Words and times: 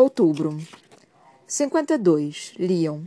Outubro. 0.00 0.56
52. 1.44 2.54
Leon. 2.56 3.00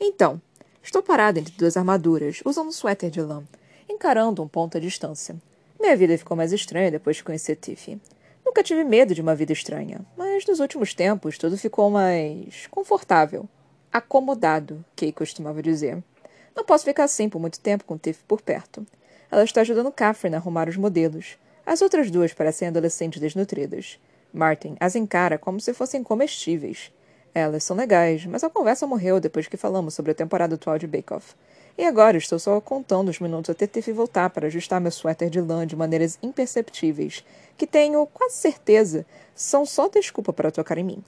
Então, 0.00 0.40
estou 0.82 1.02
parada 1.02 1.38
entre 1.38 1.52
duas 1.52 1.76
armaduras, 1.76 2.40
usando 2.46 2.68
um 2.68 2.72
suéter 2.72 3.10
de 3.10 3.20
lã, 3.20 3.44
encarando 3.86 4.42
um 4.42 4.48
ponto 4.48 4.78
à 4.78 4.80
distância. 4.80 5.36
Minha 5.78 5.94
vida 5.94 6.16
ficou 6.16 6.34
mais 6.34 6.50
estranha 6.50 6.90
depois 6.90 7.18
de 7.18 7.24
conhecer 7.24 7.56
Tiffy. 7.56 8.00
Nunca 8.42 8.62
tive 8.62 8.84
medo 8.84 9.14
de 9.14 9.20
uma 9.20 9.34
vida 9.34 9.52
estranha, 9.52 10.00
mas 10.16 10.46
nos 10.46 10.60
últimos 10.60 10.94
tempos 10.94 11.36
tudo 11.36 11.58
ficou 11.58 11.90
mais 11.90 12.66
confortável. 12.68 13.46
Acomodado, 13.92 14.82
Kay 14.96 15.12
costumava 15.12 15.62
dizer. 15.62 16.02
Não 16.56 16.64
posso 16.64 16.86
ficar 16.86 17.04
assim 17.04 17.28
por 17.28 17.38
muito 17.38 17.60
tempo 17.60 17.84
com 17.84 17.98
Tiffy 17.98 18.24
por 18.26 18.40
perto. 18.40 18.86
Ela 19.30 19.44
está 19.44 19.60
ajudando 19.60 19.92
Catherine 19.92 20.36
a 20.36 20.38
arrumar 20.38 20.70
os 20.70 20.78
modelos. 20.78 21.36
As 21.66 21.82
outras 21.82 22.10
duas 22.10 22.32
parecem 22.32 22.68
adolescentes 22.68 23.20
desnutridas. 23.20 23.98
Martin 24.32 24.76
as 24.80 24.96
encara 24.96 25.38
como 25.38 25.60
se 25.60 25.74
fossem 25.74 26.02
comestíveis. 26.02 26.92
Elas 27.34 27.62
são 27.62 27.76
legais, 27.76 28.26
mas 28.26 28.42
a 28.42 28.50
conversa 28.50 28.86
morreu 28.86 29.20
depois 29.20 29.46
que 29.46 29.56
falamos 29.56 29.94
sobre 29.94 30.12
a 30.12 30.14
temporada 30.14 30.56
atual 30.56 30.78
de 30.78 30.86
Bake 30.86 31.12
Off. 31.12 31.34
E 31.78 31.84
agora 31.84 32.18
estou 32.18 32.38
só 32.38 32.60
contando 32.60 33.08
os 33.08 33.20
minutos 33.20 33.50
até 33.50 33.66
Tiffy 33.66 33.92
voltar 33.92 34.28
para 34.30 34.48
ajustar 34.48 34.80
meu 34.80 34.90
suéter 34.90 35.30
de 35.30 35.40
lã 35.40 35.66
de 35.66 35.76
maneiras 35.76 36.18
imperceptíveis, 36.22 37.24
que 37.56 37.66
tenho 37.66 38.06
quase 38.06 38.34
certeza 38.36 39.06
são 39.34 39.64
só 39.64 39.88
desculpa 39.88 40.32
para 40.32 40.50
tocar 40.50 40.76
em 40.76 40.84
mim. 40.84 41.04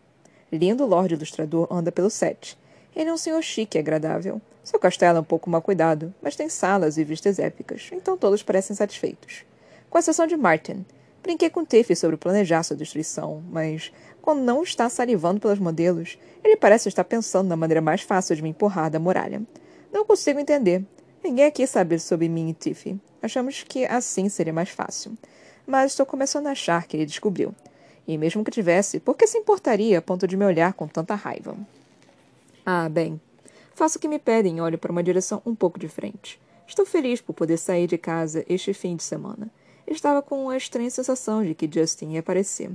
Lindo 0.51 0.87
Lorde 0.87 1.15
Ilustrador 1.15 1.67
anda 1.71 1.91
pelo 1.91 2.09
set. 2.09 2.59
Ele 2.95 3.11
é 3.11 3.13
um 3.13 3.17
senhor 3.17 3.43
chique 3.43 3.77
e 3.77 3.81
agradável. 3.81 4.41
Seu 4.63 4.79
castelo 4.79 5.19
é 5.19 5.21
um 5.21 5.25
pouco 5.25 5.51
mal 5.51 5.61
cuidado, 5.61 6.15
mas 6.23 6.37
tem 6.37 6.49
salas 6.49 6.97
e 6.97 7.05
vistas 7.05 7.39
épicas, 7.39 7.91
então 7.93 8.17
todos 8.17 8.43
parecem 8.43 8.77
satisfeitos. 8.77 9.45
Com 9.91 9.99
exceção 9.99 10.27
de 10.27 10.37
Martin, 10.37 10.87
Brinquei 11.23 11.49
com 11.49 11.65
Tiffy 11.65 11.95
sobre 11.95 12.17
planejar 12.17 12.65
sua 12.65 12.77
destruição, 12.77 13.45
mas 13.49 13.93
quando 14.21 14.41
não 14.41 14.63
está 14.65 14.89
salivando 14.89 15.41
pelos 15.41 15.61
modelos, 15.61 16.19
ele 16.43 16.57
parece 16.57 16.89
estar 16.89 17.05
pensando 17.05 17.49
na 17.49 17.57
maneira 17.57 17.81
mais 17.81 18.03
fácil 18.03 18.35
de 18.35 18.43
me 18.43 18.49
empurrar 18.49 18.91
da 18.91 18.99
muralha. 18.99 19.41
Não 19.93 20.05
consigo 20.05 20.41
entender. 20.41 20.85
Ninguém 21.23 21.45
aqui 21.45 21.65
sabe 21.65 21.97
sobre 22.01 22.29
mim 22.29 22.49
e 22.49 22.55
Tiffy. 22.55 23.01
Achamos 23.23 23.63
que 23.63 23.85
assim 23.85 24.29
seria 24.29 24.53
mais 24.53 24.71
fácil. 24.71 25.17
Mas 25.65 25.93
estou 25.93 26.05
começando 26.05 26.49
a 26.49 26.53
achar 26.53 26.89
que 26.89 26.97
ele 26.97 27.07
descobriu. 27.07 27.55
E 28.07 28.19
mesmo 28.19 28.43
que 28.43 28.51
tivesse, 28.51 28.99
por 28.99 29.17
que 29.17 29.29
se 29.29 29.39
importaria 29.39 30.01
a 30.01 30.03
ponto 30.03 30.27
de 30.27 30.37
me 30.37 30.45
olhar 30.45 30.73
com 30.73 30.89
tanta 30.89 31.15
raiva? 31.15 31.57
Ah, 32.67 32.89
bem. 32.89 33.21
Faço 33.77 33.97
o 33.97 34.01
que 34.01 34.09
me 34.09 34.19
pedem 34.19 34.59
e 34.59 34.61
olho 34.61 34.77
para 34.77 34.91
uma 34.91 35.05
direção 35.05 35.41
um 35.47 35.55
pouco 35.55 35.79
diferente. 35.79 36.41
Estou 36.67 36.85
feliz 36.85 37.21
por 37.21 37.33
poder 37.33 37.59
sair 37.59 37.87
de 37.87 37.97
casa 37.97 38.45
este 38.49 38.75
fim 38.75 38.97
de 38.97 39.05
semana 39.05 39.49
estava 39.87 40.23
com 40.23 40.49
a 40.49 40.57
estranha 40.57 40.91
sensação 40.91 41.43
de 41.45 41.55
que 41.55 41.71
Justin 41.73 42.13
ia 42.13 42.21
aparecer. 42.21 42.71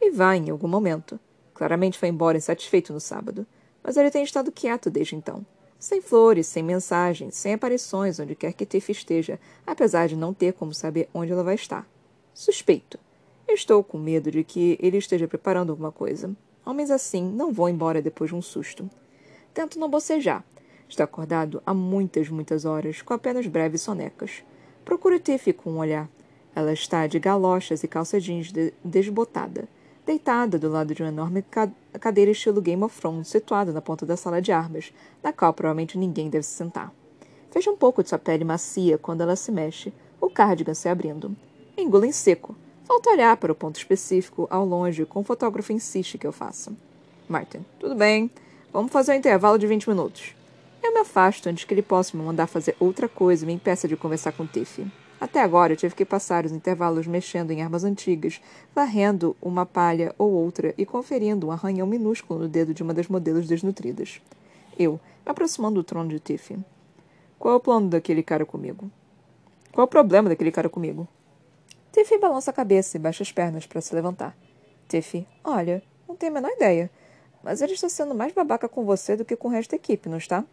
E 0.00 0.10
vai 0.10 0.38
em 0.38 0.50
algum 0.50 0.68
momento. 0.68 1.18
Claramente 1.54 1.98
foi 1.98 2.08
embora 2.08 2.38
insatisfeito 2.38 2.92
no 2.92 3.00
sábado, 3.00 3.46
mas 3.82 3.96
ele 3.96 4.10
tem 4.10 4.22
estado 4.22 4.50
quieto 4.50 4.90
desde 4.90 5.16
então. 5.16 5.44
Sem 5.78 6.00
flores, 6.00 6.46
sem 6.46 6.62
mensagens, 6.62 7.34
sem 7.34 7.54
aparições 7.54 8.20
onde 8.20 8.34
quer 8.34 8.52
que 8.52 8.66
Tiff 8.66 8.92
esteja, 8.92 9.40
apesar 9.66 10.08
de 10.08 10.16
não 10.16 10.34
ter 10.34 10.52
como 10.52 10.74
saber 10.74 11.08
onde 11.14 11.32
ela 11.32 11.42
vai 11.42 11.54
estar. 11.54 11.86
Suspeito. 12.34 12.98
Estou 13.48 13.82
com 13.82 13.98
medo 13.98 14.30
de 14.30 14.44
que 14.44 14.78
ele 14.80 14.98
esteja 14.98 15.26
preparando 15.26 15.70
alguma 15.70 15.90
coisa. 15.90 16.34
Homens 16.64 16.90
assim 16.90 17.24
não 17.24 17.52
vão 17.52 17.68
embora 17.68 18.02
depois 18.02 18.30
de 18.30 18.36
um 18.36 18.42
susto. 18.42 18.88
Tento 19.52 19.78
não 19.78 19.88
bocejar. 19.88 20.44
Estou 20.88 21.04
acordado 21.04 21.62
há 21.64 21.72
muitas, 21.72 22.28
muitas 22.28 22.64
horas, 22.64 23.02
com 23.02 23.14
apenas 23.14 23.46
breves 23.46 23.80
sonecas. 23.82 24.42
Procuro 24.84 25.18
Tiff 25.18 25.52
com 25.52 25.72
um 25.72 25.78
olhar. 25.78 26.08
Ela 26.54 26.72
está 26.72 27.06
de 27.06 27.18
galochas 27.18 27.82
e 27.82 27.88
calça 27.88 28.20
jeans 28.20 28.52
de 28.52 28.72
desbotada, 28.84 29.68
deitada 30.04 30.58
do 30.58 30.68
lado 30.68 30.94
de 30.94 31.02
uma 31.02 31.08
enorme 31.08 31.44
cadeira 32.00 32.30
estilo 32.30 32.60
Game 32.60 32.82
of 32.82 32.98
Thrones 33.00 33.28
situada 33.28 33.72
na 33.72 33.80
ponta 33.80 34.04
da 34.04 34.16
sala 34.16 34.42
de 34.42 34.50
armas, 34.50 34.92
na 35.22 35.32
qual 35.32 35.52
provavelmente 35.52 35.96
ninguém 35.96 36.28
deve 36.28 36.44
se 36.44 36.54
sentar. 36.54 36.92
Veja 37.52 37.70
um 37.70 37.76
pouco 37.76 38.02
de 38.02 38.08
sua 38.08 38.18
pele 38.18 38.44
macia 38.44 38.98
quando 38.98 39.22
ela 39.22 39.36
se 39.36 39.50
mexe, 39.50 39.92
o 40.20 40.28
cardigan 40.28 40.74
se 40.74 40.88
abrindo. 40.88 41.36
Engula 41.76 42.06
em 42.06 42.12
seco. 42.12 42.56
Falta 42.84 43.10
olhar 43.10 43.36
para 43.36 43.52
o 43.52 43.54
ponto 43.54 43.76
específico 43.76 44.48
ao 44.50 44.64
longe 44.64 45.04
com 45.04 45.20
o 45.20 45.24
fotógrafo 45.24 45.72
insiste 45.72 46.18
que 46.18 46.26
eu 46.26 46.32
faça. 46.32 46.72
Martin, 47.28 47.64
tudo 47.78 47.94
bem. 47.94 48.30
Vamos 48.72 48.92
fazer 48.92 49.12
um 49.12 49.16
intervalo 49.16 49.58
de 49.58 49.66
20 49.66 49.88
minutos. 49.88 50.34
Eu 50.82 50.92
me 50.92 51.00
afasto 51.00 51.48
antes 51.48 51.64
que 51.64 51.72
ele 51.72 51.82
possa 51.82 52.16
me 52.16 52.22
mandar 52.22 52.46
fazer 52.46 52.74
outra 52.80 53.08
coisa 53.08 53.44
e 53.44 53.46
me 53.46 53.52
impeça 53.52 53.86
de 53.86 53.96
conversar 53.96 54.32
com 54.32 54.46
Tiffy. 54.46 54.90
Até 55.20 55.42
agora 55.42 55.74
eu 55.74 55.76
tive 55.76 55.94
que 55.94 56.04
passar 56.06 56.46
os 56.46 56.52
intervalos 56.52 57.06
mexendo 57.06 57.50
em 57.50 57.62
armas 57.62 57.84
antigas, 57.84 58.40
varrendo 58.74 59.36
uma 59.42 59.66
palha 59.66 60.14
ou 60.16 60.32
outra 60.32 60.72
e 60.78 60.86
conferindo 60.86 61.48
um 61.48 61.50
arranhão 61.52 61.86
minúsculo 61.86 62.40
no 62.40 62.48
dedo 62.48 62.72
de 62.72 62.82
uma 62.82 62.94
das 62.94 63.06
modelos 63.06 63.46
desnutridas. 63.46 64.22
Eu, 64.78 64.94
me 64.94 65.30
aproximando 65.30 65.74
do 65.74 65.84
trono 65.84 66.08
de 66.08 66.18
Tiffy. 66.18 66.58
Qual 67.38 67.52
é 67.52 67.56
o 67.58 67.60
plano 67.60 67.90
daquele 67.90 68.22
cara 68.22 68.46
comigo? 68.46 68.90
Qual 69.72 69.82
é 69.82 69.84
o 69.84 69.88
problema 69.88 70.30
daquele 70.30 70.50
cara 70.50 70.70
comigo? 70.70 71.06
Tiffy 71.92 72.18
balança 72.18 72.50
a 72.50 72.54
cabeça 72.54 72.96
e 72.96 73.00
baixa 73.00 73.22
as 73.22 73.30
pernas 73.30 73.66
para 73.66 73.82
se 73.82 73.94
levantar. 73.94 74.34
Tiffy, 74.88 75.26
olha, 75.44 75.82
não 76.08 76.16
tenho 76.16 76.32
a 76.32 76.34
menor 76.36 76.50
ideia. 76.52 76.90
Mas 77.42 77.60
ele 77.60 77.74
está 77.74 77.90
sendo 77.90 78.14
mais 78.14 78.32
babaca 78.32 78.68
com 78.68 78.86
você 78.86 79.16
do 79.16 79.24
que 79.24 79.36
com 79.36 79.48
o 79.48 79.50
resto 79.50 79.72
da 79.72 79.76
equipe, 79.76 80.08
não 80.08 80.18
está? 80.18 80.44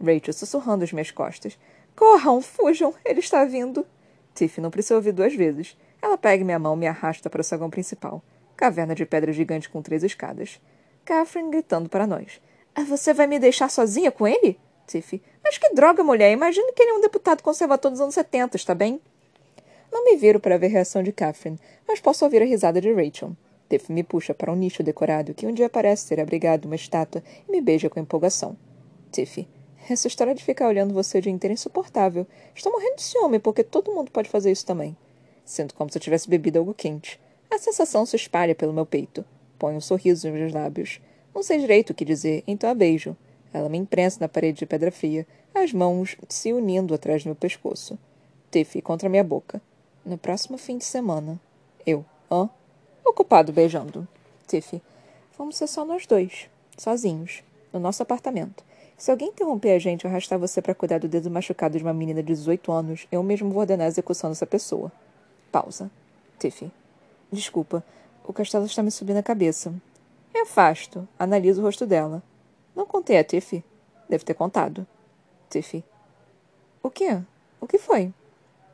Rachel 0.00 0.32
sussurrando 0.32 0.82
as 0.82 0.92
minhas 0.92 1.12
costas. 1.12 1.56
Corram, 1.94 2.40
fujam, 2.40 2.92
ele 3.04 3.20
está 3.20 3.44
vindo. 3.44 3.86
Tiff 4.34 4.60
não 4.60 4.70
precisa 4.70 4.96
ouvir 4.96 5.12
duas 5.12 5.34
vezes. 5.34 5.76
Ela 6.00 6.16
pega 6.16 6.44
minha 6.44 6.58
mão 6.58 6.74
e 6.74 6.78
me 6.78 6.86
arrasta 6.86 7.28
para 7.28 7.40
o 7.40 7.44
saguão 7.44 7.70
principal. 7.70 8.22
Caverna 8.56 8.94
de 8.94 9.04
pedra 9.06 9.32
gigante 9.32 9.68
com 9.68 9.82
três 9.82 10.02
escadas. 10.02 10.60
Catherine 11.04 11.50
gritando 11.50 11.88
para 11.88 12.06
nós. 12.06 12.40
Ah, 12.74 12.84
você 12.84 13.12
vai 13.12 13.26
me 13.26 13.38
deixar 13.38 13.70
sozinha 13.70 14.10
com 14.10 14.26
ele? 14.26 14.58
Tiff. 14.86 15.22
Mas 15.42 15.58
que 15.58 15.74
droga, 15.74 16.02
mulher. 16.02 16.32
Imagine 16.32 16.72
que 16.72 16.82
ele 16.82 16.92
é 16.92 16.94
um 16.94 17.00
deputado 17.00 17.42
conservador 17.42 17.90
dos 17.90 18.00
anos 18.00 18.14
70, 18.14 18.56
está 18.56 18.74
bem? 18.74 19.00
Não 19.90 20.04
me 20.04 20.16
viro 20.16 20.38
para 20.38 20.56
ver 20.56 20.66
a 20.66 20.70
reação 20.70 21.02
de 21.02 21.12
Catherine, 21.12 21.58
mas 21.86 22.00
posso 22.00 22.24
ouvir 22.24 22.42
a 22.42 22.44
risada 22.44 22.80
de 22.80 22.92
Rachel. 22.92 23.36
Tiff 23.68 23.92
me 23.92 24.02
puxa 24.02 24.34
para 24.34 24.52
um 24.52 24.56
nicho 24.56 24.82
decorado 24.82 25.34
que 25.34 25.46
um 25.46 25.52
dia 25.52 25.68
parece 25.68 26.08
ter 26.08 26.20
abrigado 26.20 26.66
uma 26.66 26.74
estátua 26.74 27.22
e 27.48 27.52
me 27.52 27.60
beija 27.60 27.88
com 27.88 28.00
empolgação. 28.00 28.56
Tiff. 29.12 29.48
Essa 29.92 30.06
história 30.06 30.36
de 30.36 30.44
ficar 30.44 30.68
olhando 30.68 30.94
você 30.94 31.18
o 31.18 31.20
dia 31.20 31.32
inteiro 31.32 31.50
é 31.50 31.54
insuportável. 31.54 32.24
Estou 32.54 32.70
morrendo 32.70 32.94
de 32.94 33.02
ciúme, 33.02 33.40
porque 33.40 33.64
todo 33.64 33.90
mundo 33.90 34.08
pode 34.08 34.28
fazer 34.28 34.52
isso 34.52 34.64
também. 34.64 34.96
Sinto 35.44 35.74
como 35.74 35.90
se 35.90 35.98
eu 35.98 36.00
tivesse 36.00 36.30
bebido 36.30 36.60
algo 36.60 36.72
quente. 36.72 37.18
A 37.50 37.58
sensação 37.58 38.06
se 38.06 38.14
espalha 38.14 38.54
pelo 38.54 38.72
meu 38.72 38.86
peito. 38.86 39.24
Ponho 39.58 39.78
um 39.78 39.80
sorriso 39.80 40.28
nos 40.28 40.38
meus 40.38 40.52
lábios. 40.52 41.00
Não 41.34 41.42
sei 41.42 41.58
direito 41.58 41.90
o 41.90 41.94
que 41.94 42.04
dizer, 42.04 42.44
então 42.46 42.70
a 42.70 42.74
beijo. 42.74 43.16
Ela 43.52 43.68
me 43.68 43.78
imprensa 43.78 44.18
na 44.20 44.28
parede 44.28 44.60
de 44.60 44.66
pedra 44.66 44.92
fria, 44.92 45.26
as 45.52 45.72
mãos 45.72 46.16
se 46.28 46.52
unindo 46.52 46.94
atrás 46.94 47.24
do 47.24 47.26
meu 47.26 47.34
pescoço. 47.34 47.98
Tiffy 48.48 48.80
contra 48.80 49.08
minha 49.08 49.24
boca. 49.24 49.60
No 50.06 50.16
próximo 50.16 50.56
fim 50.56 50.78
de 50.78 50.84
semana. 50.84 51.40
Eu. 51.84 52.04
Hã? 52.30 52.48
Ocupado 53.04 53.52
beijando. 53.52 54.06
Tiffy. 54.46 54.80
Vamos 55.36 55.56
ser 55.56 55.66
só 55.66 55.84
nós 55.84 56.06
dois. 56.06 56.48
Sozinhos. 56.78 57.42
No 57.72 57.80
nosso 57.80 58.04
apartamento. 58.04 58.69
Se 59.00 59.10
alguém 59.10 59.28
interromper 59.28 59.70
a 59.70 59.78
gente 59.78 60.06
ou 60.06 60.10
arrastar 60.10 60.38
você 60.38 60.60
para 60.60 60.74
cuidar 60.74 60.98
do 60.98 61.08
dedo 61.08 61.30
machucado 61.30 61.78
de 61.78 61.82
uma 61.82 61.94
menina 61.94 62.22
de 62.22 62.34
18 62.34 62.70
anos, 62.70 63.06
eu 63.10 63.22
mesmo 63.22 63.48
vou 63.48 63.60
ordenar 63.60 63.86
a 63.86 63.88
execução 63.88 64.28
dessa 64.28 64.44
pessoa. 64.44 64.92
Pausa. 65.50 65.90
Tiffy. 66.38 66.70
Desculpa. 67.32 67.82
O 68.26 68.30
castelo 68.34 68.66
está 68.66 68.82
me 68.82 68.90
subindo 68.90 69.16
a 69.16 69.22
cabeça. 69.22 69.72
Me 70.34 70.40
afasto. 70.40 71.08
Analiso 71.18 71.62
o 71.62 71.64
rosto 71.64 71.86
dela. 71.86 72.22
Não 72.76 72.84
contei 72.84 73.16
a 73.16 73.24
Tiffy. 73.24 73.64
Deve 74.06 74.22
ter 74.22 74.34
contado. 74.34 74.86
Tiffy. 75.48 75.82
O 76.82 76.90
quê? 76.90 77.22
O 77.58 77.66
que 77.66 77.78
foi? 77.78 78.12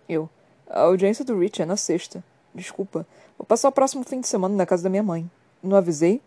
Eu. 0.09 0.29
A 0.69 0.81
audiência 0.81 1.25
do 1.25 1.39
Rich 1.39 1.63
é 1.63 1.65
na 1.65 1.77
sexta. 1.77 2.25
Desculpa. 2.53 3.07
Vou 3.39 3.47
passar 3.47 3.69
o 3.69 3.73
próximo 3.73 4.03
fim 4.03 4.21
de 4.21 4.27
semana 4.27 4.57
na 4.57 4.67
casa 4.67 4.83
da 4.83 4.91
minha 4.91 5.05
mãe. 5.05 5.31
Não 5.63 5.77
avisei? 5.77 6.21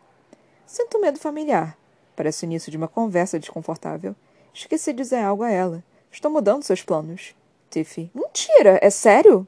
Sinto 0.65 1.01
medo 1.01 1.19
familiar. 1.19 1.77
Parece 2.19 2.43
o 2.43 2.47
início 2.47 2.69
de 2.69 2.75
uma 2.75 2.89
conversa 2.89 3.39
desconfortável. 3.39 4.13
Esqueci 4.53 4.91
de 4.91 5.01
dizer 5.01 5.23
algo 5.23 5.41
a 5.41 5.49
ela. 5.49 5.81
Estou 6.11 6.29
mudando 6.29 6.63
seus 6.63 6.83
planos. 6.83 7.33
Tiffy. 7.69 8.11
Mentira! 8.13 8.77
É 8.81 8.89
sério? 8.89 9.47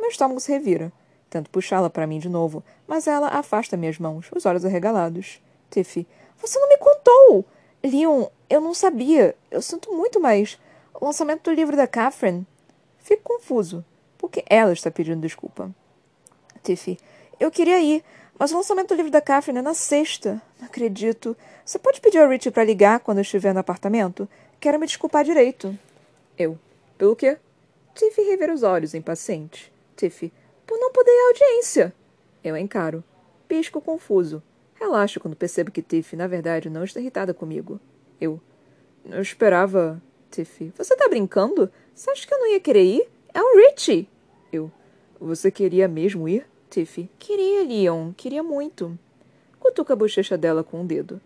Meu 0.00 0.08
estômago 0.08 0.40
se 0.40 0.50
revira. 0.50 0.90
Tento 1.28 1.50
puxá-la 1.50 1.90
para 1.90 2.06
mim 2.06 2.18
de 2.18 2.30
novo, 2.30 2.64
mas 2.88 3.06
ela 3.06 3.28
afasta 3.28 3.76
minhas 3.76 3.98
mãos, 3.98 4.30
os 4.34 4.46
olhos 4.46 4.64
arregalados. 4.64 5.42
Tiffy. 5.70 6.06
Você 6.38 6.58
não 6.58 6.70
me 6.70 6.78
contou! 6.78 7.44
Leon, 7.84 8.28
eu 8.48 8.62
não 8.62 8.72
sabia. 8.72 9.36
Eu 9.50 9.60
sinto 9.60 9.92
muito 9.92 10.18
mais. 10.18 10.58
O 10.98 11.04
lançamento 11.04 11.50
do 11.50 11.54
livro 11.54 11.76
da 11.76 11.86
Catherine. 11.86 12.46
Fico 12.98 13.24
confuso. 13.24 13.84
Por 14.16 14.30
que 14.30 14.42
ela 14.48 14.72
está 14.72 14.90
pedindo 14.90 15.20
desculpa? 15.20 15.70
Tiffy. 16.62 16.98
Eu 17.38 17.50
queria 17.50 17.78
ir, 17.78 18.02
mas 18.38 18.52
o 18.52 18.56
lançamento 18.56 18.88
do 18.88 18.94
livro 18.94 19.10
da 19.10 19.20
Catherine 19.20 19.58
é 19.58 19.62
na 19.62 19.74
sexta. 19.74 20.40
Não 20.58 20.66
acredito. 20.66 21.36
Você 21.64 21.78
pode 21.78 22.00
pedir 22.00 22.18
ao 22.18 22.28
Richie 22.28 22.50
para 22.50 22.64
ligar 22.64 23.00
quando 23.00 23.18
eu 23.18 23.22
estiver 23.22 23.52
no 23.52 23.60
apartamento? 23.60 24.28
Quero 24.60 24.78
me 24.78 24.86
desculpar 24.86 25.24
direito. 25.24 25.76
Eu. 26.38 26.58
Pelo 26.98 27.16
quê? 27.16 27.38
Tiffy 27.94 28.24
revira 28.24 28.52
os 28.52 28.62
olhos, 28.62 28.94
impaciente. 28.94 29.72
Tiffy. 29.96 30.32
Por 30.66 30.78
não 30.78 30.92
poder 30.92 31.10
ir 31.10 31.20
à 31.20 31.28
audiência. 31.28 31.94
Eu 32.44 32.56
encaro. 32.56 33.02
Pisco 33.48 33.80
confuso. 33.80 34.42
Relaxo 34.74 35.18
quando 35.18 35.34
percebo 35.34 35.70
que 35.70 35.80
Tiff, 35.80 36.14
na 36.14 36.26
verdade, 36.26 36.68
não 36.68 36.84
está 36.84 37.00
irritada 37.00 37.32
comigo. 37.32 37.80
Eu. 38.20 38.40
Eu 39.04 39.22
esperava. 39.22 40.00
Tiff. 40.30 40.72
Você 40.76 40.94
tá 40.94 41.08
brincando? 41.08 41.70
Você 41.94 42.10
acha 42.10 42.26
que 42.26 42.34
eu 42.34 42.38
não 42.38 42.52
ia 42.52 42.60
querer 42.60 42.84
ir? 42.84 43.08
É 43.32 43.40
o 43.40 43.56
Richie! 43.56 44.08
Eu. 44.52 44.70
Você 45.18 45.50
queria 45.50 45.88
mesmo 45.88 46.28
ir? 46.28 46.46
Tiff. 46.76 47.08
Queria, 47.18 47.64
Leon. 47.64 48.12
Queria 48.12 48.42
muito. 48.42 48.98
Cutuca 49.58 49.94
a 49.94 49.96
bochecha 49.96 50.36
dela 50.36 50.62
com 50.62 50.82
um 50.82 50.86
dedo. 50.86 51.18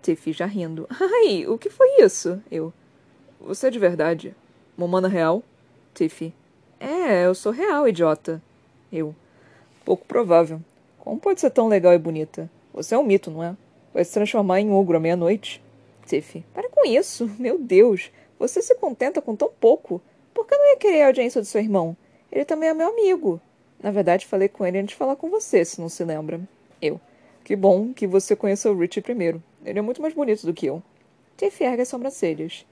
Tiff 0.00 0.32
já 0.32 0.46
rindo. 0.46 0.88
Ai, 0.88 1.46
o 1.46 1.58
que 1.58 1.68
foi 1.68 2.02
isso? 2.02 2.42
Eu. 2.50 2.72
Você 3.38 3.66
é 3.66 3.70
de 3.70 3.78
verdade? 3.78 4.34
Momana 4.74 5.06
real? 5.06 5.42
Tiff. 5.92 6.32
É, 6.80 7.26
eu 7.26 7.34
sou 7.34 7.52
real, 7.52 7.86
idiota. 7.86 8.40
Eu. 8.90 9.14
Pouco 9.84 10.06
provável. 10.06 10.62
Como 10.98 11.20
pode 11.20 11.42
ser 11.42 11.50
tão 11.50 11.68
legal 11.68 11.92
e 11.92 11.98
bonita? 11.98 12.50
Você 12.72 12.94
é 12.94 12.98
um 12.98 13.04
mito, 13.04 13.30
não 13.30 13.44
é? 13.44 13.54
Vai 13.92 14.02
se 14.02 14.14
transformar 14.14 14.60
em 14.60 14.72
ogro 14.72 14.96
à 14.96 15.00
meia-noite. 15.00 15.62
Tiff. 16.06 16.42
Para 16.54 16.70
com 16.70 16.86
isso. 16.86 17.30
Meu 17.38 17.58
Deus. 17.58 18.10
Você 18.38 18.62
se 18.62 18.74
contenta 18.76 19.20
com 19.20 19.36
tão 19.36 19.50
pouco. 19.60 20.00
Por 20.32 20.46
que 20.46 20.56
não 20.56 20.70
ia 20.70 20.78
querer 20.78 21.02
a 21.02 21.06
audiência 21.08 21.42
do 21.42 21.46
seu 21.46 21.60
irmão? 21.60 21.94
Ele 22.32 22.46
também 22.46 22.70
é 22.70 22.72
meu 22.72 22.88
amigo. 22.88 23.42
Na 23.82 23.90
verdade, 23.90 24.26
falei 24.26 24.48
com 24.48 24.64
ele 24.66 24.78
antes 24.78 24.90
de 24.90 24.96
falar 24.96 25.16
com 25.16 25.30
você, 25.30 25.64
se 25.64 25.80
não 25.80 25.88
se 25.88 26.02
lembra. 26.04 26.40
Eu. 26.80 27.00
Que 27.44 27.54
bom 27.54 27.92
que 27.92 28.06
você 28.06 28.34
conheceu 28.34 28.72
o 28.72 28.78
Richie 28.78 29.00
primeiro. 29.00 29.42
Ele 29.64 29.78
é 29.78 29.82
muito 29.82 30.02
mais 30.02 30.14
bonito 30.14 30.46
do 30.46 30.54
que 30.54 30.66
eu. 30.66 30.82
Tiff 31.36 31.62
ergue 31.62 31.82
as 31.82 31.88
sobrancelhas. 31.88 32.66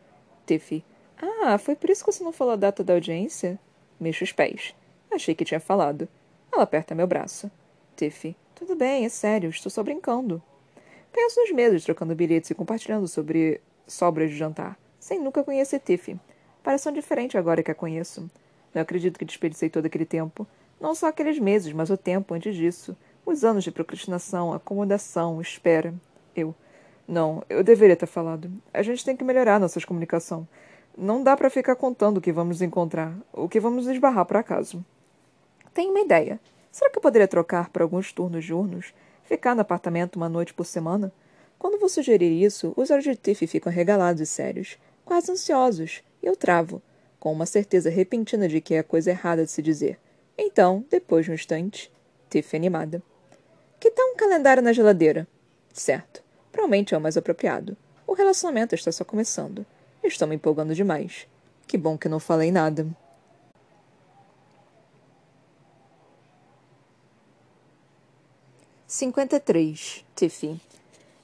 Tiff. 0.46 0.82
Ah, 1.20 1.58
foi 1.58 1.76
por 1.76 1.90
isso 1.90 2.04
que 2.04 2.12
você 2.12 2.24
não 2.24 2.32
falou 2.32 2.54
a 2.54 2.56
data 2.56 2.82
da 2.82 2.94
audiência? 2.94 3.58
Mexo 4.00 4.24
os 4.24 4.32
pés. 4.32 4.74
Achei 5.12 5.34
que 5.34 5.44
tinha 5.44 5.60
falado. 5.60 6.08
Ela 6.52 6.62
aperta 6.62 6.94
meu 6.94 7.06
braço. 7.06 7.50
Tiff. 7.96 8.34
Tudo 8.54 8.76
bem, 8.76 9.04
é 9.04 9.08
sério, 9.08 9.50
estou 9.50 9.70
só 9.70 9.82
brincando. 9.82 10.42
Penso 11.12 11.40
nos 11.40 11.50
meses, 11.52 11.84
trocando 11.84 12.14
bilhetes 12.14 12.50
e 12.50 12.54
compartilhando 12.54 13.06
sobre 13.06 13.60
sobras 13.86 14.30
de 14.30 14.36
jantar, 14.36 14.78
sem 14.98 15.20
nunca 15.20 15.44
conhecer 15.44 15.78
Tiff. 15.80 16.16
Parece 16.62 16.84
tão 16.84 16.92
diferente 16.92 17.36
agora 17.36 17.62
que 17.62 17.70
a 17.70 17.74
conheço. 17.74 18.28
Não 18.74 18.82
acredito 18.82 19.18
que 19.18 19.24
desperdicei 19.24 19.68
todo 19.68 19.86
aquele 19.86 20.04
tempo. 20.04 20.46
Não 20.80 20.94
só 20.94 21.08
aqueles 21.08 21.38
meses, 21.38 21.72
mas 21.72 21.90
o 21.90 21.96
tempo 21.96 22.34
antes 22.34 22.54
disso. 22.54 22.96
Os 23.24 23.44
anos 23.44 23.64
de 23.64 23.70
procrastinação, 23.70 24.52
acomodação, 24.52 25.40
espera. 25.40 25.94
Eu. 26.36 26.54
Não, 27.06 27.42
eu 27.48 27.62
deveria 27.62 27.96
ter 27.96 28.06
falado. 28.06 28.50
A 28.72 28.82
gente 28.82 29.04
tem 29.04 29.16
que 29.16 29.24
melhorar 29.24 29.60
nossas 29.60 29.84
comunicação. 29.84 30.46
Não 30.96 31.22
dá 31.22 31.36
para 31.36 31.50
ficar 31.50 31.76
contando 31.76 32.18
o 32.18 32.20
que 32.20 32.32
vamos 32.32 32.62
encontrar, 32.62 33.16
o 33.32 33.48
que 33.48 33.60
vamos 33.60 33.86
esbarrar 33.86 34.24
por 34.26 34.36
acaso. 34.36 34.84
Tenho 35.72 35.90
uma 35.90 36.00
ideia. 36.00 36.38
Será 36.70 36.90
que 36.90 36.98
eu 36.98 37.02
poderia 37.02 37.28
trocar 37.28 37.68
por 37.70 37.82
alguns 37.82 38.12
turnos 38.12 38.44
diurnos? 38.44 38.94
Ficar 39.24 39.54
no 39.54 39.60
apartamento 39.60 40.16
uma 40.16 40.28
noite 40.28 40.54
por 40.54 40.64
semana? 40.64 41.12
Quando 41.58 41.80
vou 41.80 41.88
sugerir 41.88 42.42
isso, 42.44 42.72
os 42.76 42.90
olhos 42.90 43.04
de 43.04 43.16
Tiff 43.16 43.46
ficam 43.46 43.72
regalados 43.72 44.20
e 44.20 44.26
sérios, 44.26 44.78
quase 45.04 45.32
ansiosos, 45.32 46.02
e 46.22 46.26
eu 46.26 46.36
travo 46.36 46.82
com 47.18 47.32
uma 47.32 47.46
certeza 47.46 47.88
repentina 47.88 48.46
de 48.46 48.60
que 48.60 48.74
é 48.74 48.80
a 48.80 48.84
coisa 48.84 49.10
errada 49.10 49.44
de 49.44 49.50
se 49.50 49.62
dizer. 49.62 49.98
Então, 50.36 50.84
depois 50.90 51.24
de 51.24 51.30
um 51.30 51.34
instante, 51.34 51.90
Tiff 52.28 52.56
animada. 52.56 53.02
Que 53.78 53.90
tal 53.90 54.10
um 54.10 54.16
calendário 54.16 54.62
na 54.62 54.72
geladeira? 54.72 55.26
Certo. 55.72 56.22
Provavelmente 56.50 56.94
é 56.94 56.98
o 56.98 57.00
mais 57.00 57.16
apropriado. 57.16 57.76
O 58.06 58.14
relacionamento 58.14 58.74
está 58.74 58.90
só 58.90 59.04
começando. 59.04 59.64
Estou 60.02 60.26
me 60.26 60.34
empolgando 60.34 60.74
demais. 60.74 61.26
Que 61.66 61.78
bom 61.78 61.96
que 61.96 62.08
não 62.08 62.18
falei 62.18 62.50
nada. 62.50 62.86
Cinquenta 68.86 69.36
e 69.36 69.40
três. 69.40 70.04
Tiffy. 70.14 70.60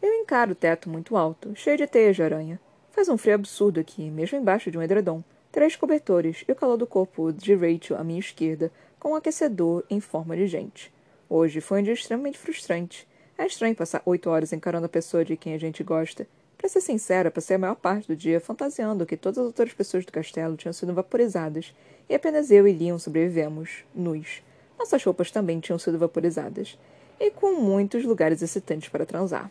Eu 0.01 0.15
encaro 0.15 0.53
o 0.53 0.57
teto 0.57 0.89
muito 0.89 1.17
alto, 1.17 1.55
cheio 1.55 1.77
de 1.77 1.87
teias 1.87 2.17
de 2.17 2.23
aranha. 2.23 2.61
Faz 2.91 3.09
um 3.09 3.19
frio 3.19 3.35
absurdo 3.35 3.79
aqui, 3.79 4.11
mesmo 4.11 4.39
embaixo 4.39 4.71
de 4.71 4.79
um 4.79 4.83
edredom 4.83 5.23
três 5.51 5.75
cobertores 5.75 6.45
e 6.47 6.53
o 6.53 6.57
calor 6.57 6.77
do 6.77 6.87
corpo 6.87 7.33
de 7.33 7.55
Rachel 7.55 7.99
à 7.99 8.05
minha 8.05 8.21
esquerda, 8.21 8.71
com 9.01 9.13
um 9.13 9.17
aquecedor 9.17 9.83
em 9.89 9.99
forma 9.99 10.37
de 10.37 10.47
gente. 10.47 10.93
Hoje 11.29 11.61
foi 11.61 11.81
um 11.81 11.83
dia 11.83 11.95
extremamente 11.95 12.39
frustrante. 12.39 13.09
É 13.37 13.47
estranho 13.47 13.75
passar 13.75 14.03
oito 14.05 14.29
horas 14.29 14.53
encarando 14.53 14.85
a 14.85 14.91
pessoa 14.91 15.25
de 15.25 15.39
quem 15.39 15.55
a 15.55 15.59
gente 15.59 15.83
gosta. 15.83 16.29
Para 16.59 16.69
ser 16.69 16.83
sincera, 16.83 17.31
passei 17.31 17.57
a 17.57 17.59
maior 17.59 17.77
parte 17.77 18.07
do 18.07 18.15
dia 18.15 18.39
fantasiando 18.39 19.07
que 19.07 19.17
todas 19.17 19.39
as 19.39 19.47
outras 19.47 19.73
pessoas 19.73 20.05
do 20.05 20.13
castelo 20.13 20.55
tinham 20.55 20.75
sido 20.75 20.93
vaporizadas 20.93 21.75
e 22.11 22.15
apenas 22.15 22.51
eu 22.51 22.69
e 22.69 22.73
Leon 22.73 22.99
sobrevivemos, 22.99 23.85
nus. 23.95 24.43
Nossas 24.79 25.03
roupas 25.03 25.31
também 25.31 25.61
tinham 25.61 25.79
sido 25.79 25.99
vaporizadas, 25.99 26.79
e 27.19 27.31
com 27.31 27.55
muitos 27.55 28.05
lugares 28.05 28.43
excitantes 28.43 28.89
para 28.89 29.07
transar. 29.07 29.51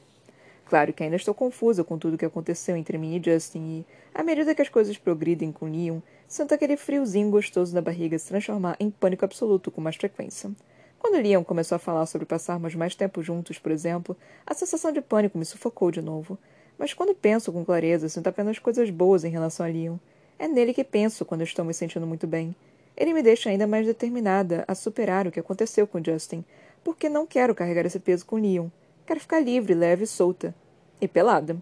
Claro 0.65 0.93
que 0.93 1.03
ainda 1.03 1.15
estou 1.15 1.33
confusa 1.33 1.83
com 1.83 1.97
tudo 1.97 2.13
o 2.13 2.17
que 2.17 2.25
aconteceu 2.25 2.75
entre 2.75 2.97
mim 2.97 3.15
e 3.15 3.23
Justin 3.23 3.59
e, 3.59 3.85
à 4.13 4.21
medida 4.21 4.53
que 4.53 4.61
as 4.61 4.69
coisas 4.69 4.97
progridem 4.97 5.51
com 5.51 5.65
Leon, 5.65 5.99
sinto 6.29 6.53
aquele 6.53 6.77
friozinho 6.77 7.31
gostoso 7.31 7.73
na 7.73 7.81
barriga 7.81 8.17
se 8.19 8.27
transformar 8.27 8.77
em 8.79 8.91
pânico 8.91 9.25
absoluto 9.25 9.71
com 9.71 9.81
mais 9.81 9.95
frequência. 9.95 10.51
Quando 10.99 11.19
Leon 11.19 11.43
começou 11.43 11.75
a 11.75 11.79
falar 11.79 12.05
sobre 12.05 12.27
passarmos 12.27 12.75
mais 12.75 12.93
tempo 12.93 13.23
juntos, 13.23 13.57
por 13.57 13.71
exemplo, 13.71 14.15
a 14.45 14.53
sensação 14.53 14.91
de 14.91 15.01
pânico 15.01 15.39
me 15.39 15.45
sufocou 15.45 15.89
de 15.89 16.03
novo. 16.03 16.37
Mas 16.77 16.93
quando 16.93 17.15
penso 17.15 17.51
com 17.51 17.65
clareza, 17.65 18.07
sinto 18.07 18.27
apenas 18.27 18.59
coisas 18.59 18.91
boas 18.91 19.23
em 19.23 19.29
relação 19.29 19.65
a 19.65 19.69
Leon. 19.69 19.97
É 20.37 20.47
nele 20.47 20.71
que 20.71 20.83
penso 20.83 21.25
quando 21.25 21.41
estou 21.41 21.65
me 21.65 21.73
sentindo 21.73 22.05
muito 22.05 22.27
bem. 22.27 22.55
Ele 22.95 23.11
me 23.11 23.23
deixa 23.23 23.49
ainda 23.49 23.65
mais 23.65 23.87
determinada 23.87 24.63
a 24.67 24.75
superar 24.75 25.25
o 25.25 25.31
que 25.31 25.39
aconteceu 25.39 25.87
com 25.87 26.03
Justin, 26.03 26.45
porque 26.83 27.09
não 27.09 27.25
quero 27.25 27.55
carregar 27.55 27.87
esse 27.87 27.99
peso 27.99 28.25
com 28.25 28.35
Leon. 28.35 28.67
Quero 29.03 29.19
ficar 29.19 29.39
livre, 29.39 29.73
leve 29.73 30.03
e 30.03 30.07
solta. 30.07 30.53
E 31.01 31.07
pelada. 31.07 31.57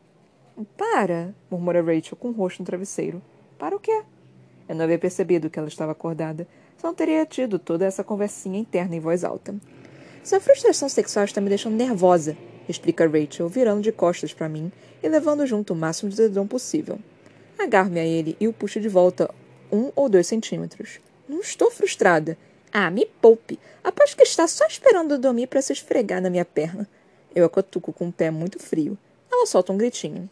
Para, 0.75 1.33
murmura 1.49 1.81
Rachel 1.81 2.17
com 2.17 2.29
o 2.29 2.33
rosto 2.33 2.59
no 2.59 2.65
travesseiro. 2.65 3.21
Para 3.57 3.75
o 3.75 3.79
quê? 3.79 4.03
Eu 4.67 4.75
não 4.75 4.83
havia 4.83 4.99
percebido 4.99 5.49
que 5.49 5.57
ela 5.57 5.67
estava 5.67 5.91
acordada. 5.91 6.47
Só 6.77 6.87
não 6.87 6.95
teria 6.95 7.25
tido 7.25 7.57
toda 7.57 7.85
essa 7.85 8.03
conversinha 8.03 8.59
interna 8.59 8.95
em 8.95 8.99
voz 8.99 9.23
alta. 9.23 9.55
Sua 10.23 10.39
frustração 10.39 10.89
sexual 10.89 11.25
está 11.25 11.39
me 11.39 11.49
deixando 11.49 11.75
nervosa, 11.75 12.37
explica 12.67 13.07
Rachel, 13.07 13.47
virando 13.47 13.81
de 13.81 13.91
costas 13.91 14.33
para 14.33 14.49
mim 14.49 14.71
e 15.01 15.07
levando 15.07 15.45
junto 15.45 15.73
o 15.73 15.75
máximo 15.75 16.11
de 16.11 16.17
dedão 16.17 16.45
possível. 16.45 16.99
Agarro-me 17.57 17.99
a 17.99 18.05
ele 18.05 18.35
e 18.39 18.47
o 18.47 18.53
puxo 18.53 18.79
de 18.79 18.89
volta 18.89 19.33
um 19.71 19.91
ou 19.95 20.09
dois 20.09 20.27
centímetros. 20.27 20.99
Não 21.27 21.39
estou 21.39 21.71
frustrada. 21.71 22.37
Ah, 22.71 22.91
me 22.91 23.05
poupe. 23.05 23.59
Aposto 23.83 24.17
que 24.17 24.23
está 24.23 24.47
só 24.47 24.65
esperando 24.65 25.17
dormir 25.17 25.47
para 25.47 25.61
se 25.61 25.73
esfregar 25.73 26.21
na 26.21 26.29
minha 26.29 26.45
perna. 26.45 26.87
Eu 27.33 27.45
a 27.45 27.49
cutuco 27.49 27.93
com 27.93 28.05
um 28.05 28.11
pé 28.11 28.29
muito 28.29 28.59
frio. 28.59 28.97
Ela 29.31 29.45
solta 29.45 29.71
um 29.71 29.77
gritinho. 29.77 30.29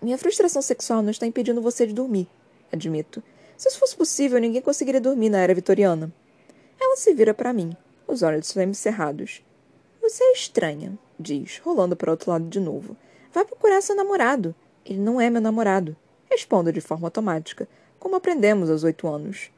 Minha 0.00 0.18
frustração 0.18 0.60
sexual 0.60 1.02
não 1.02 1.10
está 1.10 1.26
impedindo 1.26 1.62
você 1.62 1.86
de 1.86 1.92
dormir, 1.92 2.28
admito. 2.72 3.22
Se 3.56 3.68
isso 3.68 3.78
fosse 3.78 3.94
possível, 3.94 4.40
ninguém 4.40 4.62
conseguiria 4.62 5.00
dormir 5.00 5.28
na 5.28 5.38
era 5.38 5.54
vitoriana. 5.54 6.12
Ela 6.80 6.96
se 6.96 7.14
vira 7.14 7.32
para 7.32 7.52
mim, 7.52 7.76
os 8.08 8.22
olhos 8.22 8.52
cerrados. 8.74 9.44
Você 10.00 10.24
é 10.24 10.32
estranha, 10.32 10.98
diz, 11.18 11.58
rolando 11.58 11.94
para 11.94 12.08
o 12.08 12.12
outro 12.12 12.30
lado 12.30 12.48
de 12.48 12.58
novo. 12.58 12.96
Vai 13.32 13.44
procurar 13.44 13.80
seu 13.80 13.94
namorado. 13.94 14.54
Ele 14.84 14.98
não 14.98 15.20
é 15.20 15.30
meu 15.30 15.40
namorado. 15.40 15.96
Respondo 16.28 16.72
de 16.72 16.80
forma 16.80 17.06
automática, 17.06 17.68
como 17.98 18.16
aprendemos 18.16 18.68
aos 18.68 18.82
oito 18.82 19.06
anos. 19.06 19.50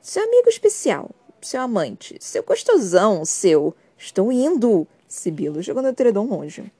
Seu 0.00 0.24
amigo 0.24 0.48
especial, 0.48 1.10
seu 1.40 1.60
amante, 1.60 2.16
seu 2.20 2.42
gostosão, 2.42 3.24
seu. 3.24 3.74
Estou 3.96 4.32
indo! 4.32 4.88
Sibilo, 5.06 5.62
jogando 5.62 5.86
o 5.86 5.88
edredom 5.90 6.26
longe. 6.26 6.72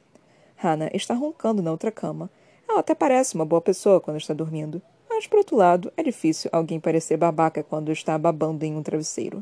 Hannah 0.57 0.91
está 0.93 1.15
roncando 1.15 1.63
na 1.63 1.71
outra 1.71 1.93
cama. 1.93 2.31
Ela 2.69 2.81
até 2.81 2.95
parece 2.95 3.35
uma 3.35 3.45
boa 3.45 3.61
pessoa 3.61 4.01
quando 4.01 4.17
está 4.17 4.33
dormindo. 4.33 4.83
Mas, 5.23 5.29
por 5.29 5.39
outro 5.39 5.55
lado, 5.55 5.93
é 5.97 6.03
difícil 6.03 6.51
alguém 6.53 6.81
parecer 6.81 7.17
babaca 7.17 7.63
quando 7.63 7.93
está 7.93 8.19
babando 8.19 8.65
em 8.65 8.75
um 8.75 8.83
travesseiro. 8.83 9.41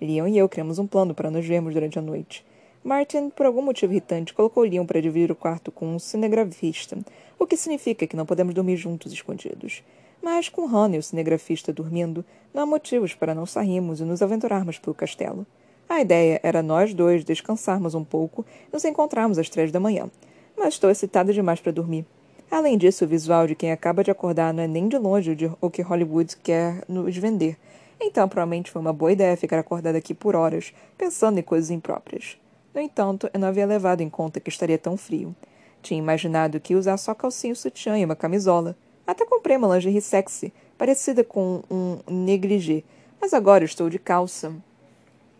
Leon 0.00 0.26
e 0.26 0.38
eu 0.38 0.48
criamos 0.48 0.78
um 0.78 0.86
plano 0.86 1.14
para 1.14 1.30
nos 1.30 1.46
vermos 1.46 1.74
durante 1.74 1.98
a 1.98 2.02
noite. 2.02 2.42
Martin, 2.82 3.28
por 3.28 3.44
algum 3.44 3.60
motivo 3.60 3.92
irritante, 3.92 4.32
colocou 4.32 4.62
Leon 4.62 4.86
para 4.86 5.02
dividir 5.02 5.30
o 5.30 5.36
quarto 5.36 5.70
com 5.70 5.94
um 5.94 5.98
cinegrafista, 5.98 6.96
o 7.38 7.46
que 7.46 7.58
significa 7.58 8.06
que 8.06 8.16
não 8.16 8.24
podemos 8.24 8.54
dormir 8.54 8.78
juntos 8.78 9.12
escondidos. 9.12 9.82
Mas, 10.22 10.48
com 10.48 10.66
e 10.94 10.96
o 10.96 11.02
cinegrafista 11.02 11.74
dormindo, 11.74 12.24
não 12.54 12.62
há 12.62 12.66
motivos 12.66 13.14
para 13.14 13.34
não 13.34 13.44
sairmos 13.44 14.00
e 14.00 14.04
nos 14.04 14.22
aventurarmos 14.22 14.78
pelo 14.78 14.94
castelo. 14.94 15.46
A 15.90 16.00
ideia 16.00 16.40
era 16.42 16.62
nós 16.62 16.94
dois 16.94 17.22
descansarmos 17.22 17.94
um 17.94 18.02
pouco 18.02 18.46
e 18.66 18.72
nos 18.72 18.82
encontrarmos 18.86 19.36
às 19.36 19.50
três 19.50 19.70
da 19.70 19.78
manhã. 19.78 20.10
Mas 20.56 20.72
estou 20.72 20.88
excitada 20.88 21.34
demais 21.34 21.60
para 21.60 21.70
dormir. 21.70 22.06
Além 22.50 22.78
disso, 22.78 23.04
o 23.04 23.08
visual 23.08 23.46
de 23.46 23.54
quem 23.54 23.72
acaba 23.72 24.02
de 24.02 24.10
acordar 24.10 24.54
não 24.54 24.62
é 24.62 24.66
nem 24.66 24.88
de 24.88 24.96
longe 24.96 25.36
o 25.60 25.70
que 25.70 25.82
Hollywood 25.82 26.36
quer 26.38 26.82
nos 26.88 27.16
vender. 27.16 27.58
Então, 28.00 28.28
provavelmente 28.28 28.70
foi 28.70 28.80
uma 28.80 28.92
boa 28.92 29.12
ideia 29.12 29.36
ficar 29.36 29.58
acordada 29.58 29.98
aqui 29.98 30.14
por 30.14 30.34
horas, 30.34 30.72
pensando 30.96 31.38
em 31.38 31.42
coisas 31.42 31.70
impróprias. 31.70 32.38
No 32.74 32.80
entanto, 32.80 33.28
eu 33.34 33.40
não 33.40 33.48
havia 33.48 33.66
levado 33.66 34.00
em 34.00 34.08
conta 34.08 34.40
que 34.40 34.48
estaria 34.48 34.78
tão 34.78 34.96
frio. 34.96 35.34
Tinha 35.82 35.98
imaginado 35.98 36.60
que 36.60 36.72
ia 36.72 36.78
usar 36.78 36.96
só 36.96 37.14
calcinha 37.14 37.54
sutiã 37.54 37.98
e 37.98 38.04
uma 38.04 38.16
camisola. 38.16 38.76
Até 39.06 39.26
comprei 39.26 39.56
uma 39.56 39.74
lingerie 39.74 40.00
sexy, 40.00 40.52
parecida 40.76 41.24
com 41.24 41.62
um 41.70 41.98
negligé, 42.08 42.82
mas 43.20 43.34
agora 43.34 43.64
estou 43.64 43.90
de 43.90 43.98
calça 43.98 44.54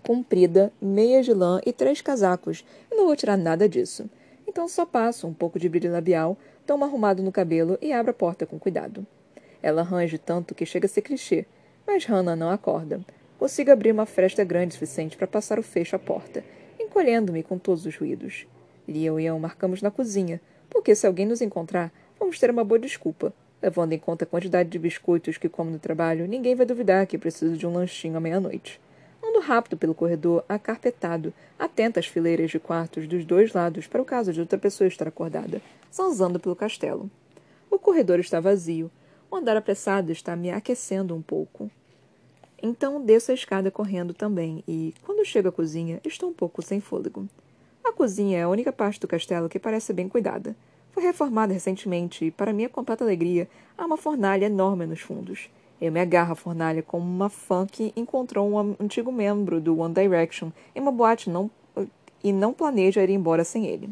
comprida, 0.03 0.73
meia 0.81 1.23
de 1.23 1.33
lã 1.33 1.61
e 1.65 1.73
três 1.73 2.01
casacos. 2.01 2.65
Eu 2.91 2.97
não 2.97 3.07
vou 3.07 3.17
tirar 3.17 3.37
nada 3.37 3.69
disso. 3.69 4.09
Então 4.47 4.67
só 4.67 4.87
passo 4.87 5.27
um 5.27 5.35
pouco 5.35 5.59
de 5.59 5.69
brilho 5.69 5.93
labial, 5.93 6.37
dou 6.69 6.77
uma 6.77 6.85
arrumada 6.85 7.23
no 7.23 7.33
cabelo 7.33 7.79
e 7.81 7.95
abro 7.95 8.11
a 8.11 8.15
porta 8.15 8.45
com 8.45 8.59
cuidado. 8.59 9.07
Ela 9.63 9.83
range 9.83 10.19
tanto 10.19 10.55
que 10.55 10.67
chega 10.67 10.85
a 10.85 10.89
ser 10.89 11.01
clichê, 11.01 11.47
mas 11.87 12.05
Hannah 12.05 12.37
não 12.37 12.51
acorda. 12.51 13.01
Consigo 13.39 13.71
abrir 13.71 13.91
uma 13.91 14.05
fresta 14.05 14.45
grande 14.45 14.73
o 14.73 14.75
suficiente 14.75 15.17
para 15.17 15.27
passar 15.27 15.59
o 15.59 15.63
fecho 15.63 15.97
à 15.97 15.99
porta, 15.99 16.45
encolhendo-me 16.79 17.43
com 17.43 17.59
todos 17.59 17.87
os 17.87 17.97
ruídos. 17.97 18.47
Leon 18.87 19.19
e 19.19 19.25
eu 19.25 19.39
marcamos 19.39 19.81
na 19.81 19.91
cozinha, 19.91 20.43
porque 20.69 20.95
se 20.95 21.07
alguém 21.07 21.25
nos 21.25 21.41
encontrar, 21.41 21.91
vamos 22.21 22.39
ter 22.39 22.51
uma 22.51 22.65
boa 22.65 22.79
desculpa. 22.79 23.33
Levando 23.63 23.95
em 23.95 23.99
conta 23.99 24.25
a 24.25 24.29
quantidade 24.29 24.69
de 24.69 24.79
biscoitos 24.79 25.39
que 25.39 25.49
como 25.49 25.71
no 25.71 25.79
trabalho, 25.79 26.29
ninguém 26.29 26.55
vai 26.55 26.67
duvidar 26.67 27.07
que 27.07 27.17
preciso 27.17 27.57
de 27.57 27.67
um 27.67 27.73
lanchinho 27.73 28.19
à 28.19 28.21
meia-noite. 28.21 28.79
Ando 29.29 29.41
rápido 29.41 29.77
pelo 29.77 29.95
corredor, 29.95 30.43
acarpetado, 30.49 31.35
atento 31.59 31.99
às 31.99 32.07
fileiras 32.07 32.51
de 32.51 32.59
quartos 32.59 33.07
dos 33.07 33.27
dois 33.27 33.53
lados 33.53 33.87
para 33.87 34.01
o 34.01 34.05
caso 34.05 34.33
de 34.33 34.41
outra 34.41 34.59
pessoa 34.59 34.89
estar 34.89 35.07
acordada, 35.07 35.61
zanzando 35.95 36.41
pelo 36.41 36.57
castelo. 36.57 37.11
O 37.71 37.79
corredor 37.79 38.21
está 38.21 38.41
vazio. 38.41 38.91
O 39.31 39.37
andar 39.37 39.55
apressado 39.55 40.11
está 40.11 40.35
me 40.35 40.51
aquecendo 40.51 41.15
um 41.15 41.21
pouco. 41.21 41.71
Então 42.63 43.05
desço 43.05 43.31
a 43.31 43.35
escada 43.35 43.71
correndo 43.71 44.15
também 44.15 44.65
e, 44.67 44.95
quando 45.05 45.27
chego 45.27 45.49
à 45.49 45.53
cozinha, 45.53 46.01
estou 46.07 46.31
um 46.31 46.35
pouco 46.35 46.63
sem 46.63 46.81
fôlego. 46.81 47.29
A 47.85 47.93
cozinha 47.93 48.39
é 48.39 48.43
a 48.45 48.49
única 48.49 48.73
parte 48.73 48.99
do 48.99 49.07
castelo 49.07 49.51
que 49.51 49.59
parece 49.59 49.93
bem 49.93 50.09
cuidada. 50.09 50.57
Foi 50.91 51.03
reformada 51.03 51.53
recentemente 51.53 52.25
e, 52.25 52.31
para 52.31 52.55
minha 52.55 52.71
completa 52.71 53.05
alegria, 53.05 53.47
há 53.77 53.85
uma 53.85 53.99
fornalha 53.99 54.47
enorme 54.47 54.87
nos 54.87 55.01
fundos. 55.01 55.51
Eu 55.81 55.93
me 55.93 56.01
agarro 56.01 56.33
à 56.33 56.35
fornalha 56.35 56.83
como 56.83 57.05
uma 57.05 57.29
fã 57.29 57.67
que 57.67 57.93
encontrou 57.95 58.51
um 58.51 58.77
antigo 58.81 59.13
membro 59.13 59.61
do 59.61 59.79
One 59.79 59.95
Direction 59.95 60.51
em 60.75 60.81
uma 60.81 60.91
boate 60.91 61.31
não, 61.31 61.51
e 62.23 62.33
não 62.33 62.53
planeja 62.53 63.03
ir 63.03 63.11
embora 63.11 63.45
sem 63.45 63.67
ele. 63.67 63.91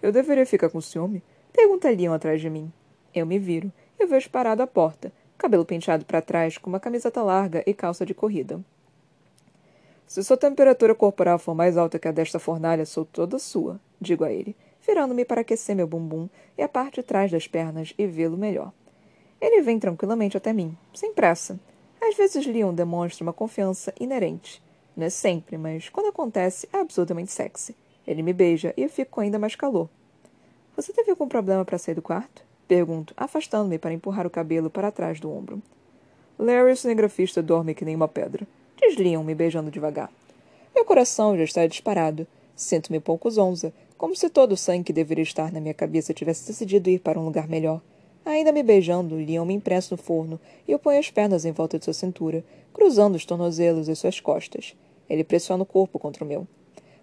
Eu 0.00 0.10
deveria 0.10 0.46
ficar 0.46 0.70
com 0.70 0.80
ciúme? 0.80 1.22
Pergunta 1.52 1.90
Leon 1.90 2.12
atrás 2.12 2.40
de 2.40 2.48
mim. 2.48 2.72
Eu 3.14 3.26
me 3.26 3.38
viro. 3.38 3.70
Eu 3.98 4.06
vejo 4.06 4.30
parado 4.30 4.62
à 4.62 4.66
porta, 4.66 5.12
cabelo 5.36 5.64
penteado 5.64 6.04
para 6.04 6.22
trás, 6.22 6.56
com 6.56 6.70
uma 6.70 6.80
camiseta 6.80 7.22
larga 7.22 7.62
e 7.66 7.74
calça 7.74 8.06
de 8.06 8.14
corrida. 8.14 8.60
Se 10.06 10.22
sua 10.22 10.36
temperatura 10.36 10.94
corporal 10.94 11.38
for 11.38 11.54
mais 11.54 11.76
alta 11.76 11.98
que 11.98 12.08
a 12.08 12.12
desta 12.12 12.38
fornalha, 12.38 12.86
sou 12.86 13.04
toda 13.04 13.38
sua, 13.38 13.78
digo 14.00 14.24
a 14.24 14.32
ele, 14.32 14.56
virando-me 14.86 15.24
para 15.24 15.42
aquecer 15.42 15.76
meu 15.76 15.86
bumbum 15.86 16.28
e 16.56 16.62
a 16.62 16.68
parte 16.68 17.00
de 17.00 17.02
trás 17.02 17.30
das 17.30 17.46
pernas 17.46 17.92
e 17.98 18.06
vê-lo 18.06 18.38
melhor. 18.38 18.72
Ele 19.40 19.62
vem 19.62 19.78
tranquilamente 19.78 20.36
até 20.36 20.52
mim, 20.52 20.76
sem 20.92 21.12
pressa. 21.12 21.58
Às 22.00 22.16
vezes 22.16 22.46
Leon 22.46 22.74
demonstra 22.74 23.22
uma 23.22 23.32
confiança 23.32 23.92
inerente. 23.98 24.62
Não 24.96 25.06
é 25.06 25.10
sempre, 25.10 25.56
mas 25.56 25.88
quando 25.88 26.08
acontece, 26.08 26.68
é 26.72 26.78
absolutamente 26.78 27.30
sexy. 27.30 27.76
Ele 28.06 28.22
me 28.22 28.32
beija 28.32 28.74
e 28.76 28.82
eu 28.82 28.88
fico 28.88 29.12
com 29.12 29.20
ainda 29.20 29.38
mais 29.38 29.54
calor. 29.54 29.88
Você 30.74 30.92
teve 30.92 31.10
algum 31.10 31.28
problema 31.28 31.64
para 31.64 31.78
sair 31.78 31.94
do 31.94 32.02
quarto? 32.02 32.42
Pergunto, 32.66 33.14
afastando-me 33.16 33.78
para 33.78 33.92
empurrar 33.92 34.26
o 34.26 34.30
cabelo 34.30 34.70
para 34.70 34.90
trás 34.90 35.20
do 35.20 35.30
ombro. 35.30 35.62
Larry, 36.38 36.72
o 36.72 36.76
cinegrafista, 36.76 37.42
dorme 37.42 37.74
que 37.74 37.84
nem 37.84 37.96
uma 37.96 38.08
pedra. 38.08 38.46
Diz 38.76 38.96
Leon, 38.96 39.24
me 39.24 39.34
beijando 39.34 39.70
devagar. 39.70 40.10
Meu 40.74 40.84
coração 40.84 41.36
já 41.36 41.44
está 41.44 41.66
disparado. 41.66 42.26
Sinto-me 42.54 43.00
pouco 43.00 43.30
zonza, 43.30 43.72
como 43.96 44.14
se 44.14 44.30
todo 44.30 44.52
o 44.52 44.56
sangue 44.56 44.84
que 44.84 44.92
deveria 44.92 45.22
estar 45.22 45.52
na 45.52 45.60
minha 45.60 45.74
cabeça 45.74 46.14
tivesse 46.14 46.46
decidido 46.46 46.88
ir 46.88 47.00
para 47.00 47.18
um 47.18 47.24
lugar 47.24 47.48
melhor. 47.48 47.80
Ainda 48.28 48.52
me 48.52 48.62
beijando, 48.62 49.14
Leon 49.14 49.46
me 49.46 49.54
imprensa 49.54 49.94
no 49.94 49.96
forno 49.96 50.38
e 50.68 50.72
eu 50.72 50.78
ponho 50.78 50.98
as 50.98 51.10
pernas 51.10 51.46
em 51.46 51.50
volta 51.50 51.78
de 51.78 51.86
sua 51.86 51.94
cintura, 51.94 52.44
cruzando 52.74 53.14
os 53.14 53.24
tornozelos 53.24 53.88
e 53.88 53.96
suas 53.96 54.20
costas. 54.20 54.76
Ele 55.08 55.24
pressiona 55.24 55.62
o 55.62 55.66
corpo 55.66 55.98
contra 55.98 56.22
o 56.22 56.28
meu. 56.28 56.46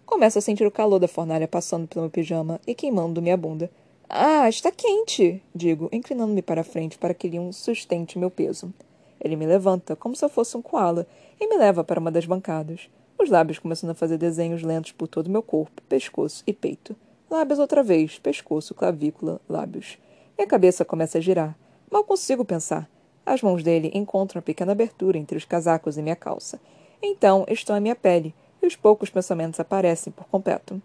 Começo 0.05 0.37
a 0.37 0.41
sentir 0.41 0.67
o 0.67 0.71
calor 0.71 0.99
da 0.99 1.07
fornalha 1.07 1.47
passando 1.47 1.87
pelo 1.87 2.03
meu 2.03 2.11
pijama 2.11 2.61
e 2.67 2.75
queimando 2.75 3.23
minha 3.23 3.35
bunda. 3.35 3.71
Ah, 4.07 4.47
está 4.47 4.69
quente! 4.69 5.41
digo, 5.53 5.89
inclinando-me 5.91 6.43
para 6.43 6.61
a 6.61 6.63
frente 6.63 6.95
para 6.95 7.15
que 7.15 7.27
Leon 7.27 7.51
sustente 7.51 8.19
meu 8.19 8.29
peso. 8.29 8.71
Ele 9.19 9.35
me 9.35 9.47
levanta, 9.47 9.95
como 9.95 10.15
se 10.15 10.23
eu 10.23 10.29
fosse 10.29 10.55
um 10.55 10.61
koala, 10.61 11.07
e 11.41 11.47
me 11.47 11.57
leva 11.57 11.83
para 11.83 11.99
uma 11.99 12.11
das 12.11 12.27
bancadas. 12.27 12.87
Os 13.17 13.31
lábios 13.31 13.57
começando 13.57 13.89
a 13.89 13.95
fazer 13.95 14.19
desenhos 14.19 14.61
lentos 14.61 14.91
por 14.91 15.07
todo 15.07 15.27
meu 15.27 15.41
corpo, 15.41 15.81
pescoço 15.89 16.43
e 16.45 16.53
peito. 16.53 16.95
Lábios 17.31 17.57
outra 17.57 17.81
vez, 17.81 18.19
pescoço, 18.19 18.75
clavícula, 18.75 19.41
lábios. 19.49 19.97
Minha 20.37 20.47
cabeça 20.47 20.83
começa 20.83 21.17
a 21.17 21.21
girar. 21.21 21.57
Mal 21.89 22.03
consigo 22.03 22.43
pensar. 22.43 22.89
As 23.25 23.41
mãos 23.41 23.63
dele 23.63 23.89
encontram 23.93 24.39
a 24.39 24.41
pequena 24.41 24.73
abertura 24.73 25.17
entre 25.17 25.37
os 25.37 25.45
casacos 25.45 25.97
e 25.97 26.01
minha 26.01 26.15
calça. 26.15 26.59
Então 27.01 27.45
estou 27.47 27.75
à 27.75 27.79
minha 27.79 27.95
pele, 27.95 28.35
e 28.61 28.67
os 28.67 28.75
poucos 28.75 29.09
pensamentos 29.09 29.59
aparecem 29.59 30.11
por 30.11 30.25
completo. 30.25 30.81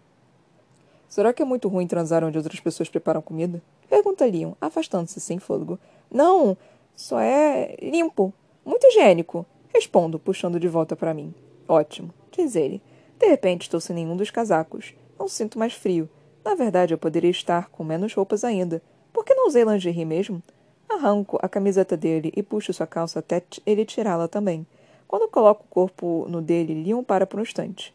Será 1.09 1.33
que 1.33 1.43
é 1.43 1.45
muito 1.45 1.69
ruim 1.69 1.89
transar 1.89 2.23
onde 2.23 2.39
outras 2.39 2.61
pessoas 2.61 2.89
preparam 2.89 3.21
comida? 3.21 3.61
Pergunta 3.89 4.25
afastando-se 4.61 5.21
sem 5.21 5.41
fôlego. 5.41 5.79
Não, 6.09 6.57
só 6.95 7.19
é 7.19 7.75
limpo. 7.83 8.33
Muito 8.65 8.87
higiênico. 8.87 9.45
Respondo, 9.75 10.19
puxando 10.19 10.61
de 10.61 10.69
volta 10.69 10.95
para 10.95 11.13
mim. 11.13 11.35
Ótimo, 11.67 12.15
diz 12.31 12.55
ele. 12.55 12.81
De 13.19 13.27
repente 13.27 13.63
estou 13.63 13.81
sem 13.81 13.97
nenhum 13.97 14.17
dos 14.17 14.31
casacos. 14.31 14.95
Não 15.19 15.27
sinto 15.27 15.59
mais 15.59 15.73
frio. 15.73 16.09
Na 16.45 16.55
verdade, 16.55 16.95
eu 16.95 16.99
poderia 16.99 17.31
estar 17.31 17.69
com 17.71 17.83
menos 17.83 18.15
roupas 18.15 18.45
ainda. 18.45 18.81
Por 19.21 19.27
que 19.27 19.35
não 19.35 19.49
usei 19.49 19.65
lingerie 19.65 20.07
mesmo? 20.07 20.43
Arranco 20.89 21.39
a 21.43 21.47
camiseta 21.47 21.95
dele 21.95 22.33
e 22.35 22.43
puxo 22.43 22.73
sua 22.73 22.87
calça 22.87 23.19
até 23.19 23.43
ele 23.67 23.85
tirá-la 23.85 24.27
também. 24.27 24.67
Quando 25.07 25.29
coloco 25.29 25.63
o 25.63 25.69
corpo 25.69 26.25
no 26.27 26.41
dele, 26.41 26.83
Leon 26.83 27.05
para 27.05 27.27
por 27.27 27.39
um 27.39 27.43
instante. 27.43 27.95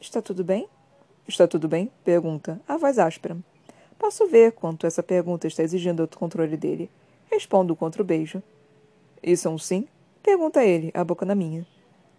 Está 0.00 0.20
tudo 0.20 0.42
bem? 0.42 0.68
Está 1.28 1.46
tudo 1.46 1.68
bem? 1.68 1.88
Pergunta, 2.04 2.60
a 2.66 2.76
voz 2.76 2.98
áspera. 2.98 3.36
Posso 3.96 4.26
ver 4.26 4.50
quanto 4.50 4.88
essa 4.88 5.04
pergunta 5.04 5.46
está 5.46 5.62
exigindo 5.62 6.02
o 6.02 6.08
controle 6.08 6.56
dele. 6.56 6.90
Respondo 7.30 7.76
contra 7.76 8.02
o 8.02 8.04
beijo. 8.04 8.42
Isso 9.22 9.46
é 9.46 9.50
um 9.52 9.56
sim? 9.56 9.86
Pergunta 10.20 10.64
ele, 10.64 10.90
a 10.94 11.04
boca 11.04 11.24
na 11.24 11.36
minha. 11.36 11.64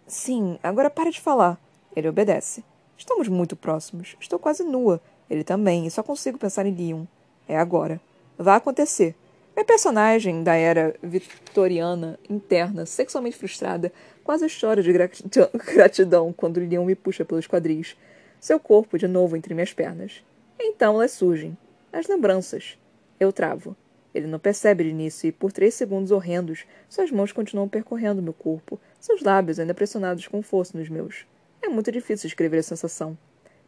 Sim, 0.06 0.58
agora 0.62 0.88
para 0.88 1.10
de 1.10 1.20
falar. 1.20 1.60
Ele 1.94 2.08
obedece. 2.08 2.64
Estamos 2.96 3.28
muito 3.28 3.54
próximos. 3.54 4.16
Estou 4.18 4.38
quase 4.38 4.64
nua. 4.64 5.02
Ele 5.28 5.44
também, 5.44 5.86
e 5.86 5.90
só 5.90 6.02
consigo 6.02 6.38
pensar 6.38 6.64
em 6.64 6.74
Leon. 6.74 7.04
É 7.48 7.56
agora. 7.56 8.00
Vai 8.38 8.56
acontecer. 8.56 9.14
Minha 9.54 9.64
personagem 9.64 10.42
da 10.42 10.54
era 10.54 10.94
vitoriana, 11.02 12.18
interna, 12.28 12.84
sexualmente 12.84 13.38
frustrada, 13.38 13.90
quase 14.22 14.46
chora 14.48 14.82
de 14.82 14.92
gratidão 15.72 16.32
quando 16.32 16.60
Leon 16.60 16.84
me 16.84 16.94
puxa 16.94 17.24
pelos 17.24 17.46
quadris. 17.46 17.96
Seu 18.38 18.60
corpo 18.60 18.98
de 18.98 19.08
novo 19.08 19.36
entre 19.36 19.54
minhas 19.54 19.72
pernas. 19.72 20.22
Então 20.60 20.96
elas 20.96 21.12
surgem. 21.12 21.56
As 21.92 22.06
lembranças. 22.06 22.78
Eu 23.18 23.32
travo. 23.32 23.74
Ele 24.14 24.26
não 24.26 24.38
percebe 24.38 24.84
de 24.84 24.90
início 24.90 25.28
e, 25.28 25.32
por 25.32 25.52
três 25.52 25.74
segundos 25.74 26.10
horrendos, 26.10 26.64
suas 26.88 27.10
mãos 27.10 27.32
continuam 27.32 27.68
percorrendo 27.68 28.22
meu 28.22 28.32
corpo, 28.32 28.80
seus 28.98 29.22
lábios 29.22 29.58
ainda 29.58 29.74
pressionados 29.74 30.26
com 30.26 30.42
força 30.42 30.76
nos 30.76 30.88
meus. 30.88 31.26
É 31.62 31.68
muito 31.68 31.92
difícil 31.92 32.26
escrever 32.26 32.58
a 32.58 32.62
sensação. 32.62 33.16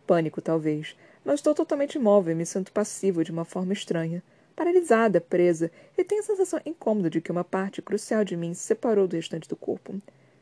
Pânico, 0.06 0.40
talvez, 0.40 0.96
mas 1.28 1.40
estou 1.40 1.54
totalmente 1.54 1.96
imóvel 1.96 2.32
e 2.32 2.34
me 2.34 2.46
sinto 2.46 2.72
passivo 2.72 3.22
de 3.22 3.30
uma 3.30 3.44
forma 3.44 3.74
estranha. 3.74 4.22
Paralisada, 4.56 5.20
presa, 5.20 5.70
e 5.94 6.02
tenho 6.02 6.22
a 6.22 6.24
sensação 6.24 6.58
incômoda 6.64 7.10
de 7.10 7.20
que 7.20 7.30
uma 7.30 7.44
parte 7.44 7.82
crucial 7.82 8.24
de 8.24 8.34
mim 8.34 8.54
se 8.54 8.62
separou 8.62 9.06
do 9.06 9.14
restante 9.14 9.46
do 9.46 9.54
corpo. 9.54 10.00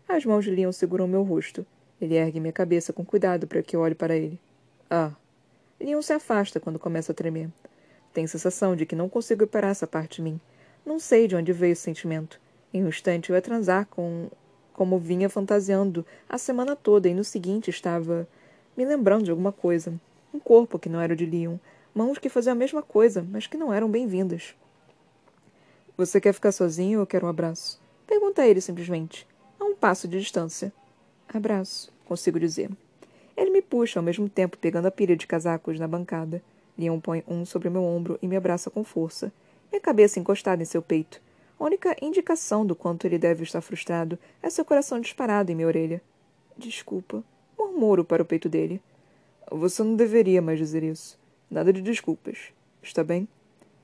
As 0.08 0.24
mãos 0.24 0.44
de 0.44 0.52
Leon 0.52 0.70
seguram 0.70 1.08
meu 1.08 1.24
rosto. 1.24 1.66
Ele 2.00 2.14
ergue 2.14 2.38
minha 2.38 2.52
cabeça 2.52 2.92
com 2.92 3.04
cuidado 3.04 3.48
para 3.48 3.64
que 3.64 3.74
eu 3.74 3.80
olhe 3.80 3.96
para 3.96 4.14
ele. 4.14 4.38
Ah. 4.88 5.10
Leon 5.80 6.00
se 6.00 6.12
afasta 6.12 6.60
quando 6.60 6.78
começa 6.78 7.10
a 7.10 7.14
tremer. 7.16 7.50
Tenho 8.14 8.26
a 8.26 8.28
sensação 8.28 8.76
de 8.76 8.86
que 8.86 8.94
não 8.94 9.08
consigo 9.08 9.40
reparar 9.40 9.70
essa 9.70 9.88
parte 9.88 10.18
de 10.18 10.22
mim. 10.22 10.40
Não 10.84 11.00
sei 11.00 11.26
de 11.26 11.34
onde 11.34 11.52
veio 11.52 11.72
esse 11.72 11.82
sentimento. 11.82 12.40
Em 12.72 12.84
um 12.84 12.88
instante 12.88 13.30
eu 13.30 13.34
ia 13.34 13.42
transar 13.42 13.86
com 13.86 14.30
como 14.72 15.00
vinha 15.00 15.28
fantasiando 15.28 16.06
a 16.28 16.38
semana 16.38 16.76
toda 16.76 17.08
e 17.08 17.14
no 17.14 17.24
seguinte 17.24 17.70
estava 17.70 18.28
me 18.76 18.84
lembrando 18.84 19.24
de 19.24 19.32
alguma 19.32 19.50
coisa. 19.50 20.00
Um 20.32 20.38
corpo 20.38 20.78
que 20.78 20.88
não 20.88 21.00
era 21.00 21.12
o 21.12 21.16
de 21.16 21.26
Leon. 21.26 21.56
Mãos 21.94 22.18
que 22.18 22.28
faziam 22.28 22.52
a 22.52 22.56
mesma 22.56 22.82
coisa, 22.82 23.26
mas 23.30 23.46
que 23.46 23.56
não 23.56 23.72
eram 23.72 23.90
bem-vindas. 23.90 24.54
Você 25.96 26.20
quer 26.20 26.32
ficar 26.32 26.52
sozinho 26.52 27.00
ou 27.00 27.06
quer 27.06 27.24
um 27.24 27.28
abraço? 27.28 27.80
Pergunta 28.06 28.46
ele 28.46 28.60
simplesmente, 28.60 29.26
a 29.58 29.64
um 29.64 29.74
passo 29.74 30.06
de 30.06 30.18
distância. 30.18 30.72
Abraço, 31.28 31.92
consigo 32.04 32.38
dizer. 32.38 32.70
Ele 33.36 33.50
me 33.50 33.62
puxa 33.62 33.98
ao 33.98 34.04
mesmo 34.04 34.28
tempo, 34.28 34.58
pegando 34.58 34.86
a 34.86 34.90
pilha 34.90 35.16
de 35.16 35.26
casacos 35.26 35.78
na 35.78 35.88
bancada. 35.88 36.42
Leon 36.78 37.00
põe 37.00 37.24
um 37.26 37.44
sobre 37.44 37.70
meu 37.70 37.82
ombro 37.82 38.18
e 38.20 38.28
me 38.28 38.36
abraça 38.36 38.70
com 38.70 38.84
força, 38.84 39.32
minha 39.70 39.80
cabeça 39.80 40.20
encostada 40.20 40.62
em 40.62 40.66
seu 40.66 40.82
peito. 40.82 41.20
A 41.58 41.64
única 41.64 41.96
indicação 42.02 42.66
do 42.66 42.76
quanto 42.76 43.06
ele 43.06 43.18
deve 43.18 43.42
estar 43.42 43.60
frustrado 43.62 44.18
é 44.42 44.50
seu 44.50 44.64
coração 44.64 45.00
disparado 45.00 45.50
em 45.50 45.54
minha 45.54 45.66
orelha. 45.66 46.02
Desculpa, 46.56 47.24
murmuro 47.58 48.04
para 48.04 48.22
o 48.22 48.26
peito 48.26 48.48
dele. 48.48 48.80
Você 49.50 49.82
não 49.82 49.94
deveria 49.94 50.42
mais 50.42 50.58
dizer 50.58 50.82
isso. 50.82 51.18
Nada 51.50 51.72
de 51.72 51.80
desculpas. 51.80 52.52
Está 52.82 53.04
bem? 53.04 53.28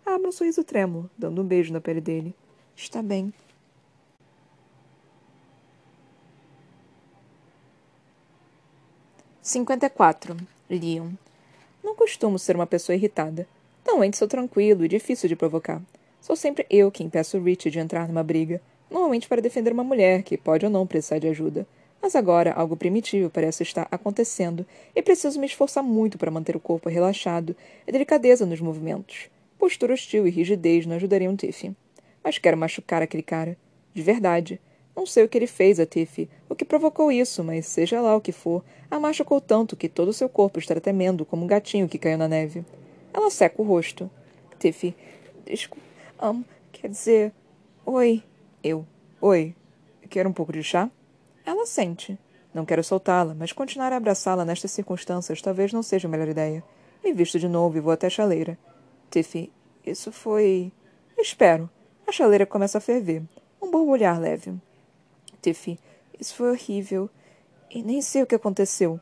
Abra 0.04 0.28
um 0.28 0.32
sorriso 0.32 0.64
trêmulo, 0.64 1.08
dando 1.16 1.40
um 1.40 1.44
beijo 1.44 1.72
na 1.72 1.80
pele 1.80 2.00
dele. 2.00 2.34
Está 2.76 3.02
bem. 3.02 3.32
Cinquenta 9.40 9.86
e 9.86 9.90
quatro. 9.90 10.36
Leon. 10.68 11.10
Não 11.82 11.94
costumo 11.94 12.38
ser 12.38 12.56
uma 12.56 12.66
pessoa 12.66 12.96
irritada. 12.96 13.46
Normalmente 13.84 14.16
sou 14.16 14.28
tranquilo 14.28 14.84
e 14.84 14.88
difícil 14.88 15.28
de 15.28 15.36
provocar. 15.36 15.82
Sou 16.20 16.36
sempre 16.36 16.66
eu 16.70 16.90
quem 16.90 17.10
peço 17.10 17.40
Rich 17.40 17.70
de 17.70 17.80
entrar 17.80 18.06
numa 18.06 18.22
briga, 18.22 18.60
normalmente 18.88 19.28
para 19.28 19.42
defender 19.42 19.72
uma 19.72 19.82
mulher 19.82 20.22
que 20.22 20.38
pode 20.38 20.64
ou 20.64 20.70
não 20.70 20.86
precisar 20.86 21.18
de 21.18 21.28
ajuda. 21.28 21.66
Mas 22.02 22.16
agora 22.16 22.52
algo 22.52 22.76
primitivo 22.76 23.30
parece 23.30 23.62
estar 23.62 23.86
acontecendo 23.88 24.66
e 24.94 25.00
preciso 25.00 25.38
me 25.38 25.46
esforçar 25.46 25.84
muito 25.84 26.18
para 26.18 26.32
manter 26.32 26.56
o 26.56 26.60
corpo 26.60 26.88
relaxado 26.88 27.54
e 27.86 27.92
delicadeza 27.92 28.44
nos 28.44 28.60
movimentos. 28.60 29.30
Postura 29.56 29.94
hostil 29.94 30.26
e 30.26 30.30
rigidez 30.30 30.84
não 30.84 30.96
ajudariam 30.96 31.36
Tiffy. 31.36 31.76
Mas 32.24 32.38
quero 32.38 32.56
machucar 32.56 33.00
aquele 33.02 33.22
cara. 33.22 33.56
De 33.94 34.02
verdade. 34.02 34.60
Não 34.96 35.06
sei 35.06 35.22
o 35.22 35.28
que 35.28 35.38
ele 35.38 35.46
fez 35.46 35.78
a 35.78 35.86
Tiffy, 35.86 36.28
o 36.48 36.54
que 36.56 36.64
provocou 36.64 37.10
isso, 37.10 37.42
mas 37.44 37.66
seja 37.66 38.00
lá 38.00 38.14
o 38.14 38.20
que 38.20 38.32
for, 38.32 38.62
a 38.90 39.00
machucou 39.00 39.40
tanto 39.40 39.76
que 39.76 39.88
todo 39.88 40.08
o 40.08 40.12
seu 40.12 40.28
corpo 40.28 40.58
está 40.58 40.78
tremendo 40.78 41.24
como 41.24 41.44
um 41.44 41.46
gatinho 41.46 41.88
que 41.88 41.98
caiu 41.98 42.18
na 42.18 42.28
neve. 42.28 42.64
Ela 43.14 43.30
seca 43.30 43.62
o 43.62 43.64
rosto. 43.64 44.10
Tiffy, 44.58 44.94
desculpa. 45.46 45.82
Um, 46.20 46.44
quer 46.72 46.88
dizer. 46.88 47.32
Oi. 47.86 48.22
Eu. 48.62 48.84
Oi. 49.20 49.54
Quer 50.10 50.26
um 50.26 50.32
pouco 50.32 50.52
de 50.52 50.62
chá? 50.62 50.90
Ela 51.44 51.66
sente. 51.66 52.18
Não 52.54 52.64
quero 52.64 52.84
soltá-la, 52.84 53.34
mas 53.34 53.52
continuar 53.52 53.92
a 53.92 53.96
abraçá-la 53.96 54.44
nestas 54.44 54.70
circunstâncias 54.70 55.40
talvez 55.40 55.72
não 55.72 55.82
seja 55.82 56.06
a 56.06 56.10
melhor 56.10 56.28
ideia. 56.28 56.62
Me 57.02 57.12
visto 57.12 57.38
de 57.38 57.48
novo 57.48 57.76
e 57.76 57.80
vou 57.80 57.92
até 57.92 58.06
a 58.06 58.10
chaleira. 58.10 58.58
Tiffy, 59.10 59.52
isso 59.84 60.12
foi. 60.12 60.70
Espero. 61.18 61.68
A 62.06 62.12
chaleira 62.12 62.46
começa 62.46 62.78
a 62.78 62.80
ferver. 62.80 63.22
Um 63.60 63.70
borbulhar 63.70 64.20
leve. 64.20 64.54
Tiffy, 65.40 65.78
isso 66.18 66.34
foi 66.34 66.50
horrível. 66.50 67.10
E 67.70 67.82
nem 67.82 68.02
sei 68.02 68.22
o 68.22 68.26
que 68.26 68.34
aconteceu. 68.34 69.00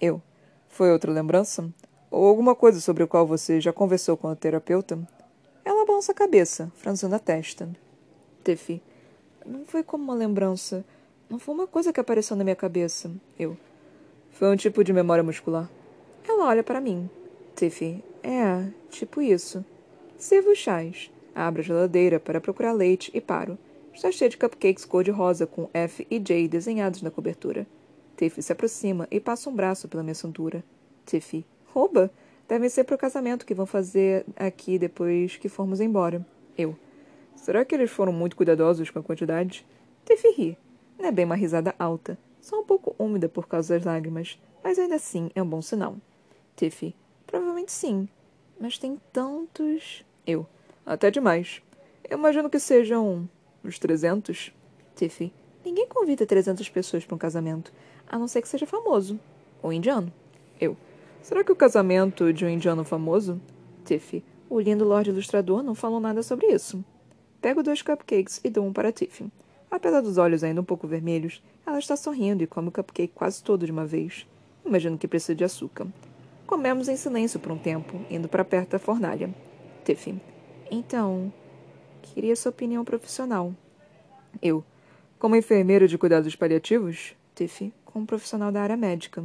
Eu. 0.00 0.20
Foi 0.68 0.90
outra 0.92 1.12
lembrança? 1.12 1.72
Ou 2.10 2.26
alguma 2.26 2.54
coisa 2.54 2.80
sobre 2.80 3.04
o 3.04 3.08
qual 3.08 3.26
você 3.26 3.60
já 3.60 3.72
conversou 3.72 4.16
com 4.16 4.28
a 4.28 4.36
terapeuta? 4.36 4.98
Ela 5.64 5.86
balança 5.86 6.12
a 6.12 6.14
cabeça, 6.14 6.72
franzindo 6.74 7.14
a 7.14 7.18
testa. 7.18 7.68
Tiffy. 8.42 8.82
Não 9.46 9.64
foi 9.64 9.82
como 9.82 10.04
uma 10.04 10.14
lembrança. 10.14 10.84
Não 11.30 11.38
foi 11.38 11.54
uma 11.54 11.66
coisa 11.68 11.92
que 11.92 12.00
apareceu 12.00 12.36
na 12.36 12.42
minha 12.42 12.56
cabeça. 12.56 13.08
Eu. 13.38 13.56
Foi 14.30 14.52
um 14.52 14.56
tipo 14.56 14.82
de 14.82 14.92
memória 14.92 15.22
muscular. 15.22 15.70
Ela 16.28 16.46
olha 16.46 16.64
para 16.64 16.80
mim. 16.80 17.08
Tiffy. 17.54 18.02
É, 18.20 18.66
tipo 18.90 19.22
isso. 19.22 19.64
Sirvo 20.18 20.56
chás. 20.56 21.08
Abro 21.32 21.60
a 21.60 21.64
geladeira 21.64 22.18
para 22.18 22.40
procurar 22.40 22.72
leite 22.72 23.12
e 23.14 23.20
paro. 23.20 23.56
Está 23.94 24.10
cheio 24.10 24.28
de 24.28 24.36
cupcakes 24.36 24.84
cor-de-rosa 24.84 25.46
com 25.46 25.70
F 25.72 26.04
e 26.10 26.18
J 26.18 26.48
desenhados 26.48 27.00
na 27.00 27.12
cobertura. 27.12 27.64
Tiffy 28.16 28.42
se 28.42 28.52
aproxima 28.52 29.06
e 29.08 29.20
passa 29.20 29.48
um 29.48 29.54
braço 29.54 29.86
pela 29.86 30.02
minha 30.02 30.14
cintura. 30.16 30.64
Tiffy. 31.06 31.46
Rouba? 31.66 32.10
Devem 32.48 32.68
ser 32.68 32.82
para 32.82 32.96
o 32.96 32.98
casamento 32.98 33.46
que 33.46 33.54
vão 33.54 33.66
fazer 33.66 34.26
aqui 34.34 34.80
depois 34.80 35.36
que 35.36 35.48
formos 35.48 35.80
embora. 35.80 36.26
Eu. 36.58 36.76
Será 37.36 37.64
que 37.64 37.72
eles 37.72 37.92
foram 37.92 38.12
muito 38.12 38.34
cuidadosos 38.34 38.90
com 38.90 38.98
a 38.98 39.02
quantidade? 39.02 39.64
Tiffy 40.04 40.32
ri. 40.32 40.58
Não 41.00 41.08
é 41.08 41.12
bem 41.12 41.24
uma 41.24 41.34
risada 41.34 41.74
alta. 41.78 42.18
Só 42.42 42.60
um 42.60 42.64
pouco 42.64 42.94
úmida 42.98 43.26
por 43.26 43.48
causa 43.48 43.74
das 43.74 43.86
lágrimas. 43.86 44.38
Mas 44.62 44.78
ainda 44.78 44.96
assim 44.96 45.30
é 45.34 45.42
um 45.42 45.48
bom 45.48 45.62
sinal. 45.62 45.96
Tiffy. 46.54 46.94
Provavelmente 47.26 47.72
sim. 47.72 48.06
Mas 48.60 48.76
tem 48.76 49.00
tantos. 49.10 50.04
Eu. 50.26 50.46
Até 50.84 51.10
demais. 51.10 51.62
Eu 52.08 52.18
imagino 52.18 52.50
que 52.50 52.58
sejam 52.58 53.26
uns 53.64 53.78
trezentos. 53.78 54.52
Tiffy. 54.94 55.32
Ninguém 55.64 55.88
convida 55.88 56.26
trezentas 56.26 56.68
pessoas 56.68 57.02
para 57.04 57.14
um 57.14 57.18
casamento, 57.18 57.72
a 58.06 58.18
não 58.18 58.28
ser 58.28 58.42
que 58.42 58.48
seja 58.48 58.66
famoso. 58.66 59.18
Ou 59.62 59.72
indiano. 59.72 60.12
Eu. 60.60 60.76
Será 61.22 61.42
que 61.42 61.52
o 61.52 61.56
casamento 61.56 62.30
de 62.30 62.44
um 62.44 62.48
indiano 62.50 62.84
famoso? 62.84 63.40
Tiffy. 63.86 64.22
O 64.50 64.60
lindo 64.60 64.84
Lorde 64.84 65.08
Ilustrador 65.08 65.62
não 65.62 65.74
falou 65.74 65.98
nada 65.98 66.22
sobre 66.22 66.48
isso. 66.48 66.84
Pego 67.40 67.62
dois 67.62 67.80
cupcakes 67.80 68.38
e 68.44 68.50
dou 68.50 68.66
um 68.66 68.72
para 68.72 68.92
Tiffy. 68.92 69.32
Apesar 69.70 70.00
dos 70.00 70.18
olhos 70.18 70.42
ainda 70.42 70.60
um 70.60 70.64
pouco 70.64 70.88
vermelhos, 70.88 71.42
ela 71.64 71.78
está 71.78 71.96
sorrindo 71.96 72.42
e 72.42 72.46
come 72.46 72.68
o 72.68 72.72
cupcake 72.72 73.14
quase 73.14 73.42
todo 73.42 73.64
de 73.64 73.70
uma 73.70 73.86
vez. 73.86 74.26
Imagino 74.64 74.98
que 74.98 75.06
precisa 75.06 75.34
de 75.34 75.44
açúcar. 75.44 75.86
Comemos 76.46 76.88
em 76.88 76.96
silêncio 76.96 77.38
por 77.38 77.52
um 77.52 77.58
tempo, 77.58 78.04
indo 78.10 78.28
para 78.28 78.44
perto 78.44 78.70
da 78.70 78.78
fornalha. 78.78 79.32
Tiffy. 79.84 80.20
Então, 80.70 81.32
queria 82.02 82.34
sua 82.34 82.50
opinião 82.50 82.84
profissional. 82.84 83.54
Eu. 84.42 84.64
Como 85.18 85.36
enfermeiro 85.36 85.86
de 85.86 85.96
cuidados 85.96 86.34
paliativos? 86.34 87.14
Tiffy. 87.34 87.72
Como 87.84 88.06
profissional 88.06 88.50
da 88.50 88.62
área 88.62 88.76
médica. 88.76 89.24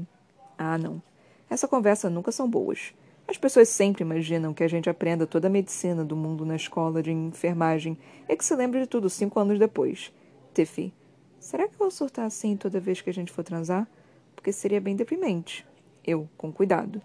Ah, 0.58 0.77
não. 0.77 1.01
Essa 1.49 1.67
conversa 1.67 2.10
nunca 2.10 2.31
são 2.31 2.47
boas. 2.47 2.93
As 3.27 3.38
pessoas 3.38 3.69
sempre 3.69 4.03
imaginam 4.03 4.53
que 4.53 4.63
a 4.63 4.67
gente 4.67 4.89
aprenda 4.89 5.25
toda 5.25 5.47
a 5.47 5.51
medicina 5.51 6.05
do 6.05 6.15
mundo 6.15 6.45
na 6.45 6.55
escola 6.55 7.01
de 7.01 7.12
enfermagem 7.12 7.97
e 8.29 8.36
que 8.36 8.45
se 8.45 8.55
lembre 8.55 8.81
de 8.81 8.88
tudo 8.88 9.10
cinco 9.10 9.39
anos 9.39 9.58
depois. 9.58 10.13
Tiffy. 10.55 10.93
Será 11.37 11.67
que 11.67 11.77
vou 11.77 11.91
surtar 11.91 12.25
assim 12.25 12.55
toda 12.55 12.79
vez 12.79 13.01
que 13.01 13.09
a 13.09 13.13
gente 13.13 13.31
for 13.31 13.43
transar? 13.43 13.85
Porque 14.33 14.53
seria 14.53 14.79
bem 14.79 14.95
deprimente. 14.95 15.67
Eu, 16.01 16.29
com 16.37 16.49
cuidado. 16.49 17.01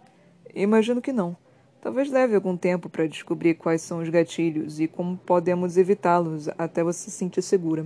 Imagino 0.55 1.03
que 1.03 1.13
não. 1.13 1.37
Talvez 1.81 2.09
leve 2.11 2.37
algum 2.37 2.57
tempo 2.57 2.89
para 2.89 3.09
descobrir 3.09 3.55
quais 3.55 3.83
são 3.83 3.99
os 3.99 4.09
gatilhos 4.09 4.79
e 4.79 4.87
como 4.87 5.17
podemos 5.17 5.77
evitá-los 5.77 6.49
até 6.57 6.85
você 6.85 7.11
se 7.11 7.11
sentir 7.11 7.43
segura. 7.43 7.85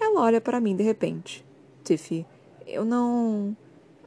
Ela 0.00 0.20
olha 0.20 0.40
para 0.40 0.60
mim 0.60 0.74
de 0.74 0.82
repente. 0.82 1.44
Tiffy, 1.84 2.26
eu 2.66 2.84
não. 2.84 3.56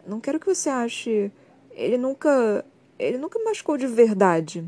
Não 0.06 0.20
quero 0.20 0.42
que 0.42 0.46
você 0.46 0.70
ache. 0.70 1.32
Ele 1.72 1.98
nunca. 1.98 2.66
Ele 3.00 3.18
nunca 3.18 3.40
me 3.40 3.46
machucou 3.46 3.78
de 3.78 3.88
verdade. 3.88 4.66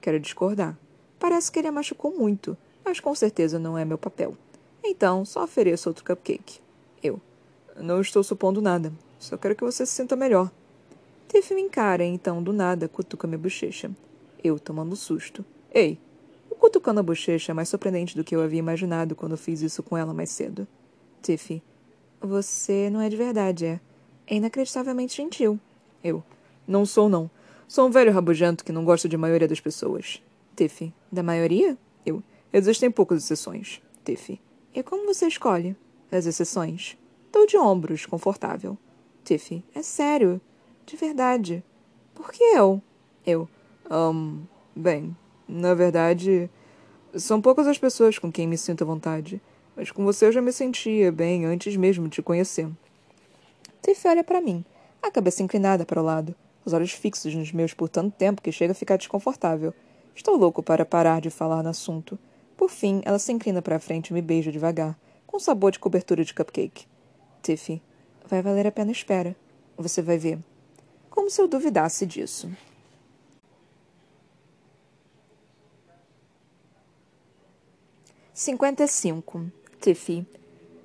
Quero 0.00 0.20
discordar. 0.20 0.78
Parece 1.18 1.50
que 1.50 1.58
ele 1.58 1.68
a 1.68 1.72
machucou 1.72 2.16
muito, 2.16 2.56
mas 2.84 3.00
com 3.00 3.14
certeza 3.16 3.58
não 3.58 3.76
é 3.76 3.84
meu 3.84 3.98
papel. 3.98 4.36
Então, 4.82 5.24
só 5.24 5.44
ofereço 5.44 5.88
outro 5.88 6.04
cupcake. 6.04 6.60
Eu. 7.02 7.20
Não 7.76 8.00
estou 8.00 8.22
supondo 8.22 8.60
nada. 8.60 8.92
Só 9.18 9.36
quero 9.36 9.54
que 9.54 9.64
você 9.64 9.84
se 9.84 9.92
sinta 9.92 10.16
melhor. 10.16 10.50
Tiff 11.28 11.54
me 11.54 11.60
encara, 11.60 12.04
então, 12.04 12.42
do 12.42 12.52
nada, 12.52 12.88
cutuca 12.88 13.26
minha 13.26 13.38
bochecha. 13.38 13.90
Eu, 14.42 14.58
tomando 14.58 14.96
susto. 14.96 15.44
Ei! 15.72 15.98
O 16.50 16.54
cutucando 16.56 17.00
a 17.00 17.02
bochecha 17.02 17.52
é 17.52 17.54
mais 17.54 17.68
surpreendente 17.68 18.16
do 18.16 18.24
que 18.24 18.34
eu 18.34 18.42
havia 18.42 18.58
imaginado 18.58 19.14
quando 19.14 19.36
fiz 19.36 19.60
isso 19.60 19.82
com 19.82 19.96
ela 19.96 20.12
mais 20.12 20.30
cedo. 20.30 20.66
Tiffy. 21.22 21.62
Você 22.20 22.90
não 22.90 23.00
é 23.00 23.08
de 23.08 23.16
verdade, 23.16 23.66
é? 23.66 23.80
É 24.26 24.34
inacreditavelmente 24.34 25.16
gentil. 25.16 25.58
Eu. 26.02 26.22
Não 26.66 26.84
sou, 26.84 27.08
não. 27.08 27.30
Sou 27.68 27.86
um 27.86 27.90
velho 27.90 28.12
rabugento 28.12 28.64
que 28.64 28.72
não 28.72 28.84
gosta 28.84 29.08
de 29.08 29.16
maioria 29.16 29.46
das 29.46 29.60
pessoas. 29.60 30.20
Tiffy. 30.56 30.92
Da 31.12 31.22
maioria? 31.22 31.78
Eu. 32.04 32.22
Existem 32.52 32.90
poucas 32.90 33.22
exceções. 33.22 33.80
Tiffy. 34.04 34.40
E 34.72 34.82
como 34.82 35.06
você 35.06 35.26
escolhe? 35.26 35.76
As 36.12 36.26
exceções? 36.26 36.96
Dou 37.32 37.46
de 37.46 37.56
ombros, 37.56 38.06
confortável. 38.06 38.78
Tiffy. 39.24 39.64
É 39.74 39.82
sério. 39.82 40.40
De 40.86 40.96
verdade. 40.96 41.64
Por 42.14 42.30
que 42.30 42.42
eu? 42.42 42.80
Eu. 43.26 43.48
Um, 43.90 44.42
bem, 44.74 45.16
na 45.48 45.74
verdade, 45.74 46.48
são 47.14 47.40
poucas 47.40 47.66
as 47.66 47.78
pessoas 47.78 48.18
com 48.18 48.30
quem 48.30 48.46
me 48.46 48.56
sinto 48.56 48.84
à 48.84 48.86
vontade. 48.86 49.40
Mas 49.74 49.90
com 49.90 50.04
você 50.04 50.26
eu 50.26 50.32
já 50.32 50.40
me 50.40 50.52
sentia 50.52 51.10
bem 51.10 51.44
antes 51.44 51.76
mesmo 51.76 52.04
de 52.04 52.16
te 52.16 52.22
conhecer. 52.22 52.68
Tiff 53.82 54.06
olha 54.06 54.22
para 54.22 54.40
mim, 54.40 54.64
a 55.02 55.10
cabeça 55.10 55.42
inclinada 55.42 55.84
para 55.84 56.00
o 56.00 56.04
lado, 56.04 56.34
os 56.64 56.72
olhos 56.72 56.92
fixos 56.92 57.34
nos 57.34 57.50
meus 57.50 57.72
por 57.72 57.88
tanto 57.88 58.14
tempo 58.16 58.42
que 58.42 58.52
chega 58.52 58.72
a 58.72 58.74
ficar 58.74 58.96
desconfortável. 58.96 59.74
Estou 60.14 60.36
louco 60.36 60.62
para 60.62 60.84
parar 60.84 61.20
de 61.20 61.30
falar 61.30 61.62
no 61.62 61.70
assunto. 61.70 62.18
Por 62.60 62.68
fim, 62.68 63.00
ela 63.06 63.18
se 63.18 63.32
inclina 63.32 63.62
para 63.62 63.76
a 63.76 63.80
frente 63.80 64.08
e 64.08 64.12
me 64.12 64.20
beija 64.20 64.52
devagar, 64.52 64.94
com 65.26 65.38
sabor 65.38 65.72
de 65.72 65.78
cobertura 65.78 66.22
de 66.22 66.34
cupcake. 66.34 66.86
Tiffy, 67.42 67.80
vai 68.26 68.42
valer 68.42 68.66
a 68.66 68.70
pena 68.70 68.92
espera. 68.92 69.34
Você 69.78 70.02
vai 70.02 70.18
ver 70.18 70.38
como 71.08 71.30
se 71.30 71.40
eu 71.40 71.48
duvidasse 71.48 72.04
disso. 72.04 72.50
Cinquenta 78.34 78.84
e 78.84 78.88
cinco. 78.88 79.50
Tiffy. 79.80 80.26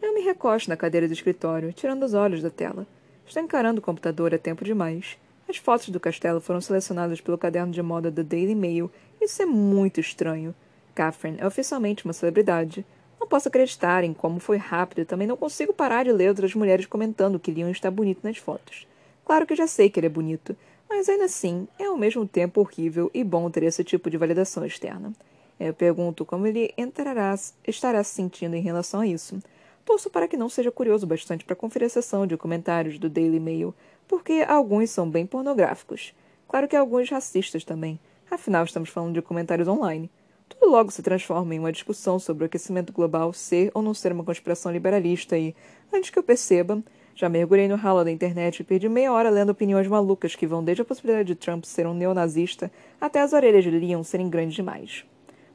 Eu 0.01 0.13
me 0.13 0.21
recosto 0.21 0.69
na 0.69 0.77
cadeira 0.77 1.09
do 1.09 1.13
escritório, 1.13 1.73
tirando 1.73 2.03
os 2.03 2.13
olhos 2.13 2.41
da 2.41 2.49
tela. 2.49 2.87
Estou 3.27 3.43
encarando 3.43 3.81
o 3.81 3.83
computador 3.83 4.33
há 4.33 4.37
tempo 4.37 4.63
demais. 4.63 5.17
As 5.45 5.57
fotos 5.57 5.89
do 5.89 5.99
castelo 5.99 6.39
foram 6.39 6.61
selecionadas 6.61 7.19
pelo 7.19 7.37
caderno 7.37 7.73
de 7.73 7.81
moda 7.81 8.09
da 8.09 8.23
Daily 8.23 8.55
Mail. 8.55 8.89
Isso 9.19 9.41
é 9.41 9.45
muito 9.45 9.99
estranho. 9.99 10.55
Catherine 10.95 11.37
é 11.39 11.45
oficialmente 11.45 12.05
uma 12.05 12.13
celebridade. 12.13 12.85
Não 13.19 13.27
posso 13.27 13.49
acreditar 13.49 14.03
em 14.03 14.13
como 14.13 14.39
foi 14.39 14.57
rápido 14.57 15.01
e 15.01 15.05
também 15.05 15.27
não 15.27 15.35
consigo 15.35 15.73
parar 15.73 16.05
de 16.05 16.11
ler 16.11 16.29
outras 16.29 16.55
mulheres 16.55 16.85
comentando 16.85 17.39
que 17.39 17.51
Leon 17.51 17.69
está 17.69 17.91
bonito 17.91 18.21
nas 18.23 18.37
fotos. 18.37 18.87
Claro 19.25 19.45
que 19.45 19.55
já 19.55 19.67
sei 19.67 19.89
que 19.89 19.99
ele 19.99 20.07
é 20.07 20.09
bonito, 20.09 20.55
mas 20.89 21.09
ainda 21.09 21.25
assim 21.25 21.67
é 21.77 21.85
ao 21.85 21.97
mesmo 21.97 22.25
tempo 22.25 22.61
horrível 22.61 23.11
e 23.13 23.23
bom 23.23 23.49
ter 23.49 23.63
esse 23.63 23.83
tipo 23.83 24.09
de 24.09 24.17
validação 24.17 24.65
externa. 24.65 25.11
Eu 25.59 25.73
pergunto 25.73 26.25
como 26.25 26.47
ele 26.47 26.73
entrará, 26.77 27.35
estará 27.67 28.03
se 28.03 28.13
sentindo 28.13 28.55
em 28.55 28.61
relação 28.61 29.01
a 29.01 29.07
isso. 29.07 29.39
Torço 29.83 30.09
para 30.09 30.27
que 30.27 30.37
não 30.37 30.49
seja 30.49 30.71
curioso 30.71 31.05
bastante 31.05 31.45
para 31.45 31.55
conferir 31.55 31.87
a 31.87 31.89
sessão 31.89 32.25
de 32.25 32.37
comentários 32.37 32.97
do 32.97 33.09
Daily 33.09 33.39
Mail, 33.39 33.73
porque 34.07 34.45
alguns 34.47 34.89
são 34.89 35.09
bem 35.09 35.25
pornográficos. 35.25 36.13
Claro 36.47 36.67
que 36.67 36.75
alguns 36.75 37.09
racistas 37.09 37.63
também. 37.63 37.99
Afinal, 38.29 38.63
estamos 38.63 38.89
falando 38.89 39.13
de 39.13 39.21
comentários 39.21 39.67
online. 39.67 40.09
Tudo 40.47 40.69
logo 40.69 40.91
se 40.91 41.01
transforma 41.01 41.55
em 41.55 41.59
uma 41.59 41.71
discussão 41.71 42.19
sobre 42.19 42.43
o 42.43 42.47
aquecimento 42.47 42.93
global 42.93 43.33
ser 43.33 43.71
ou 43.73 43.81
não 43.81 43.93
ser 43.93 44.11
uma 44.11 44.23
conspiração 44.23 44.71
liberalista 44.71 45.37
e, 45.37 45.55
antes 45.93 46.09
que 46.09 46.19
eu 46.19 46.23
perceba, 46.23 46.83
já 47.15 47.29
mergulhei 47.29 47.67
no 47.67 47.75
ralo 47.75 48.03
da 48.03 48.11
internet 48.11 48.59
e 48.59 48.63
perdi 48.63 48.89
meia 48.89 49.11
hora 49.11 49.29
lendo 49.29 49.51
opiniões 49.51 49.87
malucas 49.87 50.35
que 50.35 50.45
vão 50.45 50.63
desde 50.63 50.81
a 50.81 50.85
possibilidade 50.85 51.27
de 51.27 51.35
Trump 51.35 51.63
ser 51.63 51.87
um 51.87 51.93
neonazista 51.93 52.71
até 52.99 53.21
as 53.21 53.31
orelhas 53.31 53.63
de 53.63 53.71
Leon 53.71 54.03
serem 54.03 54.29
grandes 54.29 54.55
demais. 54.55 55.05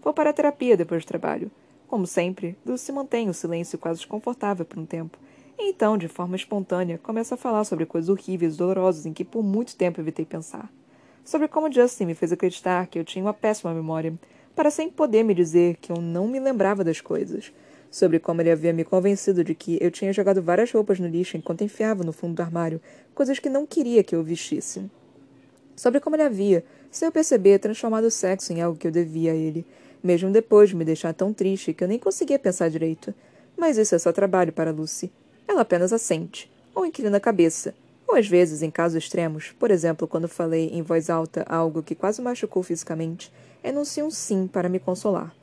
Vou 0.03 0.15
para 0.15 0.31
a 0.31 0.33
terapia 0.33 0.77
depois 0.77 1.05
do 1.05 1.09
trabalho. 1.09 1.51
Como 1.87 2.07
sempre, 2.07 2.57
Lucy 2.65 2.91
mantém 2.93 3.29
o 3.29 3.35
silêncio 3.35 3.79
quase 3.79 3.99
desconfortável 3.99 4.65
por 4.65 4.79
um 4.79 4.87
tempo. 4.87 5.19
E 5.59 5.69
então, 5.69 5.99
de 5.99 6.09
forma 6.09 6.37
espontânea, 6.37 6.97
começa 6.97 7.35
a 7.35 7.39
falar 7.39 7.65
sobre 7.65 7.85
coisas 7.85 8.09
horríveis 8.09 8.55
e 8.55 8.59
dolorosas 8.59 9.05
em 9.05 9.13
que 9.13 9.25
por 9.25 9.43
muito 9.43 9.77
tempo 9.77 10.01
evitei 10.01 10.25
pensar. 10.25 10.73
Sobre 11.23 11.49
como 11.49 11.71
Justin 11.71 12.07
me 12.07 12.15
fez 12.15 12.33
acreditar 12.33 12.87
que 12.87 12.99
eu 12.99 13.05
tinha 13.05 13.23
uma 13.23 13.35
péssima 13.35 13.75
memória, 13.75 14.19
para 14.55 14.71
sem 14.71 14.91
poder 14.91 15.23
me 15.23 15.35
dizer 15.35 15.77
que 15.77 15.93
eu 15.93 15.97
não 15.97 16.29
me 16.29 16.41
lembrava 16.41 16.85
das 16.85 17.01
coisas 17.01 17.53
sobre 17.91 18.21
como 18.21 18.41
ele 18.41 18.51
havia 18.51 18.73
me 18.73 18.85
convencido 18.85 19.43
de 19.43 19.55
que 19.55 19.77
eu 19.81 19.91
tinha 19.91 20.13
jogado 20.13 20.41
várias 20.41 20.71
roupas 20.71 21.01
no 21.01 21.09
lixo 21.09 21.37
enquanto 21.37 21.65
enfiava 21.65 22.05
no 22.05 22.13
fundo 22.13 22.35
do 22.35 22.43
armário 22.43 22.81
coisas 23.15 23.39
que 23.39 23.49
não 23.49 23.67
queria 23.67 24.05
que 24.05 24.15
eu 24.15 24.23
vestisse. 24.23 24.89
Sobre 25.75 25.99
como 25.99 26.15
ele 26.15 26.23
havia, 26.23 26.65
sem 26.91 27.07
eu 27.07 27.13
perceber, 27.13 27.59
transformado 27.59 28.05
o 28.05 28.11
sexo 28.11 28.53
em 28.53 28.61
algo 28.61 28.79
que 28.79 28.87
eu 28.87 28.93
devia 28.93 29.33
a 29.33 29.35
ele, 29.35 29.67
mesmo 30.03 30.31
depois 30.31 30.69
de 30.69 30.77
me 30.77 30.85
deixar 30.85 31.13
tão 31.13 31.33
triste 31.33 31.73
que 31.73 31.83
eu 31.83 31.89
nem 31.89 31.99
conseguia 31.99 32.39
pensar 32.39 32.69
direito. 32.69 33.15
Mas 33.57 33.77
isso 33.77 33.95
é 33.95 33.99
só 33.99 34.13
trabalho 34.13 34.53
para 34.53 34.71
Lucy. 34.71 35.11
Ela 35.49 35.63
apenas 35.63 35.93
assente, 35.93 36.51
ou 36.75 36.87
inclina 36.87 37.17
a 37.17 37.21
cabeça, 37.21 37.75
ou 38.07 38.17
às 38.17 38.27
vezes, 38.27 38.63
em 38.63 38.71
casos 38.71 39.03
extremos, 39.03 39.55
por 39.59 39.71
exemplo, 39.71 40.09
quando 40.09 40.27
falei 40.27 40.69
em 40.73 40.83
voz 40.83 41.09
alta 41.09 41.45
algo 41.49 41.83
que 41.83 41.95
quase 41.95 42.21
machucou 42.21 42.63
fisicamente, 42.63 43.33
enuncia 43.63 44.05
um 44.05 44.11
sim 44.11 44.47
para 44.47 44.69
me 44.69 44.79
consolar. 44.79 45.35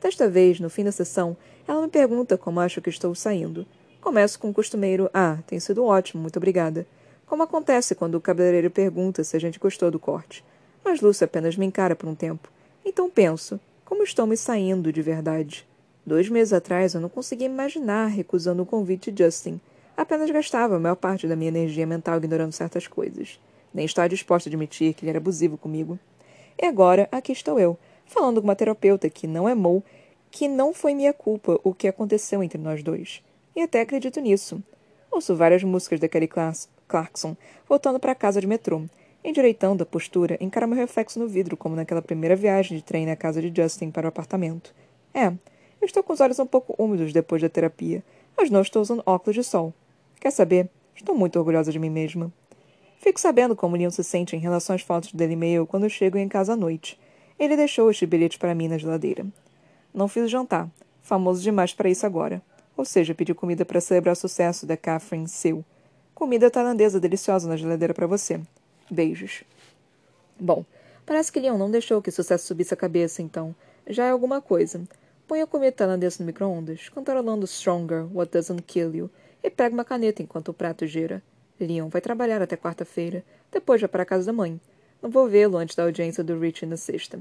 Desta 0.00 0.28
vez, 0.28 0.58
no 0.58 0.68
fim 0.68 0.84
da 0.84 0.92
sessão, 0.92 1.36
ela 1.66 1.80
me 1.80 1.88
pergunta 1.88 2.36
como 2.36 2.60
acho 2.60 2.80
que 2.80 2.90
estou 2.90 3.14
saindo. 3.14 3.66
Começo 4.00 4.38
com 4.38 4.50
o 4.50 4.54
costumeiro: 4.54 5.08
Ah, 5.14 5.38
tem 5.46 5.60
sido 5.60 5.84
ótimo, 5.84 6.22
muito 6.22 6.36
obrigada. 6.36 6.86
Como 7.26 7.42
acontece 7.42 7.94
quando 7.94 8.16
o 8.16 8.20
cabeleireiro 8.20 8.70
pergunta 8.70 9.24
se 9.24 9.36
a 9.36 9.40
gente 9.40 9.58
gostou 9.58 9.90
do 9.90 9.98
corte. 9.98 10.44
Mas 10.84 11.00
Lúcia 11.00 11.24
apenas 11.24 11.56
me 11.56 11.64
encara 11.64 11.94
por 11.94 12.08
um 12.08 12.14
tempo. 12.14 12.50
Então 12.84 13.08
penso: 13.08 13.60
como 13.84 14.02
estou 14.02 14.26
me 14.26 14.36
saindo 14.36 14.92
de 14.92 15.00
verdade? 15.02 15.66
Dois 16.04 16.28
meses 16.28 16.52
atrás 16.52 16.94
eu 16.94 17.00
não 17.00 17.08
conseguia 17.08 17.46
imaginar 17.46 18.06
recusando 18.06 18.62
o 18.62 18.66
convite 18.66 19.12
de 19.12 19.22
Justin. 19.22 19.60
Apenas 19.96 20.30
gastava 20.30 20.76
a 20.76 20.80
maior 20.80 20.96
parte 20.96 21.28
da 21.28 21.36
minha 21.36 21.48
energia 21.48 21.86
mental 21.86 22.18
ignorando 22.18 22.52
certas 22.52 22.88
coisas. 22.88 23.38
Nem 23.72 23.84
estava 23.84 24.08
disposta 24.08 24.48
a 24.48 24.50
admitir 24.50 24.94
que 24.94 25.04
ele 25.04 25.10
era 25.10 25.18
abusivo 25.18 25.56
comigo. 25.56 25.98
E 26.62 26.66
agora, 26.66 27.08
aqui 27.10 27.32
estou 27.32 27.58
eu, 27.58 27.76
falando 28.06 28.40
com 28.40 28.46
uma 28.46 28.54
terapeuta 28.54 29.10
que 29.10 29.26
não 29.26 29.48
é 29.48 29.54
Mo 29.54 29.82
que 30.30 30.46
não 30.46 30.72
foi 30.72 30.94
minha 30.94 31.12
culpa 31.12 31.60
o 31.64 31.74
que 31.74 31.88
aconteceu 31.88 32.40
entre 32.40 32.56
nós 32.56 32.84
dois. 32.84 33.20
E 33.56 33.60
até 33.60 33.80
acredito 33.80 34.20
nisso. 34.20 34.62
Ouço 35.10 35.34
várias 35.34 35.64
músicas 35.64 35.98
da 35.98 36.08
Kelly 36.08 36.28
Clarkson, 36.86 37.36
voltando 37.68 37.98
para 37.98 38.14
casa 38.14 38.40
de 38.40 38.46
metrô. 38.46 38.82
Endireitando 39.24 39.82
a 39.82 39.86
postura, 39.86 40.38
encaro 40.40 40.68
meu 40.68 40.78
reflexo 40.78 41.18
no 41.18 41.26
vidro, 41.26 41.56
como 41.56 41.74
naquela 41.74 42.00
primeira 42.00 42.36
viagem 42.36 42.78
de 42.78 42.84
trem 42.84 43.06
na 43.06 43.16
casa 43.16 43.42
de 43.42 43.52
Justin 43.60 43.90
para 43.90 44.06
o 44.06 44.08
apartamento. 44.08 44.72
É, 45.12 45.26
eu 45.26 45.86
estou 45.86 46.02
com 46.02 46.12
os 46.12 46.20
olhos 46.20 46.38
um 46.38 46.46
pouco 46.46 46.76
úmidos 46.78 47.12
depois 47.12 47.42
da 47.42 47.48
terapia, 47.48 48.04
mas 48.36 48.50
não 48.50 48.62
estou 48.62 48.80
usando 48.80 49.02
óculos 49.04 49.34
de 49.34 49.42
sol. 49.42 49.74
Quer 50.20 50.30
saber? 50.30 50.70
Estou 50.94 51.14
muito 51.14 51.40
orgulhosa 51.40 51.72
de 51.72 51.78
mim 51.80 51.90
mesma. 51.90 52.32
Fico 53.02 53.18
sabendo 53.18 53.56
como 53.56 53.74
Leon 53.76 53.90
se 53.90 54.04
sente 54.04 54.36
em 54.36 54.38
relação 54.38 54.76
às 54.76 54.82
fotos 54.82 55.12
dele 55.12 55.32
e-mail 55.32 55.66
quando 55.66 55.90
chego 55.90 56.16
em 56.16 56.28
casa 56.28 56.52
à 56.52 56.56
noite. 56.56 56.96
Ele 57.36 57.56
deixou 57.56 57.90
este 57.90 58.06
bilhete 58.06 58.38
para 58.38 58.54
mim 58.54 58.68
na 58.68 58.78
geladeira. 58.78 59.26
Não 59.92 60.06
fiz 60.06 60.30
jantar, 60.30 60.70
famoso 61.02 61.42
demais 61.42 61.74
para 61.74 61.90
isso 61.90 62.06
agora. 62.06 62.40
Ou 62.76 62.84
seja, 62.84 63.12
pedi 63.12 63.34
comida 63.34 63.64
para 63.64 63.80
celebrar 63.80 64.12
o 64.12 64.16
sucesso 64.16 64.66
da 64.66 64.76
Catherine 64.76 65.26
Seu. 65.26 65.64
Comida 66.14 66.48
tailandesa 66.48 67.00
deliciosa 67.00 67.48
na 67.48 67.56
geladeira 67.56 67.92
para 67.92 68.06
você. 68.06 68.40
Beijos. 68.88 69.42
Bom, 70.38 70.64
parece 71.04 71.32
que 71.32 71.40
Leon 71.40 71.58
não 71.58 71.72
deixou 71.72 72.00
que 72.00 72.08
o 72.08 72.12
sucesso 72.12 72.46
subisse 72.46 72.72
a 72.72 72.76
cabeça, 72.76 73.20
então. 73.20 73.52
Já 73.84 74.06
é 74.06 74.10
alguma 74.10 74.40
coisa. 74.40 74.80
Põe 75.26 75.42
a 75.42 75.46
comida 75.48 75.72
tailandesa 75.72 76.18
no 76.20 76.26
micro-ondas, 76.26 76.88
cantarolando 76.88 77.48
Stronger, 77.48 78.06
What 78.16 78.30
Doesn't 78.30 78.62
Kill 78.62 78.94
You, 78.94 79.10
e 79.42 79.50
pega 79.50 79.74
uma 79.74 79.84
caneta 79.84 80.22
enquanto 80.22 80.50
o 80.50 80.54
prato 80.54 80.86
gira. 80.86 81.20
Leon 81.64 81.88
vai 81.88 82.00
trabalhar 82.00 82.42
até 82.42 82.56
quarta-feira, 82.56 83.24
depois 83.50 83.80
vai 83.80 83.88
para 83.88 84.02
a 84.02 84.06
casa 84.06 84.26
da 84.26 84.32
mãe. 84.32 84.60
Não 85.00 85.10
vou 85.10 85.28
vê-lo 85.28 85.56
antes 85.56 85.74
da 85.74 85.82
audiência 85.82 86.22
do 86.22 86.38
Rich 86.38 86.66
na 86.66 86.76
sexta. 86.76 87.20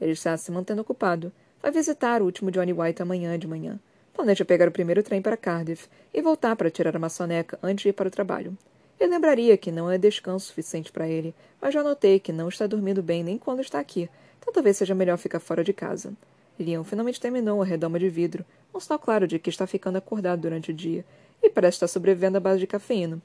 Ele 0.00 0.12
está 0.12 0.36
se 0.36 0.50
mantendo 0.50 0.82
ocupado, 0.82 1.32
Vai 1.60 1.72
visitar 1.72 2.22
o 2.22 2.24
último 2.24 2.52
Johnny 2.52 2.72
White 2.72 3.02
amanhã 3.02 3.36
de 3.36 3.48
manhã. 3.48 3.80
Planeja 4.14 4.44
pegar 4.44 4.68
o 4.68 4.72
primeiro 4.72 5.02
trem 5.02 5.20
para 5.20 5.36
Cardiff 5.36 5.88
e 6.14 6.22
voltar 6.22 6.54
para 6.54 6.70
tirar 6.70 6.94
a 6.94 7.00
maçoneca 7.00 7.58
antes 7.62 7.82
de 7.82 7.88
ir 7.88 7.92
para 7.92 8.06
o 8.06 8.10
trabalho. 8.10 8.56
Ele 8.98 9.10
lembraria 9.10 9.56
que 9.56 9.72
não 9.72 9.90
é 9.90 9.98
descanso 9.98 10.46
suficiente 10.46 10.92
para 10.92 11.08
ele, 11.08 11.34
mas 11.60 11.74
já 11.74 11.82
notei 11.82 12.20
que 12.20 12.32
não 12.32 12.48
está 12.48 12.66
dormindo 12.66 13.02
bem 13.02 13.24
nem 13.24 13.38
quando 13.38 13.60
está 13.60 13.78
aqui, 13.80 14.08
então 14.38 14.52
talvez 14.52 14.76
seja 14.76 14.94
melhor 14.94 15.18
ficar 15.18 15.40
fora 15.40 15.64
de 15.64 15.72
casa. 15.72 16.12
Leon 16.58 16.82
finalmente 16.84 17.20
terminou 17.20 17.60
a 17.60 17.64
redoma 17.64 17.98
de 17.98 18.08
vidro, 18.08 18.44
um 18.74 18.80
sinal 18.80 18.98
claro 18.98 19.26
de 19.26 19.38
que 19.38 19.50
está 19.50 19.66
ficando 19.66 19.98
acordado 19.98 20.40
durante 20.40 20.70
o 20.70 20.74
dia, 20.74 21.04
e 21.42 21.48
parece 21.48 21.76
estar 21.76 21.88
sobrevivendo 21.88 22.38
à 22.38 22.40
base 22.40 22.58
de 22.58 22.66
cafeína. 22.66 23.20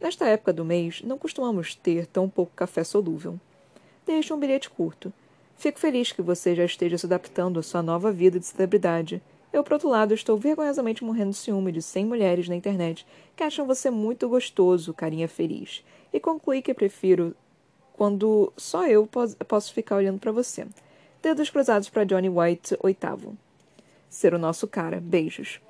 Nesta 0.00 0.26
época 0.28 0.52
do 0.52 0.64
mês, 0.64 1.02
não 1.02 1.18
costumamos 1.18 1.74
ter 1.74 2.06
tão 2.06 2.28
pouco 2.28 2.52
café 2.54 2.84
solúvel. 2.84 3.38
Deixe 4.06 4.32
um 4.32 4.38
bilhete 4.38 4.70
curto. 4.70 5.12
Fico 5.56 5.80
feliz 5.80 6.12
que 6.12 6.22
você 6.22 6.54
já 6.54 6.64
esteja 6.64 6.96
se 6.96 7.06
adaptando 7.06 7.58
à 7.58 7.62
sua 7.62 7.82
nova 7.82 8.12
vida 8.12 8.38
de 8.38 8.46
celebridade. 8.46 9.20
Eu, 9.52 9.64
por 9.64 9.72
outro 9.72 9.88
lado, 9.88 10.14
estou 10.14 10.36
vergonhosamente 10.36 11.02
morrendo 11.02 11.30
de 11.30 11.36
ciúme 11.36 11.72
de 11.72 11.82
cem 11.82 12.04
mulheres 12.04 12.48
na 12.48 12.54
internet 12.54 13.04
que 13.34 13.42
acham 13.42 13.66
você 13.66 13.90
muito 13.90 14.28
gostoso, 14.28 14.94
carinha 14.94 15.26
feliz. 15.26 15.84
E 16.12 16.20
concluí 16.20 16.62
que 16.62 16.72
prefiro 16.72 17.34
quando 17.94 18.52
só 18.56 18.86
eu 18.86 19.08
posso 19.48 19.74
ficar 19.74 19.96
olhando 19.96 20.20
para 20.20 20.30
você. 20.30 20.64
Dedos 21.20 21.50
cruzados 21.50 21.88
para 21.88 22.04
Johnny 22.04 22.28
White, 22.28 22.76
oitavo. 22.80 23.36
Ser 24.08 24.32
o 24.32 24.38
nosso 24.38 24.68
cara. 24.68 25.00
Beijos. 25.00 25.60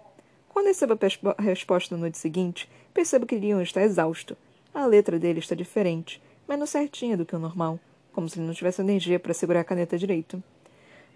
Quando 0.58 0.66
recebo 0.66 0.98
a 1.38 1.40
resposta 1.40 1.94
na 1.94 2.00
noite 2.00 2.18
seguinte, 2.18 2.68
percebo 2.92 3.24
que 3.24 3.38
Leon 3.38 3.60
está 3.60 3.80
exausto. 3.80 4.36
A 4.74 4.86
letra 4.86 5.16
dele 5.16 5.38
está 5.38 5.54
diferente, 5.54 6.20
menos 6.48 6.70
certinha 6.70 7.16
do 7.16 7.24
que 7.24 7.36
o 7.36 7.38
normal 7.38 7.78
como 8.10 8.28
se 8.28 8.40
ele 8.40 8.46
não 8.48 8.52
tivesse 8.52 8.80
energia 8.80 9.20
para 9.20 9.32
segurar 9.32 9.60
a 9.60 9.64
caneta 9.64 9.96
direito. 9.96 10.42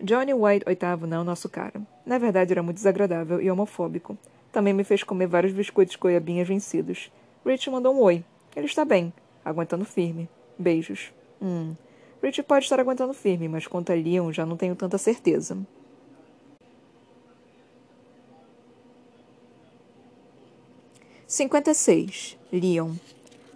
Johnny 0.00 0.32
White 0.32 0.64
oitavo 0.68 1.08
não 1.08 1.16
é 1.16 1.20
o 1.22 1.24
nosso 1.24 1.48
cara. 1.48 1.82
Na 2.06 2.18
verdade, 2.18 2.52
era 2.52 2.62
muito 2.62 2.76
desagradável 2.76 3.42
e 3.42 3.50
homofóbico. 3.50 4.16
Também 4.52 4.72
me 4.72 4.84
fez 4.84 5.02
comer 5.02 5.26
vários 5.26 5.52
biscoitos 5.52 5.96
goiabinhas 5.96 6.46
vencidos. 6.46 7.10
Rich 7.44 7.68
mandou 7.68 7.96
um 7.96 8.00
oi. 8.00 8.24
Ele 8.54 8.66
está 8.66 8.84
bem, 8.84 9.12
aguentando 9.44 9.84
firme. 9.84 10.28
Beijos. 10.56 11.12
Hum. 11.42 11.74
Rich 12.22 12.44
pode 12.44 12.64
estar 12.64 12.78
aguentando 12.78 13.12
firme, 13.12 13.48
mas 13.48 13.66
quanto 13.66 13.90
a 13.90 13.96
Leon 13.96 14.30
já 14.30 14.46
não 14.46 14.56
tenho 14.56 14.76
tanta 14.76 14.98
certeza. 14.98 15.58
Cinquenta 21.32 21.70
e 21.70 21.74
seis. 21.74 22.36
Leon. 22.52 22.90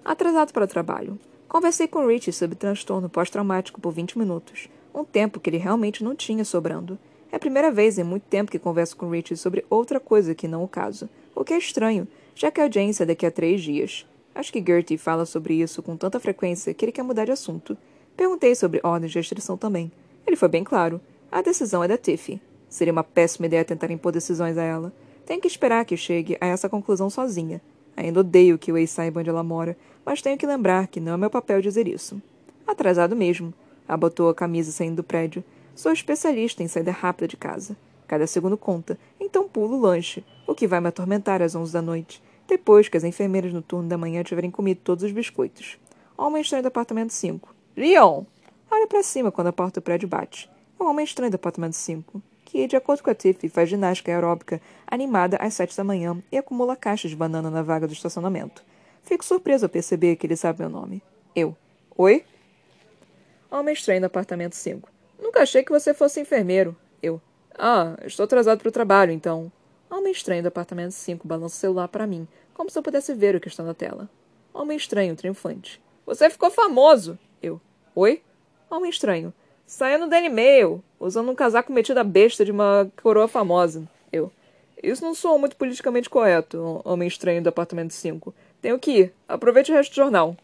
Atrasado 0.02 0.50
para 0.50 0.64
o 0.64 0.66
trabalho. 0.66 1.18
Conversei 1.46 1.86
com 1.86 2.06
Rich 2.06 2.32
sobre 2.32 2.56
transtorno 2.56 3.06
pós-traumático 3.06 3.82
por 3.82 3.92
20 3.92 4.16
minutos, 4.16 4.70
um 4.94 5.04
tempo 5.04 5.38
que 5.38 5.50
ele 5.50 5.58
realmente 5.58 6.02
não 6.02 6.16
tinha 6.16 6.42
sobrando. 6.42 6.98
É 7.30 7.36
a 7.36 7.38
primeira 7.38 7.70
vez 7.70 7.98
em 7.98 8.02
muito 8.02 8.22
tempo 8.22 8.50
que 8.50 8.58
converso 8.58 8.96
com 8.96 9.10
Rich 9.10 9.36
sobre 9.36 9.62
outra 9.68 10.00
coisa 10.00 10.34
que 10.34 10.48
não 10.48 10.64
o 10.64 10.68
caso, 10.68 11.06
o 11.34 11.44
que 11.44 11.52
é 11.52 11.58
estranho, 11.58 12.08
já 12.34 12.50
que 12.50 12.62
a 12.62 12.64
audiência 12.64 13.02
é 13.02 13.06
daqui 13.08 13.26
a 13.26 13.30
três 13.30 13.60
dias. 13.60 14.06
Acho 14.34 14.50
que 14.50 14.64
Gertie 14.66 14.96
fala 14.96 15.26
sobre 15.26 15.60
isso 15.60 15.82
com 15.82 15.98
tanta 15.98 16.18
frequência 16.18 16.72
que 16.72 16.82
ele 16.82 16.92
quer 16.92 17.02
mudar 17.02 17.26
de 17.26 17.32
assunto. 17.32 17.76
Perguntei 18.16 18.54
sobre 18.54 18.80
ordens 18.82 19.12
de 19.12 19.18
restrição 19.18 19.58
também. 19.58 19.92
Ele 20.26 20.36
foi 20.36 20.48
bem 20.48 20.64
claro. 20.64 20.98
A 21.30 21.42
decisão 21.42 21.84
é 21.84 21.88
da 21.88 21.98
Tiffy. 21.98 22.40
Seria 22.70 22.94
uma 22.94 23.04
péssima 23.04 23.44
ideia 23.44 23.66
tentar 23.66 23.90
impor 23.90 24.12
decisões 24.12 24.56
a 24.56 24.62
ela. 24.62 24.94
Tem 25.26 25.40
que 25.40 25.48
esperar 25.48 25.84
que 25.84 25.96
chegue 25.96 26.38
a 26.40 26.46
essa 26.46 26.68
conclusão 26.68 27.10
sozinha. 27.10 27.60
Ainda 27.96 28.20
odeio 28.20 28.56
que 28.56 28.70
o 28.70 28.78
ex 28.78 28.90
saiba 28.90 29.18
onde 29.18 29.28
ela 29.28 29.42
mora, 29.42 29.76
mas 30.04 30.22
tenho 30.22 30.38
que 30.38 30.46
lembrar 30.46 30.86
que 30.86 31.00
não 31.00 31.14
é 31.14 31.16
meu 31.16 31.28
papel 31.28 31.60
dizer 31.60 31.88
isso. 31.88 32.22
Atrasado 32.64 33.16
mesmo. 33.16 33.52
Abotou 33.88 34.28
a 34.28 34.34
camisa 34.34 34.70
saindo 34.70 34.96
do 34.96 35.02
prédio. 35.02 35.42
Sou 35.74 35.90
especialista 35.90 36.62
em 36.62 36.68
saída 36.68 36.92
rápida 36.92 37.26
de 37.26 37.36
casa. 37.36 37.76
Cada 38.06 38.24
segundo 38.24 38.56
conta, 38.56 38.96
então 39.18 39.48
pulo 39.48 39.76
o 39.76 39.80
lanche, 39.80 40.24
o 40.46 40.54
que 40.54 40.68
vai 40.68 40.80
me 40.80 40.88
atormentar 40.88 41.42
às 41.42 41.56
onze 41.56 41.72
da 41.72 41.82
noite, 41.82 42.22
depois 42.46 42.88
que 42.88 42.96
as 42.96 43.02
enfermeiras 43.02 43.52
no 43.52 43.60
turno 43.60 43.88
da 43.88 43.98
manhã 43.98 44.22
tiverem 44.22 44.48
comido 44.48 44.80
todos 44.84 45.02
os 45.02 45.10
biscoitos. 45.10 45.76
Homem 46.16 46.40
estranho 46.40 46.62
do 46.62 46.68
apartamento 46.68 47.12
5. 47.12 47.52
Leon! 47.76 48.22
Olha 48.70 48.86
para 48.86 49.02
cima 49.02 49.32
quando 49.32 49.48
a 49.48 49.52
porta 49.52 49.80
do 49.80 49.84
prédio 49.84 50.08
bate. 50.08 50.48
É 50.78 50.82
um 50.84 50.88
homem 50.88 51.04
estranho 51.04 51.32
do 51.32 51.34
apartamento 51.34 51.74
5 51.74 52.22
que, 52.56 52.66
de 52.66 52.74
acordo 52.74 53.02
com 53.02 53.10
a 53.10 53.14
Tiffy, 53.14 53.50
faz 53.50 53.68
ginástica 53.68 54.10
aeróbica 54.10 54.62
animada 54.86 55.36
às 55.36 55.52
sete 55.52 55.76
da 55.76 55.84
manhã 55.84 56.22
e 56.32 56.38
acumula 56.38 56.74
caixas 56.74 57.10
de 57.10 57.16
banana 57.16 57.50
na 57.50 57.60
vaga 57.60 57.86
do 57.86 57.92
estacionamento. 57.92 58.64
Fico 59.02 59.22
surpreso 59.22 59.66
ao 59.66 59.68
perceber 59.68 60.16
que 60.16 60.26
ele 60.26 60.36
sabe 60.36 60.60
meu 60.60 60.70
nome. 60.70 61.02
Eu. 61.34 61.54
Oi? 61.98 62.24
Homem 63.50 63.74
estranho 63.74 64.00
no 64.00 64.06
apartamento 64.06 64.54
5. 64.54 64.88
Nunca 65.20 65.42
achei 65.42 65.62
que 65.62 65.70
você 65.70 65.92
fosse 65.92 66.18
enfermeiro. 66.18 66.74
Eu. 67.02 67.20
Ah, 67.58 67.94
estou 68.06 68.24
atrasado 68.24 68.58
para 68.58 68.68
o 68.70 68.72
trabalho, 68.72 69.12
então. 69.12 69.52
Homem 69.90 70.12
estranho 70.12 70.42
do 70.42 70.48
apartamento 70.48 70.92
5 70.92 71.28
balança 71.28 71.56
o 71.56 71.58
celular 71.58 71.88
para 71.88 72.06
mim, 72.06 72.26
como 72.54 72.70
se 72.70 72.78
eu 72.78 72.82
pudesse 72.82 73.12
ver 73.12 73.36
o 73.36 73.40
que 73.40 73.48
está 73.48 73.62
na 73.62 73.74
tela. 73.74 74.08
Homem 74.54 74.78
estranho, 74.78 75.14
triunfante. 75.14 75.78
Você 76.06 76.30
ficou 76.30 76.50
famoso! 76.50 77.18
Eu. 77.42 77.60
Oi? 77.94 78.22
Homem 78.70 78.88
estranho. 78.88 79.34
Saindo 79.66 80.06
Daily 80.06 80.28
Mail, 80.28 80.82
usando 81.00 81.28
um 81.28 81.34
casaco 81.34 81.72
metido 81.72 81.98
a 81.98 82.04
besta 82.04 82.44
de 82.44 82.52
uma 82.52 82.88
coroa 83.02 83.26
famosa. 83.26 83.82
Eu. 84.12 84.30
Isso 84.80 85.02
não 85.04 85.12
soa 85.12 85.36
muito 85.38 85.56
politicamente 85.56 86.08
correto, 86.08 86.80
homem 86.84 87.08
estranho 87.08 87.42
do 87.42 87.48
apartamento 87.48 87.92
5. 87.92 88.32
Tenho 88.62 88.78
que 88.78 88.90
ir. 88.92 89.14
Aproveite 89.26 89.72
o 89.72 89.74
resto 89.74 89.90
do 89.90 89.96
jornal. 89.96 90.36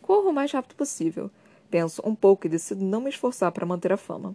Corro 0.00 0.30
o 0.30 0.32
mais 0.32 0.50
rápido 0.52 0.74
possível. 0.74 1.30
Penso 1.70 2.00
um 2.02 2.14
pouco 2.14 2.46
e 2.46 2.50
decido 2.50 2.82
não 2.82 3.02
me 3.02 3.10
esforçar 3.10 3.52
para 3.52 3.66
manter 3.66 3.92
a 3.92 3.98
fama. 3.98 4.34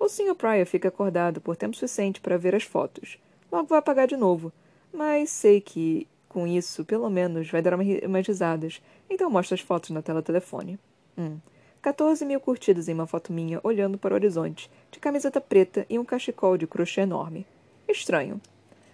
O 0.00 0.08
Sr. 0.08 0.34
Pryor 0.34 0.66
fica 0.66 0.88
acordado 0.88 1.40
por 1.40 1.54
tempo 1.56 1.76
suficiente 1.76 2.20
para 2.20 2.36
ver 2.36 2.56
as 2.56 2.64
fotos. 2.64 3.18
Logo 3.52 3.68
vai 3.68 3.78
apagar 3.78 4.08
de 4.08 4.16
novo. 4.16 4.52
Mas 4.92 5.30
sei 5.30 5.60
que, 5.60 6.08
com 6.28 6.44
isso, 6.44 6.84
pelo 6.84 7.08
menos, 7.08 7.48
vai 7.48 7.62
dar 7.62 7.74
umas 7.74 8.26
risadas. 8.26 8.82
Então 9.08 9.30
mostro 9.30 9.54
as 9.54 9.60
fotos 9.60 9.90
na 9.90 10.02
tela 10.02 10.22
telefone. 10.22 10.78
Hum. 11.16 11.38
14 11.80 12.24
mil 12.24 12.40
curtidas 12.40 12.88
em 12.88 12.94
uma 12.94 13.06
foto 13.06 13.32
minha 13.32 13.60
olhando 13.62 13.96
para 13.96 14.12
o 14.12 14.16
horizonte, 14.16 14.70
de 14.90 14.98
camiseta 14.98 15.40
preta 15.40 15.86
e 15.88 15.98
um 15.98 16.04
cachecol 16.04 16.56
de 16.56 16.66
crochê 16.66 17.02
enorme. 17.02 17.46
Estranho. 17.88 18.40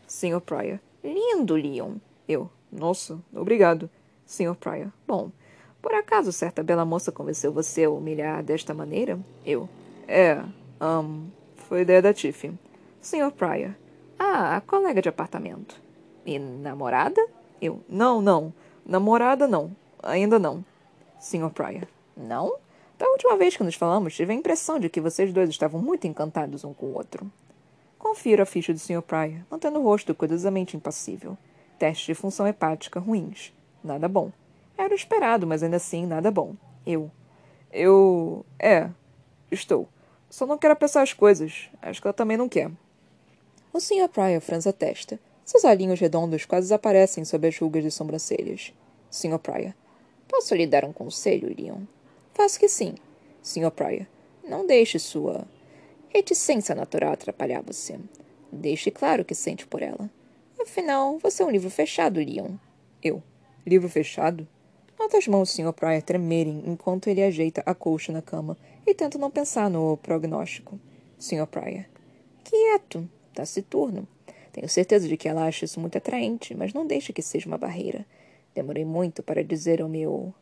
Sr. 0.06 0.40
Pryor. 0.40 0.78
Lindo, 1.02 1.56
Leon. 1.56 1.96
Eu. 2.28 2.50
Nossa, 2.70 3.18
obrigado. 3.32 3.88
Sr. 4.26 4.54
Pryor. 4.54 4.90
Bom, 5.06 5.30
por 5.80 5.94
acaso 5.94 6.32
certa 6.32 6.62
bela 6.62 6.84
moça 6.84 7.10
convenceu 7.10 7.52
você 7.52 7.84
a 7.84 7.90
humilhar 7.90 8.42
desta 8.42 8.74
maneira? 8.74 9.18
Eu. 9.44 9.68
É, 10.06 10.42
um, 10.80 11.28
foi 11.56 11.82
ideia 11.82 12.02
da 12.02 12.12
Tiffy. 12.12 12.52
Sr. 13.00 13.30
Pryor. 13.32 13.74
Ah, 14.18 14.56
a 14.56 14.60
colega 14.60 15.02
de 15.02 15.08
apartamento. 15.08 15.80
E 16.24 16.38
namorada? 16.38 17.26
Eu. 17.60 17.80
Não, 17.88 18.20
não. 18.22 18.52
Namorada, 18.84 19.46
não. 19.46 19.74
Ainda 20.02 20.38
não. 20.38 20.64
Sr. 21.18 21.50
Pryor. 21.50 21.86
Não? 22.16 22.56
Da 22.98 23.06
última 23.08 23.36
vez 23.36 23.56
que 23.56 23.64
nos 23.64 23.74
falamos, 23.74 24.14
tive 24.14 24.32
a 24.32 24.36
impressão 24.36 24.78
de 24.78 24.88
que 24.88 25.00
vocês 25.00 25.32
dois 25.32 25.50
estavam 25.50 25.80
muito 25.80 26.06
encantados 26.06 26.64
um 26.64 26.72
com 26.72 26.86
o 26.86 26.94
outro. 26.94 27.30
Confiro 27.98 28.42
a 28.42 28.46
ficha 28.46 28.72
do 28.72 28.78
Sr. 28.78 29.02
Pryor, 29.02 29.40
mantendo 29.50 29.80
o 29.80 29.82
rosto 29.82 30.14
cuidadosamente 30.14 30.76
impassível. 30.76 31.36
Testes 31.78 32.06
de 32.06 32.14
função 32.14 32.46
hepática 32.46 33.00
ruins. 33.00 33.52
Nada 33.82 34.08
bom. 34.08 34.30
Era 34.78 34.94
esperado, 34.94 35.46
mas 35.46 35.62
ainda 35.62 35.76
assim 35.76 36.06
nada 36.06 36.30
bom. 36.30 36.54
Eu. 36.86 37.10
Eu. 37.72 38.44
É. 38.58 38.88
Estou. 39.50 39.88
Só 40.30 40.46
não 40.46 40.58
quero 40.58 40.74
apressar 40.74 41.02
as 41.02 41.12
coisas. 41.12 41.68
Acho 41.82 42.00
que 42.00 42.06
ela 42.06 42.14
também 42.14 42.36
não 42.36 42.48
quer. 42.48 42.70
O 43.72 43.80
Sr. 43.80 44.08
Pryor 44.08 44.40
franza 44.40 44.70
a 44.70 44.72
testa. 44.72 45.18
Seus 45.44 45.64
olhinhos 45.64 45.98
redondos 45.98 46.44
quase 46.44 46.66
desaparecem 46.66 47.24
sob 47.24 47.48
as 47.48 47.58
rugas 47.58 47.82
de 47.82 47.90
sobrancelhas. 47.90 48.72
Sr. 49.10 49.38
Pryor. 49.38 49.74
Posso 50.28 50.54
lhe 50.54 50.66
dar 50.66 50.84
um 50.84 50.92
conselho, 50.92 51.54
Leon? 51.56 51.82
Faço 52.34 52.58
que 52.58 52.68
sim. 52.68 52.96
Sr. 53.42 53.70
Pryor, 53.70 54.06
não 54.42 54.66
deixe 54.66 54.98
sua 54.98 55.46
reticência 56.08 56.74
natural 56.74 57.12
atrapalhar 57.12 57.62
você. 57.62 57.98
Deixe 58.52 58.90
claro 58.90 59.24
que 59.24 59.34
sente 59.34 59.66
por 59.66 59.82
ela. 59.82 60.10
Afinal, 60.60 61.18
você 61.18 61.42
é 61.42 61.46
um 61.46 61.50
livro 61.50 61.70
fechado, 61.70 62.18
Leon. 62.18 62.56
Eu. 63.02 63.22
Livro 63.64 63.88
fechado? 63.88 64.46
Nota 64.98 65.18
as 65.18 65.28
mãos 65.28 65.50
Sr. 65.50 65.72
Pryor 65.72 66.02
tremerem 66.02 66.62
enquanto 66.66 67.08
ele 67.08 67.22
ajeita 67.22 67.62
a 67.64 67.74
colcha 67.74 68.12
na 68.12 68.22
cama 68.22 68.56
e 68.86 68.94
tenta 68.94 69.18
não 69.18 69.30
pensar 69.30 69.70
no 69.70 69.96
prognóstico. 69.98 70.78
Sr. 71.18 71.46
Pryor. 71.46 71.84
Quieto, 72.42 73.08
taciturno. 73.32 74.08
Tenho 74.52 74.68
certeza 74.68 75.08
de 75.08 75.16
que 75.16 75.28
ela 75.28 75.46
acha 75.46 75.64
isso 75.64 75.80
muito 75.80 75.98
atraente, 75.98 76.54
mas 76.54 76.72
não 76.72 76.86
deixe 76.86 77.12
que 77.12 77.22
seja 77.22 77.48
uma 77.48 77.58
barreira. 77.58 78.06
Demorei 78.54 78.84
muito 78.84 79.22
para 79.22 79.42
dizer 79.42 79.82
ao 79.82 79.88
meu 79.88 80.32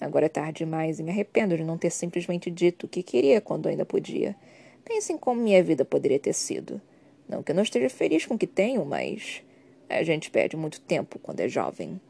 Agora 0.00 0.26
é 0.26 0.28
tarde 0.28 0.58
demais 0.58 0.98
e 0.98 1.02
me 1.02 1.10
arrependo 1.10 1.56
de 1.56 1.64
não 1.64 1.78
ter 1.78 1.90
simplesmente 1.90 2.50
dito 2.50 2.84
o 2.84 2.88
que 2.88 3.02
queria 3.02 3.40
quando 3.40 3.68
ainda 3.68 3.84
podia. 3.84 4.34
Pense 4.84 5.12
em 5.12 5.18
como 5.18 5.40
minha 5.40 5.62
vida 5.62 5.84
poderia 5.84 6.18
ter 6.18 6.32
sido. 6.32 6.80
Não 7.28 7.42
que 7.42 7.52
eu 7.52 7.54
não 7.54 7.62
esteja 7.62 7.88
feliz 7.88 8.26
com 8.26 8.34
o 8.34 8.38
que 8.38 8.46
tenho, 8.46 8.84
mas. 8.84 9.42
A 9.88 10.02
gente 10.02 10.30
perde 10.30 10.56
muito 10.56 10.80
tempo 10.80 11.18
quando 11.18 11.40
é 11.40 11.48
jovem. 11.48 12.00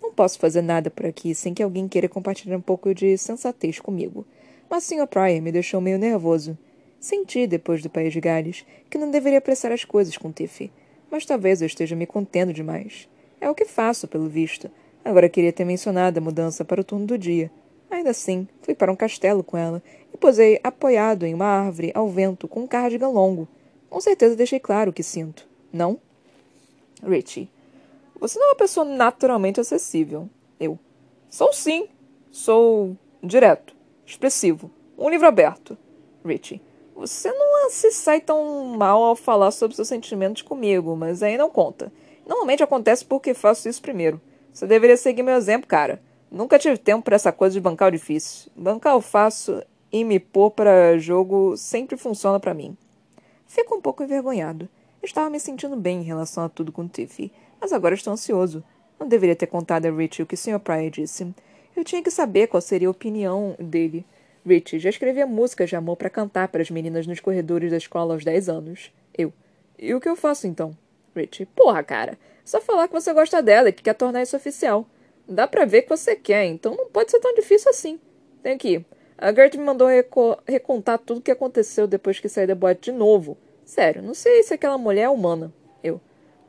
Não 0.00 0.12
posso 0.12 0.38
fazer 0.38 0.62
nada 0.62 0.90
por 0.90 1.06
aqui 1.06 1.34
sem 1.34 1.52
que 1.54 1.62
alguém 1.62 1.88
queira 1.88 2.08
compartilhar 2.08 2.56
um 2.56 2.62
pouco 2.62 2.94
de 2.94 3.16
sensatez 3.18 3.78
comigo. 3.78 4.26
Mas 4.70 4.84
Sr. 4.84 5.06
Pryor 5.06 5.42
me 5.42 5.52
deixou 5.52 5.80
meio 5.80 5.98
nervoso. 5.98 6.56
Senti, 7.00 7.46
depois 7.46 7.82
do 7.82 7.90
País 7.90 8.12
de 8.12 8.20
Gales, 8.20 8.64
que 8.88 8.98
não 8.98 9.10
deveria 9.10 9.38
apressar 9.38 9.72
as 9.72 9.84
coisas 9.84 10.16
com 10.16 10.30
Tiffy. 10.30 10.70
Mas 11.10 11.26
talvez 11.26 11.60
eu 11.60 11.66
esteja 11.66 11.96
me 11.96 12.06
contendo 12.06 12.52
demais. 12.52 13.08
É 13.40 13.50
o 13.50 13.54
que 13.54 13.64
faço, 13.64 14.06
pelo 14.06 14.28
visto 14.28 14.70
Agora 15.04 15.28
queria 15.28 15.52
ter 15.52 15.64
mencionado 15.64 16.18
a 16.18 16.22
mudança 16.22 16.64
para 16.64 16.80
o 16.80 16.84
turno 16.84 17.06
do 17.06 17.18
dia. 17.18 17.50
Ainda 17.90 18.10
assim, 18.10 18.48
fui 18.62 18.74
para 18.74 18.90
um 18.90 18.96
castelo 18.96 19.42
com 19.42 19.56
ela 19.56 19.82
e 20.12 20.16
posei 20.16 20.60
apoiado 20.62 21.26
em 21.26 21.34
uma 21.34 21.46
árvore 21.46 21.92
ao 21.94 22.08
vento 22.08 22.46
com 22.48 22.60
um 22.60 22.66
cardigan 22.66 23.08
longo. 23.08 23.48
Com 23.90 24.00
certeza 24.00 24.36
deixei 24.36 24.60
claro 24.60 24.90
o 24.90 24.92
que 24.92 25.02
sinto. 25.02 25.46
Não? 25.72 25.98
Richie. 27.02 27.50
Você 28.18 28.38
não 28.38 28.46
é 28.46 28.50
uma 28.50 28.56
pessoa 28.56 28.86
naturalmente 28.86 29.60
acessível. 29.60 30.28
Eu. 30.58 30.78
Sou 31.28 31.52
sim. 31.52 31.88
Sou 32.30 32.96
direto, 33.22 33.74
expressivo, 34.06 34.70
um 34.96 35.10
livro 35.10 35.26
aberto. 35.26 35.76
Richie. 36.24 36.62
Você 36.94 37.30
não 37.30 37.68
se 37.68 37.90
sai 37.90 38.20
tão 38.20 38.64
mal 38.76 39.02
ao 39.02 39.16
falar 39.16 39.50
sobre 39.50 39.76
seus 39.76 39.88
sentimentos 39.88 40.42
comigo, 40.42 40.96
mas 40.96 41.22
aí 41.22 41.36
não 41.36 41.50
conta. 41.50 41.92
Normalmente 42.26 42.62
acontece 42.62 43.04
porque 43.04 43.34
faço 43.34 43.68
isso 43.68 43.82
primeiro. 43.82 44.20
Você 44.52 44.66
deveria 44.66 44.96
seguir 44.96 45.22
meu 45.22 45.34
exemplo, 45.34 45.66
cara. 45.66 46.00
Nunca 46.30 46.58
tive 46.58 46.76
tempo 46.76 47.04
para 47.04 47.16
essa 47.16 47.32
coisa 47.32 47.54
de 47.54 47.60
bancar 47.60 47.88
o 47.88 47.92
difícil. 47.92 48.50
Bancar 48.56 48.96
o 48.96 49.00
fácil 49.00 49.62
e 49.90 50.04
me 50.04 50.18
pôr 50.18 50.50
para 50.50 50.98
jogo 50.98 51.56
sempre 51.56 51.96
funciona 51.96 52.40
para 52.40 52.54
mim. 52.54 52.76
Fico 53.46 53.74
um 53.74 53.80
pouco 53.80 54.02
envergonhado. 54.02 54.68
Estava 55.02 55.28
me 55.28 55.40
sentindo 55.40 55.76
bem 55.76 56.00
em 56.00 56.04
relação 56.04 56.44
a 56.44 56.48
tudo 56.48 56.72
com 56.72 56.88
Tiffy, 56.88 57.32
mas 57.60 57.72
agora 57.72 57.94
estou 57.94 58.12
ansioso. 58.12 58.62
Não 58.98 59.08
deveria 59.08 59.36
ter 59.36 59.46
contado 59.46 59.86
a 59.86 59.90
Richie 59.90 60.22
o 60.22 60.26
que 60.26 60.34
o 60.34 60.38
Sr. 60.38 60.60
Pryor 60.60 60.90
disse. 60.90 61.34
Eu 61.74 61.84
tinha 61.84 62.02
que 62.02 62.10
saber 62.10 62.46
qual 62.46 62.60
seria 62.60 62.88
a 62.88 62.90
opinião 62.90 63.56
dele. 63.58 64.06
Richie 64.46 64.78
já 64.78 64.90
escrevia 64.90 65.26
músicas 65.26 65.68
de 65.68 65.76
amor 65.76 65.96
para 65.96 66.08
cantar 66.08 66.48
para 66.48 66.62
as 66.62 66.70
meninas 66.70 67.06
nos 67.06 67.20
corredores 67.20 67.70
da 67.70 67.76
escola 67.76 68.14
aos 68.14 68.24
10 68.24 68.48
anos. 68.48 68.92
Eu. 69.16 69.32
E 69.78 69.94
o 69.94 70.00
que 70.00 70.08
eu 70.08 70.16
faço 70.16 70.46
então? 70.46 70.76
Richie. 71.14 71.46
Porra, 71.46 71.82
cara. 71.82 72.18
Só 72.44 72.60
falar 72.60 72.88
que 72.88 72.94
você 72.94 73.12
gosta 73.12 73.42
dela 73.42 73.68
e 73.68 73.72
que 73.72 73.82
quer 73.82 73.94
tornar 73.94 74.22
isso 74.22 74.36
oficial. 74.36 74.86
Dá 75.28 75.46
pra 75.46 75.64
ver 75.64 75.82
que 75.82 75.88
você 75.88 76.16
quer, 76.16 76.44
então 76.46 76.74
não 76.74 76.86
pode 76.86 77.10
ser 77.10 77.20
tão 77.20 77.34
difícil 77.34 77.70
assim. 77.70 78.00
Tem 78.42 78.54
aqui. 78.54 78.84
A 79.16 79.32
Gert 79.32 79.54
me 79.56 79.62
mandou 79.62 79.86
reco 79.86 80.36
recontar 80.46 80.98
tudo 80.98 81.18
o 81.18 81.22
que 81.22 81.30
aconteceu 81.30 81.86
depois 81.86 82.18
que 82.18 82.28
saí 82.28 82.46
da 82.46 82.54
boate 82.54 82.90
de 82.90 82.92
novo. 82.92 83.38
Sério, 83.64 84.02
não 84.02 84.14
sei 84.14 84.42
se 84.42 84.52
aquela 84.52 84.76
mulher 84.76 85.02
é 85.02 85.08
humana. 85.08 85.52
Eu. 85.82 86.00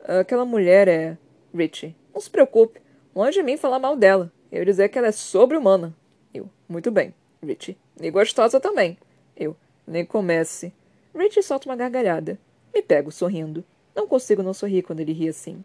Aquela 0.02 0.44
mulher 0.44 0.88
é. 0.88 1.16
Richie. 1.54 1.94
Não 2.12 2.20
se 2.20 2.28
preocupe. 2.28 2.80
Longe 3.14 3.38
de 3.38 3.42
mim 3.44 3.56
falar 3.56 3.78
mal 3.78 3.96
dela. 3.96 4.32
Eu 4.50 4.64
dizer 4.64 4.88
que 4.88 4.98
ela 4.98 5.06
é 5.06 5.12
sobre-humana. 5.12 5.94
Eu. 6.32 6.50
Muito 6.68 6.90
bem. 6.90 7.14
Richie. 7.40 7.78
E 8.00 8.10
gostosa 8.10 8.58
também. 8.58 8.98
Eu. 9.36 9.56
Nem 9.86 10.04
comece. 10.04 10.72
Richie 11.14 11.42
solta 11.42 11.68
uma 11.68 11.76
gargalhada. 11.76 12.38
Me 12.74 12.82
pego 12.82 13.12
sorrindo. 13.12 13.64
Não 13.94 14.08
consigo 14.08 14.42
não 14.42 14.52
sorrir 14.52 14.82
quando 14.82 14.98
ele 14.98 15.12
ri 15.12 15.28
assim. 15.28 15.64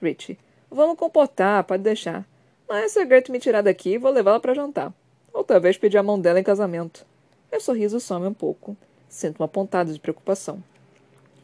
Richie. 0.00 0.38
Vamos 0.70 0.96
comportar, 0.96 1.64
pode 1.64 1.82
deixar. 1.82 2.26
Mas 2.68 2.92
se 2.92 3.00
a 3.00 3.04
me 3.04 3.38
tirar 3.40 3.62
daqui, 3.62 3.98
vou 3.98 4.12
levá-la 4.12 4.38
para 4.38 4.54
jantar. 4.54 4.94
Ou 5.32 5.42
talvez 5.42 5.76
pedir 5.76 5.98
a 5.98 6.02
mão 6.02 6.20
dela 6.20 6.38
em 6.38 6.44
casamento. 6.44 7.04
Meu 7.50 7.60
sorriso 7.60 7.98
some 7.98 8.26
um 8.26 8.32
pouco. 8.32 8.76
Sinto 9.08 9.40
uma 9.40 9.48
pontada 9.48 9.92
de 9.92 9.98
preocupação. 9.98 10.62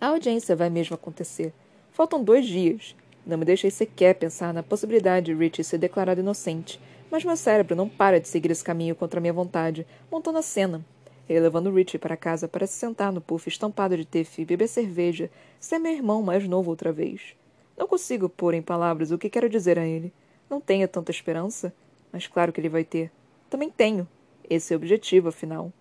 A 0.01 0.09
audiência 0.09 0.55
vai 0.55 0.71
mesmo 0.71 0.95
acontecer. 0.95 1.53
Faltam 1.91 2.23
dois 2.23 2.47
dias. 2.47 2.95
Não 3.27 3.37
me 3.37 3.45
deixei 3.45 3.71
sequer 3.71 4.15
pensar 4.15 4.55
na 4.55 4.63
possibilidade 4.63 5.27
de 5.27 5.35
Richie 5.35 5.65
ser 5.65 5.79
declarado 5.79 6.21
inocente, 6.21 6.81
mas 7.11 7.25
meu 7.25 7.37
cérebro 7.37 7.75
não 7.75 7.89
para 7.89 8.21
de 8.21 8.29
seguir 8.29 8.53
esse 8.53 8.63
caminho 8.63 8.95
contra 8.95 9.21
minha 9.21 9.33
vontade, 9.33 9.85
montando 10.09 10.39
a 10.39 10.43
cena. 10.43 10.85
Ele 11.29 11.41
levando 11.41 11.73
Richie 11.73 11.99
para 11.99 12.17
casa 12.17 12.47
para 12.47 12.69
se 12.69 12.75
sentar 12.75 13.13
no 13.13 13.21
puff 13.21 13.49
estampado 13.49 13.97
de 13.97 14.05
tefe 14.05 14.43
e 14.43 14.45
beber 14.45 14.69
cerveja, 14.69 15.29
ser 15.59 15.81
meu 15.81 15.93
irmão 15.93 16.23
mais 16.23 16.47
novo 16.47 16.71
outra 16.71 16.93
vez. 16.93 17.35
Não 17.77 17.87
consigo 17.87 18.29
pôr 18.29 18.55
em 18.55 18.63
palavras 18.63 19.11
o 19.11 19.19
que 19.19 19.29
quero 19.31 19.49
dizer 19.49 19.79
a 19.79 19.87
ele. 19.87 20.13
Não 20.49 20.61
tenha 20.61 20.89
tanta 20.89 21.11
esperança, 21.11 21.75
mas 22.13 22.27
claro 22.27 22.53
que 22.53 22.61
ele 22.61 22.69
vai 22.69 22.85
ter. 22.85 23.11
Também 23.51 23.71
tenho. 23.71 24.09
Esse 24.49 24.73
é 24.73 24.77
o 24.77 24.79
objetivo, 24.79 25.29
afinal. 25.29 25.73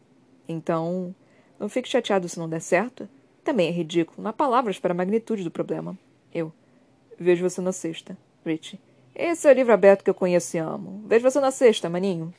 Então, 0.47 1.15
não 1.59 1.69
fique 1.69 1.87
chateado 1.87 2.27
se 2.27 2.37
não 2.37 2.49
der 2.49 2.61
certo. 2.61 3.07
Também 3.43 3.67
é 3.67 3.71
ridículo. 3.71 4.23
Não 4.23 4.29
há 4.29 4.33
palavras 4.33 4.79
para 4.79 4.91
a 4.91 4.95
magnitude 4.95 5.43
do 5.43 5.51
problema. 5.51 5.97
Eu. 6.33 6.51
Vejo 7.17 7.47
você 7.47 7.61
na 7.61 7.71
sexta. 7.71 8.17
Rich. 8.45 8.79
Esse 9.13 9.47
é 9.47 9.51
o 9.51 9.55
livro 9.55 9.71
aberto 9.71 10.03
que 10.03 10.09
eu 10.09 10.15
conheço 10.15 10.57
e 10.57 10.59
amo. 10.59 11.03
Vejo 11.07 11.23
você 11.23 11.39
na 11.39 11.51
sexta, 11.51 11.89
maninho. 11.89 12.33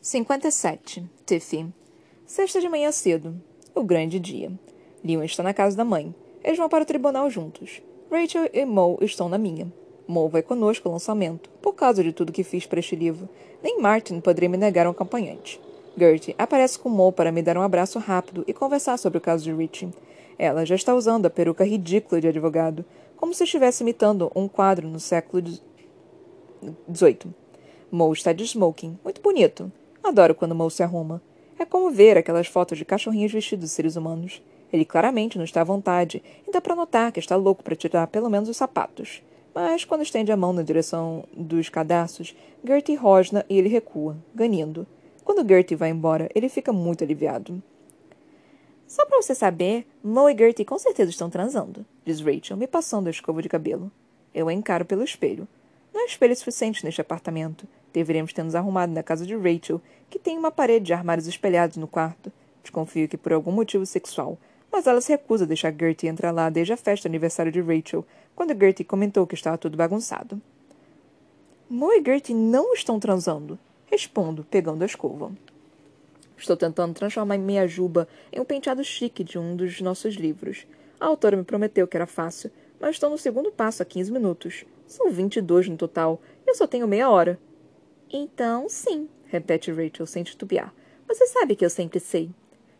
Cinquenta 0.00 0.48
e 0.48 0.52
sete. 0.52 1.04
Tiffy. 1.26 1.72
Sexta 2.24 2.60
de 2.60 2.68
manhã 2.68 2.90
cedo. 2.90 3.40
O 3.74 3.84
grande 3.84 4.18
dia. 4.18 4.50
Leon 5.04 5.22
está 5.22 5.42
na 5.42 5.54
casa 5.54 5.76
da 5.76 5.84
mãe. 5.84 6.14
Eles 6.42 6.58
vão 6.58 6.68
para 6.68 6.82
o 6.82 6.86
tribunal 6.86 7.30
juntos. 7.30 7.80
Rachel 8.10 8.50
e 8.52 8.64
Mo 8.64 8.98
estão 9.00 9.28
na 9.28 9.38
minha. 9.38 9.72
Mo 10.08 10.28
vai 10.28 10.42
conosco 10.42 10.88
ao 10.88 10.92
lançamento, 10.92 11.48
por 11.62 11.74
causa 11.74 12.02
de 12.02 12.12
tudo 12.12 12.32
que 12.32 12.42
fiz 12.42 12.66
para 12.66 12.80
este 12.80 12.96
livro. 12.96 13.28
Nem 13.62 13.80
Martin 13.80 14.20
poderia 14.20 14.48
me 14.48 14.56
negar 14.56 14.86
um 14.86 14.90
acompanhante. 14.90 15.60
Gertie 15.96 16.34
aparece 16.36 16.78
com 16.78 16.88
Mo 16.88 17.12
para 17.12 17.30
me 17.30 17.42
dar 17.42 17.56
um 17.56 17.62
abraço 17.62 17.98
rápido 18.00 18.42
e 18.46 18.52
conversar 18.52 18.96
sobre 18.96 19.18
o 19.18 19.20
caso 19.20 19.44
de 19.44 19.52
Richie. 19.52 19.90
Ela 20.36 20.64
já 20.66 20.74
está 20.74 20.94
usando 20.94 21.26
a 21.26 21.30
peruca 21.30 21.64
ridícula 21.64 22.20
de 22.20 22.26
advogado, 22.26 22.84
como 23.16 23.32
se 23.32 23.44
estivesse 23.44 23.84
imitando 23.84 24.32
um 24.34 24.48
quadro 24.48 24.88
no 24.88 24.98
século 24.98 25.44
XVIII. 26.88 27.32
Mo 27.90 28.12
está 28.12 28.32
de 28.32 28.44
smoking, 28.44 28.98
muito 29.04 29.20
bonito. 29.20 29.70
Adoro 30.02 30.34
quando 30.34 30.54
Mo 30.54 30.68
se 30.70 30.82
arruma. 30.82 31.22
É 31.60 31.66
como 31.66 31.90
ver 31.90 32.16
aquelas 32.16 32.46
fotos 32.46 32.78
de 32.78 32.86
cachorrinhos 32.86 33.30
vestidos 33.30 33.66
de 33.66 33.74
seres 33.74 33.94
humanos. 33.94 34.42
Ele 34.72 34.82
claramente 34.82 35.36
não 35.36 35.44
está 35.44 35.60
à 35.60 35.64
vontade, 35.64 36.22
e 36.48 36.50
dá 36.50 36.58
para 36.58 36.74
notar 36.74 37.12
que 37.12 37.20
está 37.20 37.36
louco 37.36 37.62
para 37.62 37.76
tirar 37.76 38.06
pelo 38.06 38.30
menos 38.30 38.48
os 38.48 38.56
sapatos. 38.56 39.22
Mas 39.54 39.84
quando 39.84 40.00
estende 40.00 40.32
a 40.32 40.38
mão 40.38 40.54
na 40.54 40.62
direção 40.62 41.22
dos 41.36 41.68
cadarços, 41.68 42.34
Gertie 42.64 42.94
rosna 42.94 43.44
e 43.46 43.58
ele 43.58 43.68
recua, 43.68 44.16
ganindo. 44.34 44.86
Quando 45.22 45.46
Gertie 45.46 45.76
vai 45.76 45.90
embora, 45.90 46.30
ele 46.34 46.48
fica 46.48 46.72
muito 46.72 47.04
aliviado. 47.04 47.62
Só 48.86 49.04
para 49.04 49.20
você 49.20 49.34
saber, 49.34 49.86
Mo 50.02 50.30
e 50.30 50.34
Gertie 50.34 50.64
com 50.64 50.78
certeza 50.78 51.10
estão 51.10 51.28
transando, 51.28 51.84
diz 52.06 52.22
Rachel, 52.22 52.56
me 52.56 52.66
passando 52.66 53.08
a 53.08 53.10
escova 53.10 53.42
de 53.42 53.50
cabelo. 53.50 53.92
Eu 54.34 54.48
a 54.48 54.54
encaro 54.54 54.86
pelo 54.86 55.04
espelho. 55.04 55.46
Não 55.92 56.04
há 56.04 56.06
espelho 56.06 56.34
suficiente 56.34 56.82
neste 56.86 57.02
apartamento. 57.02 57.68
Deveríamos 57.92 58.32
ter 58.32 58.42
nos 58.42 58.54
arrumado 58.54 58.92
na 58.92 59.02
casa 59.02 59.26
de 59.26 59.36
Rachel, 59.36 59.80
que 60.08 60.18
tem 60.18 60.38
uma 60.38 60.50
parede 60.50 60.86
de 60.86 60.92
armários 60.92 61.26
espelhados 61.26 61.76
no 61.76 61.86
quarto. 61.86 62.32
Desconfio 62.62 63.08
que 63.08 63.16
por 63.16 63.32
algum 63.32 63.52
motivo 63.52 63.84
sexual, 63.86 64.38
mas 64.70 64.86
ela 64.86 65.00
se 65.00 65.12
recusa 65.12 65.44
a 65.44 65.46
deixar 65.46 65.74
Gertie 65.74 66.08
entrar 66.08 66.30
lá 66.30 66.48
desde 66.48 66.72
a 66.72 66.76
festa 66.76 67.08
aniversário 67.08 67.50
de 67.50 67.60
Rachel, 67.60 68.04
quando 68.34 68.58
Gertie 68.58 68.84
comentou 68.84 69.26
que 69.26 69.34
estava 69.34 69.58
tudo 69.58 69.76
bagunçado. 69.76 70.40
Mo 71.68 71.92
e 71.92 72.02
Gertie 72.04 72.34
não 72.34 72.72
estão 72.74 73.00
transando, 73.00 73.58
respondo, 73.86 74.44
pegando 74.44 74.82
a 74.82 74.86
escova. 74.86 75.32
Estou 76.36 76.56
tentando 76.56 76.94
transformar 76.94 77.36
minha 77.36 77.66
juba 77.68 78.08
em 78.32 78.40
um 78.40 78.44
penteado 78.44 78.82
chique 78.82 79.22
de 79.22 79.38
um 79.38 79.54
dos 79.54 79.80
nossos 79.80 80.14
livros. 80.14 80.66
A 80.98 81.06
autora 81.06 81.36
me 81.36 81.44
prometeu 81.44 81.86
que 81.86 81.96
era 81.96 82.06
fácil, 82.06 82.50
mas 82.80 82.96
estou 82.96 83.10
no 83.10 83.18
segundo 83.18 83.52
passo 83.52 83.82
há 83.82 83.84
15 83.84 84.10
minutos. 84.10 84.64
São 84.86 85.10
22 85.10 85.68
no 85.68 85.76
total, 85.76 86.20
e 86.46 86.50
eu 86.50 86.54
só 86.54 86.66
tenho 86.66 86.88
meia 86.88 87.10
hora. 87.10 87.38
Então, 88.12 88.68
sim, 88.68 89.08
repete 89.26 89.70
Rachel 89.70 90.04
sem 90.04 90.24
titubear. 90.24 90.74
Você 91.06 91.26
sabe 91.28 91.54
que 91.54 91.64
eu 91.64 91.70
sempre 91.70 92.00
sei. 92.00 92.30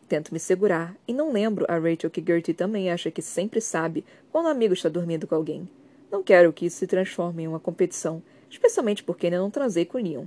Tento 0.08 0.32
me 0.32 0.40
segurar 0.40 0.96
e 1.06 1.14
não 1.14 1.32
lembro 1.32 1.64
a 1.68 1.78
Rachel 1.78 2.10
que 2.10 2.24
Gertie 2.24 2.52
também 2.52 2.90
acha 2.90 3.12
que 3.12 3.22
sempre 3.22 3.60
sabe 3.60 4.04
quando 4.32 4.46
um 4.46 4.48
amigo 4.48 4.74
está 4.74 4.88
dormindo 4.88 5.28
com 5.28 5.36
alguém. 5.36 5.68
Não 6.10 6.20
quero 6.20 6.52
que 6.52 6.66
isso 6.66 6.78
se 6.78 6.86
transforme 6.88 7.44
em 7.44 7.46
uma 7.46 7.60
competição, 7.60 8.20
especialmente 8.50 9.04
porque 9.04 9.26
ainda 9.26 9.38
não 9.38 9.52
transei 9.52 9.84
com 9.84 9.98
Leon. 9.98 10.26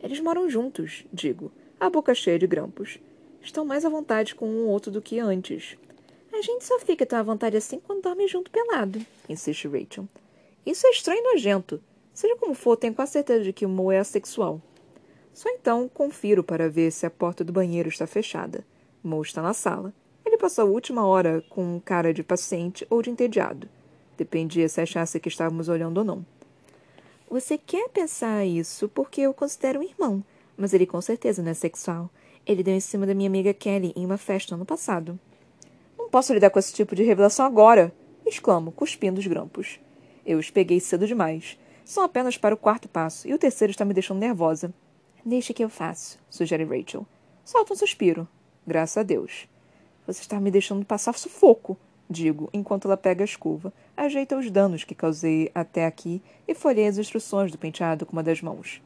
Eles 0.00 0.20
moram 0.20 0.48
juntos, 0.48 1.04
digo, 1.12 1.50
a 1.80 1.90
boca 1.90 2.14
cheia 2.14 2.38
de 2.38 2.46
grampos. 2.46 3.00
Estão 3.42 3.64
mais 3.64 3.84
à 3.84 3.88
vontade 3.88 4.36
com 4.36 4.48
um 4.48 4.68
outro 4.68 4.92
do 4.92 5.02
que 5.02 5.18
antes. 5.18 5.76
A 6.32 6.40
gente 6.40 6.64
só 6.64 6.78
fica 6.78 7.04
tão 7.04 7.18
à 7.18 7.22
vontade 7.24 7.56
assim 7.56 7.80
quando 7.80 8.02
dorme 8.02 8.28
junto 8.28 8.52
pelado, 8.52 9.04
insiste 9.28 9.66
Rachel. 9.66 10.08
Isso 10.64 10.86
é 10.86 10.90
estranho 10.90 11.18
e 11.18 11.32
nojento. 11.32 11.82
Seja 12.14 12.36
como 12.36 12.54
for, 12.54 12.76
tenho 12.76 12.94
quase 12.94 13.12
certeza 13.12 13.44
de 13.44 13.52
que 13.52 13.64
o 13.64 13.68
Mo 13.68 13.90
é 13.90 13.98
assexual. 13.98 14.60
Só 15.32 15.48
então 15.48 15.88
confiro 15.88 16.44
para 16.44 16.68
ver 16.68 16.90
se 16.90 17.06
a 17.06 17.10
porta 17.10 17.42
do 17.42 17.52
banheiro 17.52 17.88
está 17.88 18.06
fechada. 18.06 18.64
Mo 19.02 19.22
está 19.22 19.40
na 19.40 19.54
sala. 19.54 19.94
Ele 20.24 20.36
passou 20.36 20.66
a 20.66 20.70
última 20.70 21.06
hora 21.06 21.42
com 21.48 21.80
cara 21.80 22.12
de 22.12 22.22
paciente 22.22 22.86
ou 22.90 23.00
de 23.02 23.10
entediado. 23.10 23.68
Dependia 24.16 24.68
se 24.68 24.80
achasse 24.80 25.18
que 25.18 25.28
estávamos 25.28 25.68
olhando 25.68 25.98
ou 25.98 26.04
não. 26.04 26.24
Você 27.30 27.56
quer 27.56 27.88
pensar 27.88 28.44
isso 28.44 28.88
porque 28.90 29.22
eu 29.22 29.32
considero 29.32 29.80
um 29.80 29.82
irmão, 29.82 30.22
mas 30.56 30.74
ele 30.74 30.86
com 30.86 31.00
certeza 31.00 31.42
não 31.42 31.50
é 31.50 31.54
sexual. 31.54 32.10
Ele 32.46 32.62
deu 32.62 32.74
em 32.74 32.80
cima 32.80 33.06
da 33.06 33.14
minha 33.14 33.28
amiga 33.28 33.54
Kelly 33.54 33.92
em 33.96 34.04
uma 34.04 34.18
festa 34.18 34.54
ano 34.54 34.66
passado. 34.66 35.18
Não 35.98 36.10
posso 36.10 36.34
lidar 36.34 36.50
com 36.50 36.58
esse 36.58 36.74
tipo 36.74 36.94
de 36.94 37.02
revelação 37.02 37.46
agora! 37.46 37.92
exclamo, 38.26 38.70
cuspindo 38.70 39.18
os 39.18 39.26
grampos. 39.26 39.80
Eu 40.24 40.38
os 40.38 40.50
peguei 40.50 40.78
cedo 40.78 41.06
demais. 41.06 41.58
São 41.84 42.04
apenas 42.04 42.36
para 42.36 42.54
o 42.54 42.58
quarto 42.58 42.88
passo, 42.88 43.26
e 43.28 43.34
o 43.34 43.38
terceiro 43.38 43.70
está 43.70 43.84
me 43.84 43.94
deixando 43.94 44.20
nervosa. 44.20 44.72
Deixe 45.24 45.52
que 45.52 45.64
eu 45.64 45.68
faço, 45.68 46.18
sugere 46.28 46.64
Rachel. 46.64 47.06
Solta 47.44 47.72
um 47.72 47.76
suspiro. 47.76 48.26
Graças 48.66 48.96
a 48.96 49.02
Deus. 49.02 49.48
Você 50.06 50.20
está 50.20 50.40
me 50.40 50.50
deixando 50.50 50.84
passar 50.84 51.16
sufoco, 51.18 51.76
digo, 52.08 52.48
enquanto 52.52 52.86
ela 52.86 52.96
pega 52.96 53.22
a 53.22 53.24
escova, 53.24 53.72
ajeita 53.96 54.36
os 54.36 54.50
danos 54.50 54.84
que 54.84 54.94
causei 54.94 55.50
até 55.54 55.86
aqui 55.86 56.22
e 56.46 56.54
folheia 56.54 56.88
as 56.88 56.98
instruções 56.98 57.50
do 57.50 57.58
penteado 57.58 58.04
com 58.04 58.12
uma 58.12 58.22
das 58.22 58.40
mãos. 58.42 58.80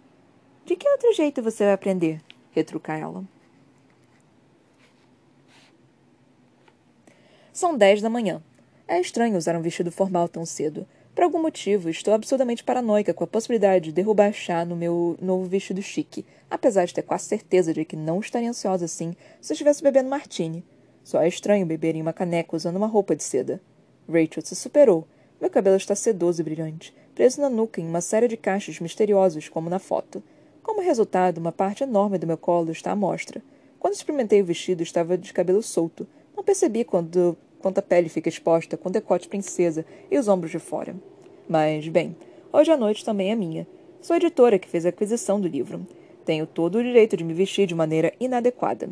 De 0.65 0.77
que 0.77 0.89
outro 0.89 1.13
jeito 1.15 1.43
você 1.43 1.65
vai 1.65 1.73
aprender? 1.75 2.21
retruca 2.53 2.95
ela. 2.95 3.25
São 7.53 7.77
dez 7.77 8.03
da 8.03 8.11
manhã. 8.11 8.43
É 8.89 9.01
estranho 9.01 9.37
usar 9.37 9.57
um 9.57 9.63
vestido 9.63 9.91
formal 9.91 10.29
tão 10.29 10.45
cedo. 10.45 10.87
Por 11.17 11.23
algum 11.23 11.41
motivo, 11.41 11.89
estou 11.89 12.13
absurdamente 12.13 12.63
paranoica 12.63 13.15
com 13.15 13.25
a 13.25 13.27
possibilidade 13.27 13.87
de 13.87 13.93
derrubar 13.93 14.35
chá 14.35 14.67
no 14.67 14.77
meu 14.77 15.17
novo 15.19 15.47
vestido 15.47 15.81
chique, 15.81 16.27
apesar 16.51 16.85
de 16.85 16.93
ter 16.93 17.01
quase 17.01 17.25
certeza 17.25 17.73
de 17.73 17.87
que 17.87 17.97
não 17.97 18.21
estaria 18.21 18.51
ansiosa 18.51 18.85
assim 18.85 19.17
se 19.41 19.55
estivesse 19.55 19.83
bebendo 19.83 20.11
martini. 20.11 20.63
Só 21.03 21.23
é 21.23 21.27
estranho 21.27 21.65
beber 21.65 21.97
em 21.97 22.03
uma 22.03 22.13
caneca 22.13 22.55
usando 22.55 22.77
uma 22.77 22.87
roupa 22.87 23.17
de 23.17 23.25
seda. 23.25 23.63
Rachel 24.07 24.45
se 24.45 24.55
superou. 24.55 25.09
Meu 25.41 25.49
cabelo 25.49 25.79
está 25.79 25.95
sedoso 25.95 26.43
e 26.43 26.45
brilhante, 26.45 26.95
preso 27.15 27.41
na 27.41 27.49
nuca 27.49 27.81
em 27.81 27.89
uma 27.89 28.03
série 28.03 28.29
de 28.29 28.37
cachos 28.37 28.79
misteriosos, 28.79 29.49
como 29.49 29.71
na 29.71 29.79
foto. 29.79 30.23
Como 30.63 30.83
resultado, 30.83 31.39
uma 31.39 31.51
parte 31.51 31.83
enorme 31.83 32.19
do 32.19 32.27
meu 32.27 32.37
colo 32.37 32.73
está 32.73 32.93
à 32.93 32.97
mostra. 32.97 33.43
Quando 33.79 33.95
experimentei 33.95 34.43
o 34.43 34.45
vestido, 34.45 34.83
estava 34.83 35.17
de 35.17 35.33
cabelo 35.33 35.63
solto. 35.63 36.07
Não 36.37 36.45
percebi 36.45 36.85
quando 36.85 37.39
quanto 37.67 37.79
a 37.79 37.83
pele 37.83 38.09
fica 38.09 38.29
exposta 38.29 38.77
com 38.77 38.93
decote 38.93 39.27
princesa 39.27 39.85
e 40.09 40.17
os 40.17 40.29
ombros 40.29 40.53
de 40.53 40.59
fora. 40.61 40.95
Mas, 41.49 41.89
bem, 41.89 42.15
hoje 42.53 42.71
à 42.71 42.77
noite 42.77 43.05
também 43.05 43.33
é 43.33 43.35
minha. 43.35 43.67
Sou 44.01 44.15
a 44.15 44.19
editora 44.19 44.57
que 44.57 44.69
fez 44.69 44.87
a 44.87 44.91
aquisição 44.91 45.41
do 45.41 45.49
livro. 45.49 45.85
Tenho 46.25 46.47
todo 46.47 46.79
o 46.79 46.83
direito 46.83 47.17
de 47.17 47.25
me 47.25 47.35
vestir 47.35 47.67
de 47.67 47.75
maneira 47.75 48.13
inadequada. 48.21 48.89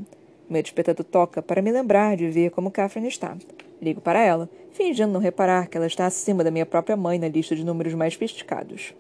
Meu 0.50 0.60
despertador 0.60 1.04
toca 1.04 1.40
para 1.40 1.62
me 1.62 1.70
lembrar 1.70 2.16
de 2.16 2.28
ver 2.28 2.50
como 2.50 2.68
Catherine 2.68 3.06
está. 3.06 3.37
Ligo 3.80 4.00
para 4.00 4.20
ela, 4.20 4.50
fingindo 4.72 5.12
não 5.12 5.20
reparar 5.20 5.68
que 5.68 5.76
ela 5.76 5.87
está 5.87 6.06
acima 6.06 6.42
da 6.42 6.50
minha 6.50 6.66
própria 6.66 6.96
mãe 6.96 7.16
na 7.16 7.28
lista 7.28 7.54
de 7.54 7.64
números 7.64 7.94
mais 7.94 8.14
sofisticados. 8.14 8.92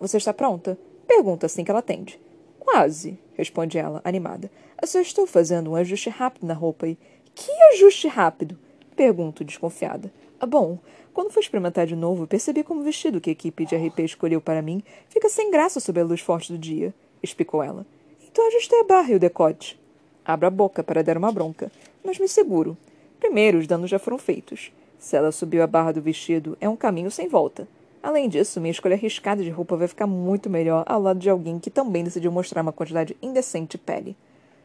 Você 0.00 0.16
está 0.16 0.34
pronta? 0.34 0.76
Pergunta 1.06 1.46
assim 1.46 1.62
que 1.62 1.70
ela 1.70 1.78
atende. 1.78 2.18
Quase, 2.58 3.16
responde 3.36 3.78
ela, 3.78 4.00
animada. 4.02 4.50
Eu 4.80 4.88
só 4.88 5.00
estou 5.00 5.28
fazendo 5.28 5.70
um 5.70 5.76
ajuste 5.76 6.10
rápido 6.10 6.44
na 6.44 6.54
roupa 6.54 6.88
e. 6.88 6.98
Que 7.36 7.52
ajuste 7.72 8.08
rápido? 8.08 8.58
Pergunto, 8.96 9.44
desconfiada. 9.44 10.12
Ah, 10.38 10.46
bom, 10.46 10.78
quando 11.12 11.30
fui 11.30 11.42
experimentar 11.42 11.86
de 11.86 11.94
novo, 11.94 12.26
percebi 12.26 12.62
como 12.62 12.80
o 12.80 12.84
vestido 12.84 13.20
que 13.20 13.30
a 13.30 13.32
equipe 13.32 13.64
de 13.64 13.76
RP 13.76 14.00
escolheu 14.00 14.40
para 14.40 14.62
mim 14.62 14.82
fica 15.08 15.28
sem 15.28 15.50
graça 15.50 15.78
sob 15.78 16.00
a 16.00 16.04
luz 16.04 16.20
forte 16.20 16.52
do 16.52 16.58
dia, 16.58 16.94
explicou 17.22 17.62
ela. 17.62 17.86
Então 18.30 18.46
ajustei 18.48 18.80
a 18.80 18.84
barra 18.84 19.12
e 19.12 19.14
o 19.14 19.20
decote. 19.20 19.78
Abro 20.24 20.46
a 20.46 20.50
boca 20.50 20.82
para 20.82 21.02
dar 21.02 21.16
uma 21.16 21.30
bronca, 21.30 21.70
mas 22.02 22.18
me 22.18 22.26
seguro. 22.26 22.76
Primeiro, 23.20 23.58
os 23.58 23.66
danos 23.66 23.90
já 23.90 23.98
foram 23.98 24.18
feitos. 24.18 24.72
Se 24.98 25.16
ela 25.16 25.32
subiu 25.32 25.62
a 25.62 25.66
barra 25.66 25.92
do 25.92 26.00
vestido, 26.00 26.56
é 26.60 26.68
um 26.68 26.76
caminho 26.76 27.10
sem 27.10 27.28
volta. 27.28 27.68
Além 28.02 28.28
disso, 28.28 28.60
minha 28.60 28.72
escolha 28.72 28.94
arriscada 28.96 29.44
de 29.44 29.50
roupa 29.50 29.76
vai 29.76 29.86
ficar 29.86 30.06
muito 30.06 30.50
melhor 30.50 30.82
ao 30.86 31.00
lado 31.00 31.18
de 31.20 31.30
alguém 31.30 31.58
que 31.58 31.70
também 31.70 32.02
decidiu 32.02 32.32
mostrar 32.32 32.62
uma 32.62 32.72
quantidade 32.72 33.16
indecente 33.22 33.72
de 33.72 33.78
pele. 33.78 34.16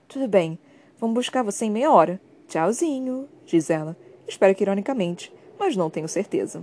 Tudo 0.07 0.28
bem, 0.28 0.57
vamos 0.99 1.13
buscar 1.13 1.43
você 1.43 1.65
em 1.65 1.71
meia 1.71 1.91
hora. 1.91 2.19
Tchauzinho, 2.47 3.28
diz 3.45 3.69
ela, 3.69 3.95
Espero 4.28 4.53
que 4.53 4.63
ironicamente, 4.63 5.34
mas 5.57 5.75
não 5.75 5.89
tenho 5.89 6.07
certeza. 6.07 6.61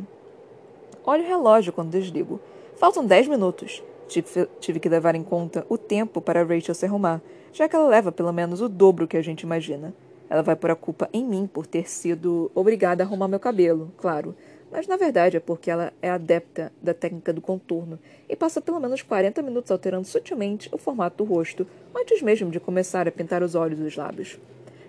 Olho 1.04 1.22
o 1.22 1.26
relógio 1.26 1.72
quando 1.72 1.90
desligo. 1.90 2.40
Faltam 2.76 3.04
dez 3.04 3.26
minutos. 3.26 3.82
Tive, 4.08 4.80
que 4.80 4.88
levar 4.88 5.14
em 5.14 5.22
conta 5.22 5.64
o 5.68 5.78
tempo 5.78 6.20
para 6.20 6.44
Rachel 6.44 6.74
se 6.74 6.84
arrumar, 6.84 7.22
já 7.52 7.68
que 7.68 7.74
ela 7.74 7.88
leva 7.88 8.12
pelo 8.12 8.32
menos 8.32 8.60
o 8.60 8.68
dobro 8.68 9.08
que 9.08 9.16
a 9.16 9.22
gente 9.22 9.42
imagina. 9.42 9.94
Ela 10.28 10.42
vai 10.42 10.56
pôr 10.56 10.70
a 10.70 10.76
culpa 10.76 11.08
em 11.12 11.24
mim 11.24 11.46
por 11.46 11.66
ter 11.66 11.88
sido 11.88 12.50
obrigada 12.54 13.02
a 13.02 13.06
arrumar 13.06 13.28
meu 13.28 13.40
cabelo, 13.40 13.92
claro, 13.96 14.34
mas 14.70 14.86
na 14.86 14.96
verdade 14.96 15.36
é 15.36 15.40
porque 15.40 15.70
ela 15.70 15.92
é 16.02 16.10
adepta 16.10 16.72
da 16.82 16.92
técnica 16.92 17.32
do 17.32 17.40
contorno 17.40 17.98
e 18.28 18.34
passa 18.34 18.60
pelo 18.60 18.80
menos 18.80 19.02
40 19.02 19.40
minutos 19.42 19.70
alterando 19.70 20.06
sutilmente 20.06 20.68
o 20.72 20.78
formato 20.78 21.22
do 21.22 21.32
rosto 21.32 21.66
antes 21.94 22.20
mesmo 22.20 22.50
de 22.50 22.58
começar 22.58 23.06
a 23.06 23.12
pintar 23.12 23.42
os 23.42 23.54
olhos 23.54 23.78
e 23.78 23.84
os 23.84 23.96
lábios. 23.96 24.38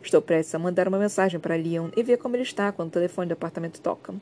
Estou 0.05 0.21
prestes 0.21 0.53
a 0.53 0.59
mandar 0.59 0.87
uma 0.87 0.99
mensagem 0.99 1.39
para 1.39 1.55
Leon 1.55 1.89
e 1.97 2.03
ver 2.03 2.17
como 2.17 2.35
ele 2.35 2.43
está 2.43 2.71
quando 2.71 2.89
o 2.89 2.91
telefone 2.91 3.27
do 3.27 3.33
apartamento 3.33 3.81
toca. 3.81 4.13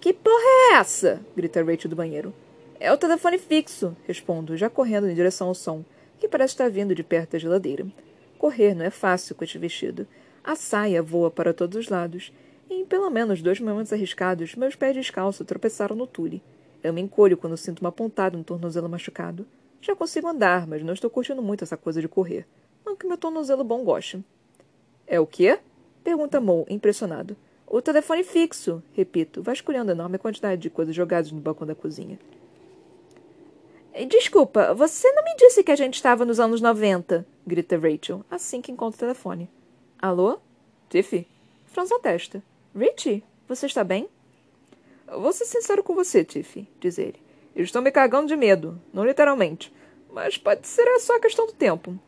Que 0.00 0.14
porra 0.14 0.72
é 0.72 0.74
essa? 0.76 1.20
grita 1.36 1.62
Rachel 1.62 1.90
do 1.90 1.96
banheiro. 1.96 2.32
É 2.80 2.90
o 2.90 2.96
telefone 2.96 3.38
fixo, 3.38 3.94
respondo, 4.06 4.56
já 4.56 4.70
correndo 4.70 5.06
em 5.06 5.14
direção 5.14 5.48
ao 5.48 5.54
som. 5.54 5.84
que 6.18 6.26
parece 6.26 6.54
estar 6.54 6.70
vindo 6.70 6.94
de 6.94 7.04
perto 7.04 7.32
da 7.32 7.38
geladeira. 7.38 7.86
Correr 8.38 8.74
não 8.74 8.82
é 8.82 8.88
fácil 8.88 9.34
com 9.34 9.44
este 9.44 9.58
vestido. 9.58 10.06
A 10.42 10.56
saia 10.56 11.02
voa 11.02 11.30
para 11.30 11.52
todos 11.52 11.76
os 11.76 11.90
lados. 11.90 12.32
E 12.70 12.74
em 12.74 12.86
pelo 12.86 13.10
menos 13.10 13.42
dois 13.42 13.60
momentos 13.60 13.92
arriscados, 13.92 14.54
meus 14.54 14.74
pés 14.74 14.96
descalços 14.96 15.46
tropeçaram 15.46 15.94
no 15.94 16.06
tule. 16.06 16.42
Eu 16.82 16.94
me 16.94 17.02
encolho 17.02 17.36
quando 17.36 17.58
sinto 17.58 17.80
uma 17.80 17.92
pontada 17.92 18.38
no 18.38 18.44
tornozelo 18.44 18.88
machucado. 18.88 19.46
Já 19.82 19.94
consigo 19.94 20.28
andar, 20.28 20.66
mas 20.66 20.82
não 20.82 20.94
estou 20.94 21.10
curtindo 21.10 21.42
muito 21.42 21.62
essa 21.62 21.76
coisa 21.76 22.00
de 22.00 22.08
correr. 22.08 22.46
Não 22.86 22.96
que 22.96 23.06
meu 23.06 23.18
tornozelo 23.18 23.62
bom 23.62 23.84
goste. 23.84 24.24
É 25.06 25.20
o 25.20 25.26
quê? 25.26 25.58
Pergunta 26.02 26.40
Mo, 26.40 26.66
impressionado. 26.68 27.36
O 27.66 27.80
telefone 27.80 28.22
fixo, 28.22 28.82
repito, 28.92 29.42
vasculhando 29.42 29.90
a 29.90 29.94
enorme 29.94 30.18
quantidade 30.18 30.60
de 30.60 30.70
coisas 30.70 30.94
jogadas 30.94 31.32
no 31.32 31.40
balcão 31.40 31.66
da 31.66 31.74
cozinha. 31.74 32.18
Desculpa, 34.08 34.74
você 34.74 35.10
não 35.12 35.22
me 35.22 35.36
disse 35.36 35.62
que 35.62 35.70
a 35.70 35.76
gente 35.76 35.94
estava 35.94 36.24
nos 36.24 36.40
anos 36.40 36.60
90, 36.60 37.24
grita 37.46 37.78
Rachel, 37.78 38.24
assim 38.30 38.60
que 38.60 38.72
encontra 38.72 38.96
o 38.96 39.00
telefone. 39.00 39.48
Alô? 40.00 40.38
Tiffy? 40.88 41.26
Franza 41.66 41.98
testa. 42.00 42.42
Richie, 42.76 43.22
você 43.48 43.66
está 43.66 43.84
bem? 43.84 44.08
Vou 45.06 45.32
ser 45.32 45.44
sincero 45.44 45.82
com 45.82 45.94
você, 45.94 46.24
Tiffy, 46.24 46.68
diz 46.80 46.98
ele. 46.98 47.22
Estou 47.54 47.80
me 47.80 47.92
cagando 47.92 48.26
de 48.26 48.36
medo, 48.36 48.80
não 48.92 49.04
literalmente, 49.04 49.72
mas 50.10 50.36
pode 50.36 50.66
ser 50.66 50.86
só 50.98 51.20
questão 51.20 51.46
do 51.46 51.52
tempo. 51.52 51.98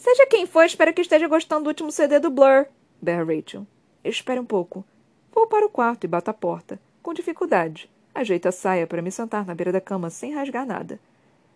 Seja 0.00 0.24
quem 0.24 0.46
for, 0.46 0.64
espero 0.64 0.94
que 0.94 1.02
esteja 1.02 1.28
gostando 1.28 1.64
do 1.64 1.68
último 1.68 1.92
CD 1.92 2.18
do 2.18 2.30
Blur, 2.30 2.64
berra 3.02 3.22
Rachel. 3.22 3.66
Espere 4.02 4.40
um 4.40 4.46
pouco. 4.46 4.82
Vou 5.30 5.46
para 5.46 5.66
o 5.66 5.68
quarto 5.68 6.04
e 6.04 6.08
bato 6.08 6.30
a 6.30 6.32
porta, 6.32 6.80
com 7.02 7.12
dificuldade. 7.12 7.90
Ajeito 8.14 8.48
a 8.48 8.52
saia 8.52 8.86
para 8.86 9.02
me 9.02 9.12
sentar 9.12 9.44
na 9.44 9.54
beira 9.54 9.70
da 9.70 9.80
cama 9.80 10.08
sem 10.08 10.32
rasgar 10.32 10.64
nada. 10.64 10.98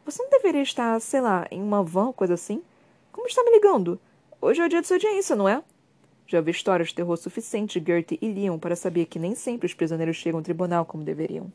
Você 0.04 0.22
não 0.22 0.28
deveria 0.28 0.60
estar, 0.60 1.00
sei 1.00 1.22
lá, 1.22 1.46
em 1.50 1.62
uma 1.62 1.82
van 1.82 2.08
ou 2.08 2.12
coisa 2.12 2.34
assim? 2.34 2.62
Como 3.10 3.26
está 3.26 3.42
me 3.42 3.50
ligando? 3.50 3.98
Hoje 4.42 4.60
é 4.60 4.66
o 4.66 4.68
dia 4.68 4.82
de 4.82 4.88
sua 4.88 4.98
audiência, 4.98 5.34
não 5.34 5.48
é? 5.48 5.62
Já 6.26 6.36
ouvi 6.36 6.50
histórias 6.50 6.88
de 6.90 6.96
terror 6.96 7.16
suficiente 7.16 7.80
de 7.80 7.90
Gertie 7.90 8.18
e 8.20 8.30
Leon 8.30 8.58
para 8.58 8.76
saber 8.76 9.06
que 9.06 9.18
nem 9.18 9.34
sempre 9.34 9.64
os 9.64 9.72
prisioneiros 9.72 10.16
chegam 10.16 10.40
ao 10.40 10.44
tribunal 10.44 10.84
como 10.84 11.02
deveriam 11.02 11.50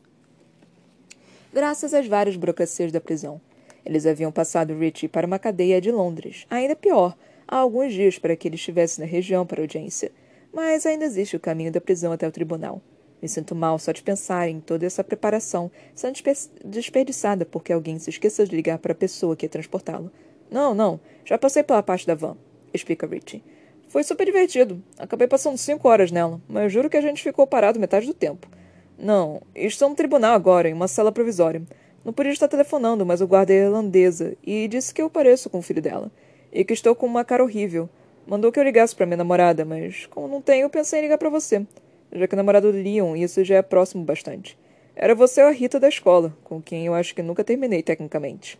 graças 1.52 1.92
às 1.92 2.06
várias 2.06 2.36
burocracias 2.36 2.92
da 2.92 3.00
prisão. 3.00 3.40
Eles 3.84 4.06
haviam 4.06 4.32
passado 4.32 4.76
Richie 4.78 5.08
para 5.08 5.26
uma 5.26 5.38
cadeia 5.38 5.80
de 5.80 5.90
Londres. 5.90 6.46
Ainda 6.50 6.76
pior, 6.76 7.16
há 7.46 7.56
alguns 7.56 7.92
dias 7.92 8.18
para 8.18 8.36
que 8.36 8.48
ele 8.48 8.56
estivesse 8.56 9.00
na 9.00 9.06
região 9.06 9.46
para 9.46 9.60
audiência. 9.60 10.12
Mas 10.52 10.86
ainda 10.86 11.04
existe 11.04 11.36
o 11.36 11.40
caminho 11.40 11.72
da 11.72 11.80
prisão 11.80 12.12
até 12.12 12.26
o 12.26 12.32
tribunal. 12.32 12.82
Me 13.20 13.28
sinto 13.28 13.54
mal 13.54 13.78
só 13.78 13.92
de 13.92 14.02
pensar 14.02 14.48
em 14.48 14.60
toda 14.60 14.86
essa 14.86 15.04
preparação 15.04 15.70
sendo 15.94 16.18
desperdiçada 16.64 17.44
porque 17.44 17.72
alguém 17.72 17.98
se 17.98 18.10
esqueceu 18.10 18.46
de 18.46 18.56
ligar 18.56 18.78
para 18.78 18.92
a 18.92 18.96
pessoa 18.96 19.36
que 19.36 19.44
ia 19.44 19.50
transportá-lo. 19.50 20.10
Não, 20.50 20.74
não, 20.74 20.98
já 21.24 21.36
passei 21.38 21.62
pela 21.62 21.82
parte 21.82 22.06
da 22.06 22.14
van, 22.14 22.36
explica 22.72 23.06
Richie. 23.06 23.42
Foi 23.88 24.02
super 24.04 24.24
divertido. 24.24 24.82
Acabei 24.98 25.26
passando 25.26 25.58
cinco 25.58 25.88
horas 25.88 26.10
nela, 26.10 26.40
mas 26.48 26.72
juro 26.72 26.88
que 26.88 26.96
a 26.96 27.00
gente 27.00 27.22
ficou 27.22 27.46
parado 27.46 27.78
metade 27.78 28.06
do 28.06 28.14
tempo. 28.14 28.48
Não, 28.96 29.42
estou 29.54 29.88
no 29.88 29.94
tribunal 29.94 30.34
agora, 30.34 30.68
em 30.68 30.72
uma 30.72 30.86
cela 30.88 31.10
provisória. 31.10 31.62
Não 32.04 32.12
podia 32.12 32.32
estar 32.32 32.48
telefonando, 32.48 33.04
mas 33.04 33.20
o 33.20 33.26
guarda 33.26 33.52
é 33.52 33.56
irlandesa 33.56 34.34
e 34.42 34.66
disse 34.68 34.94
que 34.94 35.02
eu 35.02 35.10
pareço 35.10 35.50
com 35.50 35.58
o 35.58 35.62
filho 35.62 35.82
dela. 35.82 36.10
E 36.50 36.64
que 36.64 36.72
estou 36.72 36.94
com 36.94 37.06
uma 37.06 37.24
cara 37.24 37.42
horrível. 37.42 37.88
Mandou 38.26 38.50
que 38.50 38.58
eu 38.58 38.64
ligasse 38.64 38.96
para 38.96 39.06
minha 39.06 39.18
namorada, 39.18 39.64
mas 39.64 40.06
como 40.06 40.26
não 40.26 40.40
tenho, 40.40 40.70
pensei 40.70 41.00
em 41.00 41.02
ligar 41.02 41.18
para 41.18 41.28
você. 41.28 41.66
Já 42.12 42.26
que 42.26 42.34
namorado 42.34 42.72
do 42.72 42.78
Leon, 42.78 43.16
isso 43.16 43.44
já 43.44 43.56
é 43.56 43.62
próximo 43.62 44.02
bastante. 44.04 44.58
Era 44.96 45.14
você 45.14 45.42
ou 45.42 45.48
a 45.48 45.52
Rita 45.52 45.78
da 45.78 45.88
escola, 45.88 46.36
com 46.42 46.60
quem 46.60 46.86
eu 46.86 46.94
acho 46.94 47.14
que 47.14 47.22
nunca 47.22 47.44
terminei 47.44 47.82
tecnicamente. 47.82 48.58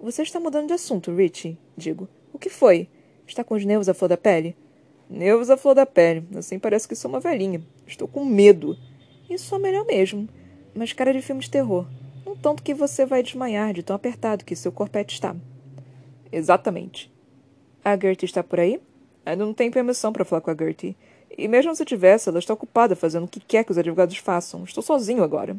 Você 0.00 0.22
está 0.22 0.40
mudando 0.40 0.68
de 0.68 0.74
assunto, 0.74 1.14
Richie, 1.14 1.58
digo. 1.76 2.08
O 2.32 2.38
que 2.38 2.48
foi? 2.48 2.88
Está 3.26 3.44
com 3.44 3.54
os 3.54 3.64
nervos 3.64 3.88
à 3.88 3.94
flor 3.94 4.08
da 4.08 4.16
pele? 4.16 4.56
Nervos 5.08 5.50
à 5.50 5.56
flor 5.56 5.74
da 5.74 5.86
pele. 5.86 6.26
Assim 6.36 6.58
parece 6.58 6.88
que 6.88 6.94
sou 6.94 7.10
uma 7.10 7.20
velhinha. 7.20 7.62
Estou 7.86 8.08
com 8.08 8.24
medo. 8.24 8.76
Isso 9.30 9.54
é 9.54 9.58
melhor 9.58 9.86
mesmo. 9.86 10.28
Mas 10.74 10.92
cara 10.92 11.12
de 11.12 11.22
filme 11.22 11.40
de 11.40 11.50
terror. 11.50 11.86
Tanto 12.42 12.62
que 12.62 12.74
você 12.74 13.06
vai 13.06 13.22
desmaiar 13.22 13.72
de 13.72 13.82
tão 13.82 13.96
apertado 13.96 14.44
que 14.44 14.56
seu 14.56 14.72
corpete 14.72 15.14
está. 15.14 15.34
Exatamente. 16.30 17.10
A 17.84 17.96
Gertie 17.96 18.26
está 18.26 18.42
por 18.42 18.60
aí? 18.60 18.80
Ainda 19.24 19.44
não 19.44 19.54
tenho 19.54 19.72
permissão 19.72 20.12
para 20.12 20.24
falar 20.24 20.40
com 20.40 20.50
a 20.50 20.56
Gertie. 20.56 20.96
E 21.36 21.48
mesmo 21.48 21.74
se 21.74 21.84
tivesse, 21.84 22.28
ela 22.28 22.38
está 22.38 22.54
ocupada 22.54 22.94
fazendo 22.94 23.24
o 23.24 23.28
que 23.28 23.40
quer 23.40 23.64
que 23.64 23.72
os 23.72 23.78
advogados 23.78 24.16
façam. 24.18 24.64
Estou 24.64 24.82
sozinho 24.82 25.22
agora. 25.22 25.56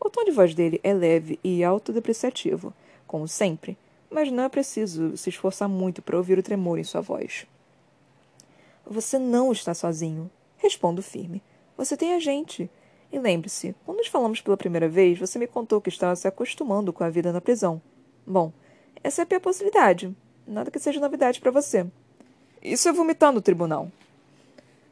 O 0.00 0.10
tom 0.10 0.24
de 0.24 0.30
voz 0.30 0.54
dele 0.54 0.80
é 0.82 0.92
leve 0.92 1.38
e 1.44 1.62
autodepreciativo, 1.62 2.72
como 3.06 3.28
sempre, 3.28 3.76
mas 4.10 4.32
não 4.32 4.42
é 4.42 4.48
preciso 4.48 5.16
se 5.16 5.30
esforçar 5.30 5.68
muito 5.68 6.02
para 6.02 6.16
ouvir 6.16 6.38
o 6.38 6.42
tremor 6.42 6.78
em 6.78 6.84
sua 6.84 7.00
voz. 7.00 7.46
Você 8.84 9.18
não 9.18 9.52
está 9.52 9.74
sozinho. 9.74 10.30
Respondo 10.56 11.02
firme. 11.02 11.42
Você 11.76 11.96
tem 11.96 12.14
a 12.14 12.18
gente. 12.18 12.70
E 13.12 13.18
lembre-se, 13.18 13.74
quando 13.84 13.98
nos 13.98 14.06
falamos 14.06 14.40
pela 14.40 14.56
primeira 14.56 14.88
vez, 14.88 15.18
você 15.18 15.38
me 15.38 15.46
contou 15.46 15.80
que 15.80 15.90
estava 15.90 16.16
se 16.16 16.26
acostumando 16.26 16.92
com 16.92 17.04
a 17.04 17.10
vida 17.10 17.30
na 17.30 17.42
prisão. 17.42 17.80
Bom, 18.26 18.50
essa 19.04 19.20
é 19.20 19.24
a 19.24 19.26
pior 19.26 19.40
possibilidade. 19.40 20.16
Nada 20.46 20.70
que 20.70 20.78
seja 20.78 20.98
novidade 20.98 21.38
para 21.38 21.50
você. 21.50 21.86
Isso 22.62 22.88
é 22.88 22.92
vomitar 22.92 23.30
no 23.30 23.42
tribunal. 23.42 23.90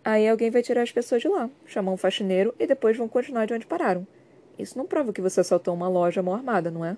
Aí 0.05 0.29
alguém 0.29 0.51
vai 0.51 0.63
tirar 0.63 0.83
as 0.83 0.93
pessoas 0.93 1.23
de 1.23 1.29
lá, 1.29 1.49
chamar 1.67 1.93
um 1.93 1.97
faxineiro 1.97 2.55
e 2.59 2.67
depois 2.67 2.97
vão 2.97 3.09
continuar 3.09 3.47
de 3.47 3.55
onde 3.55 3.67
pararam. 3.67 4.07
Isso 4.59 4.77
não 4.77 4.87
prova 4.87 5.13
que 5.13 5.23
você 5.23 5.41
assaltou 5.41 5.73
uma 5.73 5.89
loja 5.89 6.23
mal 6.23 6.35
armada, 6.35 6.71
não 6.71 6.85
é? 6.85 6.97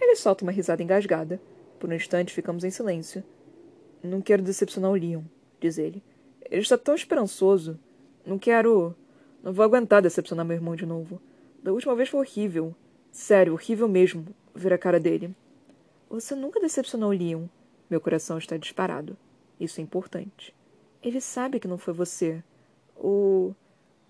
Ele 0.00 0.16
solta 0.16 0.44
uma 0.44 0.52
risada 0.52 0.82
engasgada. 0.82 1.40
Por 1.78 1.88
um 1.88 1.94
instante 1.94 2.34
ficamos 2.34 2.64
em 2.64 2.70
silêncio. 2.70 3.24
Não 4.02 4.20
quero 4.20 4.42
decepcionar 4.42 4.90
o 4.90 4.94
Leon, 4.94 5.22
diz 5.60 5.78
ele. 5.78 6.02
Ele 6.50 6.60
está 6.60 6.76
tão 6.76 6.94
esperançoso. 6.94 7.78
Não 8.26 8.38
quero. 8.38 8.94
Não 9.42 9.52
vou 9.52 9.64
aguentar 9.64 10.02
decepcionar 10.02 10.44
meu 10.44 10.56
irmão 10.56 10.76
de 10.76 10.84
novo. 10.84 11.20
Da 11.62 11.72
última 11.72 11.94
vez 11.94 12.08
foi 12.08 12.20
horrível. 12.20 12.74
Sério, 13.10 13.54
horrível 13.54 13.88
mesmo 13.88 14.26
ver 14.54 14.72
a 14.72 14.78
cara 14.78 15.00
dele. 15.00 15.34
Você 16.08 16.34
nunca 16.34 16.60
decepcionou 16.60 17.10
Leon. 17.10 17.46
Meu 17.88 18.00
coração 18.00 18.38
está 18.38 18.56
disparado. 18.56 19.16
Isso 19.58 19.80
é 19.80 19.82
importante. 19.82 20.54
Ele 21.02 21.20
sabe 21.20 21.58
que 21.58 21.68
não 21.68 21.78
foi 21.78 21.94
você. 21.94 22.42
O. 22.96 23.54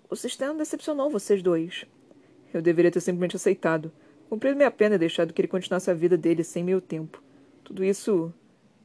O 0.08 0.16
sistema 0.16 0.54
decepcionou 0.54 1.08
vocês 1.08 1.40
dois. 1.42 1.86
Eu 2.52 2.60
deveria 2.60 2.90
ter 2.90 3.00
simplesmente 3.00 3.36
aceitado, 3.36 3.92
cumprido 4.28 4.56
minha 4.56 4.70
pena 4.70 4.96
e 4.96 4.98
deixado 4.98 5.32
que 5.32 5.40
ele 5.40 5.46
continuasse 5.46 5.88
a 5.88 5.94
vida 5.94 6.16
dele 6.16 6.42
sem 6.42 6.64
meu 6.64 6.80
tempo. 6.80 7.22
Tudo 7.62 7.84
isso 7.84 8.34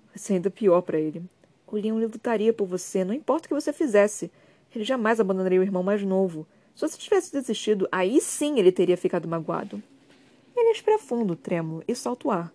vai 0.07 0.17
ser 0.17 0.33
ainda 0.33 0.51
pior 0.51 0.81
para 0.81 0.99
ele. 0.99 1.23
O 1.65 1.75
Leon 1.75 1.97
lutaria 1.97 2.53
por 2.53 2.67
você, 2.67 3.03
não 3.03 3.13
importa 3.13 3.47
o 3.47 3.49
que 3.49 3.55
você 3.55 3.73
fizesse. 3.73 4.31
Ele 4.75 4.83
jamais 4.83 5.19
abandonaria 5.19 5.59
o 5.59 5.63
irmão 5.63 5.81
mais 5.81 6.03
novo. 6.03 6.45
Se 6.75 6.81
você 6.81 6.97
tivesse 6.97 7.31
desistido, 7.31 7.87
aí 7.89 8.19
sim 8.19 8.59
ele 8.59 8.71
teria 8.71 8.97
ficado 8.97 9.27
magoado. 9.27 9.81
Ele 10.55 10.69
respira 10.69 10.99
fundo, 10.99 11.35
trêmulo, 11.35 11.83
e 11.87 11.95
solta 11.95 12.27
o 12.27 12.31
ar. 12.31 12.53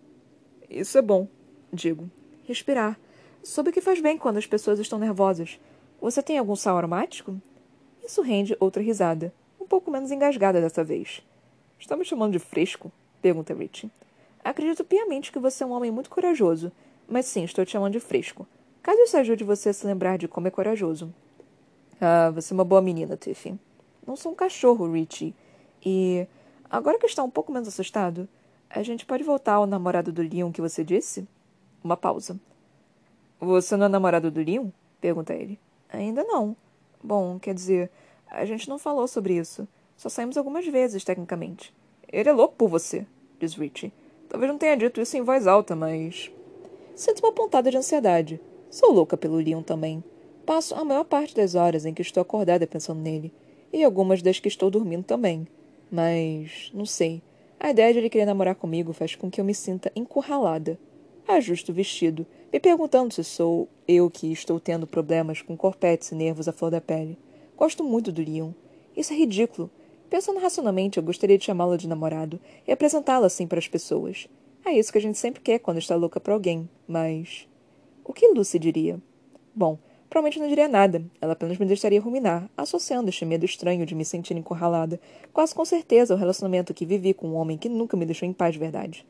Isso 0.68 0.99
é 0.99 1.03
bom, 1.03 1.27
digo. 1.73 2.11
Respirar. 2.45 2.99
Soube 3.43 3.73
que 3.73 3.81
faz 3.81 4.01
bem 4.01 4.18
quando 4.18 4.37
as 4.37 4.47
pessoas 4.47 4.79
estão 4.79 4.99
nervosas. 4.99 5.59
Você 6.01 6.23
tem 6.23 6.37
algum 6.37 6.55
sal 6.55 6.77
aromático? 6.77 7.41
Isso 8.05 8.23
rende 8.23 8.57
outra 8.61 8.83
risada, 8.83 9.33
um 9.61 9.66
pouco 9.66 9.91
menos 9.91 10.11
engasgada 10.11 10.61
dessa 10.61 10.85
vez. 10.85 11.23
Está 11.79 11.97
me 11.97 12.05
chamando 12.05 12.33
de 12.33 12.39
fresco? 12.39 12.93
pergunta 13.23 13.55
Rich. 13.55 13.91
Acredito 14.45 14.85
piamente 14.85 15.33
que 15.33 15.39
você 15.39 15.62
é 15.62 15.66
um 15.66 15.73
homem 15.73 15.91
muito 15.91 16.11
corajoso, 16.11 16.71
mas 17.09 17.27
sim, 17.27 17.45
estou 17.45 17.64
te 17.64 17.73
chamando 17.73 17.93
de 17.93 18.01
fresco. 18.01 18.47
Caso 18.83 19.01
isso 19.01 19.16
ajude 19.16 19.45
você 19.45 19.71
a 19.71 19.73
se 19.73 19.87
lembrar 19.87 20.18
de 20.18 20.29
como 20.29 20.49
é 20.49 20.51
corajoso. 20.51 21.12
Ah, 22.01 22.30
você 22.30 22.53
é 22.53 22.55
uma 22.55 22.64
boa 22.64 22.80
menina, 22.80 23.16
Tiffy. 23.16 23.59
Não 24.07 24.16
sou 24.16 24.32
um 24.32 24.34
cachorro, 24.34 24.90
Richie. 24.90 25.34
E 25.84 26.26
agora 26.70 26.98
que 26.98 27.07
está 27.07 27.22
um 27.22 27.28
pouco 27.28 27.53
menos 27.53 27.68
assustado, 27.68 28.26
a 28.70 28.82
gente 28.82 29.05
pode 29.05 29.22
voltar 29.22 29.55
ao 29.55 29.66
namorado 29.66 30.11
do 30.11 30.22
Leon 30.22 30.51
que 30.51 30.62
você 30.62 30.82
disse? 30.82 31.28
Uma 31.84 31.96
pausa. 31.96 32.40
Você 33.38 33.76
não 33.76 33.86
é 33.86 33.88
namorado 33.88 34.30
do 34.30 34.40
Leon? 34.40 34.68
Pergunta 35.01 35.34
ele. 35.34 35.59
Ainda 35.92 36.24
não. 36.24 36.57
Bom, 37.03 37.38
quer 37.38 37.53
dizer, 37.53 37.90
a 38.30 38.44
gente 38.46 38.68
não 38.68 38.78
falou 38.78 39.07
sobre 39.07 39.36
isso. 39.36 39.68
Só 39.96 40.09
saímos 40.09 40.38
algumas 40.38 40.66
vezes, 40.66 41.05
tecnicamente. 41.05 41.74
Ele 42.11 42.28
é 42.28 42.32
louco 42.32 42.55
por 42.57 42.68
você, 42.68 43.07
diz 43.38 43.55
Richie. 43.55 43.92
Talvez 44.28 44.51
não 44.51 44.59
tenha 44.59 44.76
dito 44.76 45.01
isso 45.01 45.16
em 45.16 45.22
voz 45.22 45.46
alta, 45.46 45.76
mas. 45.76 46.30
Sinto 46.94 47.20
uma 47.20 47.32
pontada 47.32 47.70
de 47.70 47.76
ansiedade. 47.76 48.40
Sou 48.70 48.92
louca 48.92 49.16
pelo 49.16 49.36
Leon 49.36 49.62
também. 49.62 50.03
Passo 50.51 50.74
a 50.74 50.84
maior 50.84 51.05
parte 51.05 51.32
das 51.32 51.55
horas 51.55 51.86
em 51.86 51.94
que 51.94 52.03
estou 52.03 52.20
acordada 52.20 52.66
pensando 52.66 53.01
nele, 53.01 53.32
e 53.72 53.84
algumas 53.84 54.20
das 54.20 54.40
que 54.40 54.48
estou 54.48 54.68
dormindo 54.68 55.05
também. 55.05 55.46
Mas, 55.88 56.72
não 56.74 56.84
sei. 56.84 57.22
A 57.61 57.70
ideia 57.70 57.92
de 57.92 58.01
ele 58.01 58.11
querer 58.11 58.26
namorar 58.26 58.57
comigo 58.57 58.92
faz 58.92 59.14
com 59.14 59.30
que 59.30 59.40
eu 59.40 59.44
me 59.44 59.55
sinta 59.55 59.92
encurralada. 59.94 60.76
Ajusto 61.28 61.70
o 61.70 61.72
vestido, 61.72 62.26
me 62.53 62.59
perguntando 62.59 63.14
se 63.14 63.22
sou 63.22 63.68
eu 63.86 64.11
que 64.11 64.32
estou 64.32 64.59
tendo 64.59 64.88
problemas 64.88 65.40
com 65.40 65.57
corpetes 65.57 66.11
e 66.11 66.16
nervos 66.16 66.48
à 66.48 66.53
flor 66.53 66.72
da 66.72 66.80
pele. 66.80 67.16
Gosto 67.57 67.84
muito 67.84 68.11
do 68.11 68.20
Leon. 68.20 68.51
Isso 68.96 69.12
é 69.12 69.16
ridículo. 69.16 69.70
Pensando 70.11 70.40
racionalmente, 70.40 70.98
eu 70.98 71.05
gostaria 71.05 71.38
de 71.38 71.44
chamá-lo 71.44 71.78
de 71.78 71.86
namorado 71.86 72.40
e 72.66 72.72
apresentá-lo 72.72 73.24
assim 73.24 73.46
para 73.46 73.61
as 73.61 73.68
pessoas. 73.68 74.26
É 74.66 74.72
isso 74.72 74.90
que 74.90 74.98
a 74.98 75.01
gente 75.01 75.16
sempre 75.16 75.40
quer 75.40 75.61
quando 75.61 75.78
está 75.78 75.94
louca 75.94 76.18
por 76.18 76.32
alguém, 76.32 76.68
mas. 76.88 77.46
O 78.05 78.12
que 78.12 78.26
Lucy 78.26 78.59
diria? 78.59 79.01
Bom, 79.55 79.78
provavelmente 80.11 80.40
não 80.40 80.48
diria 80.48 80.68
nada. 80.68 81.02
Ela 81.20 81.32
apenas 81.32 81.56
me 81.56 81.64
deixaria 81.64 82.00
ruminar, 82.00 82.50
associando 82.56 83.08
este 83.08 83.24
medo 83.24 83.44
estranho 83.44 83.86
de 83.86 83.94
me 83.94 84.04
sentir 84.04 84.36
encurralada, 84.36 85.00
quase 85.32 85.54
com 85.54 85.64
certeza 85.64 86.12
o 86.12 86.16
relacionamento 86.16 86.74
que 86.74 86.84
vivi 86.84 87.14
com 87.14 87.28
um 87.28 87.36
homem 87.36 87.56
que 87.56 87.68
nunca 87.68 87.96
me 87.96 88.04
deixou 88.04 88.28
em 88.28 88.32
paz 88.32 88.54
de 88.54 88.58
verdade. 88.58 89.06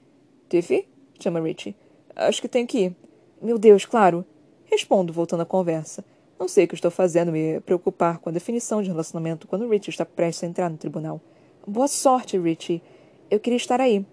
Tiffy? 0.49 0.87
chama 1.19 1.41
Richie. 1.41 1.75
Acho 2.15 2.41
que 2.41 2.49
tenho 2.49 2.67
que 2.67 2.79
ir. 2.79 2.97
Meu 3.41 3.59
Deus, 3.59 3.87
claro. 3.87 4.25
Respondo, 4.67 5.13
voltando 5.13 5.43
à 5.43 5.47
conversa. 5.47 6.05
Não 6.39 6.49
sei 6.49 6.65
o 6.65 6.69
que 6.69 6.75
estou 6.75 6.91
fazendo 6.91 7.33
me 7.33 7.61
preocupar 7.61 8.19
com 8.19 8.29
a 8.29 8.33
definição 8.33 8.83
de 8.83 8.89
relacionamento 8.89 9.47
quando 9.47 9.69
Richie 9.69 9.91
está 9.91 10.05
prestes 10.07 10.45
a 10.45 10.47
entrar 10.47 10.71
no 10.71 10.77
tribunal. 10.77 11.21
Boa 11.67 11.89
sorte, 11.89 12.39
Richie. 12.39 12.83
Eu 13.31 13.41
queria 13.41 13.57
estar 13.57 13.81
aí. 13.81 14.05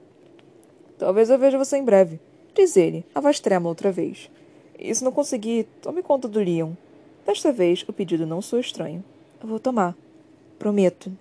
Talvez 0.97 1.29
eu 1.29 1.37
veja 1.37 1.57
você 1.57 1.77
em 1.77 1.83
breve. 1.83 2.19
Diz 2.53 2.75
ele, 2.75 3.05
a 3.13 3.21
voz 3.21 3.39
trêmula 3.39 3.69
outra 3.69 3.91
vez. 3.91 4.29
E 4.77 4.93
se 4.93 5.03
não 5.03 5.11
conseguir, 5.11 5.67
tome 5.81 6.03
conta 6.03 6.27
do 6.27 6.39
Leon. 6.39 6.71
Desta 7.25 7.51
vez, 7.51 7.83
o 7.87 7.93
pedido 7.93 8.25
não 8.25 8.41
soa 8.41 8.61
estranho. 8.61 9.03
Eu 9.41 9.47
vou 9.47 9.59
tomar. 9.59 9.95
Prometo. 10.57 11.11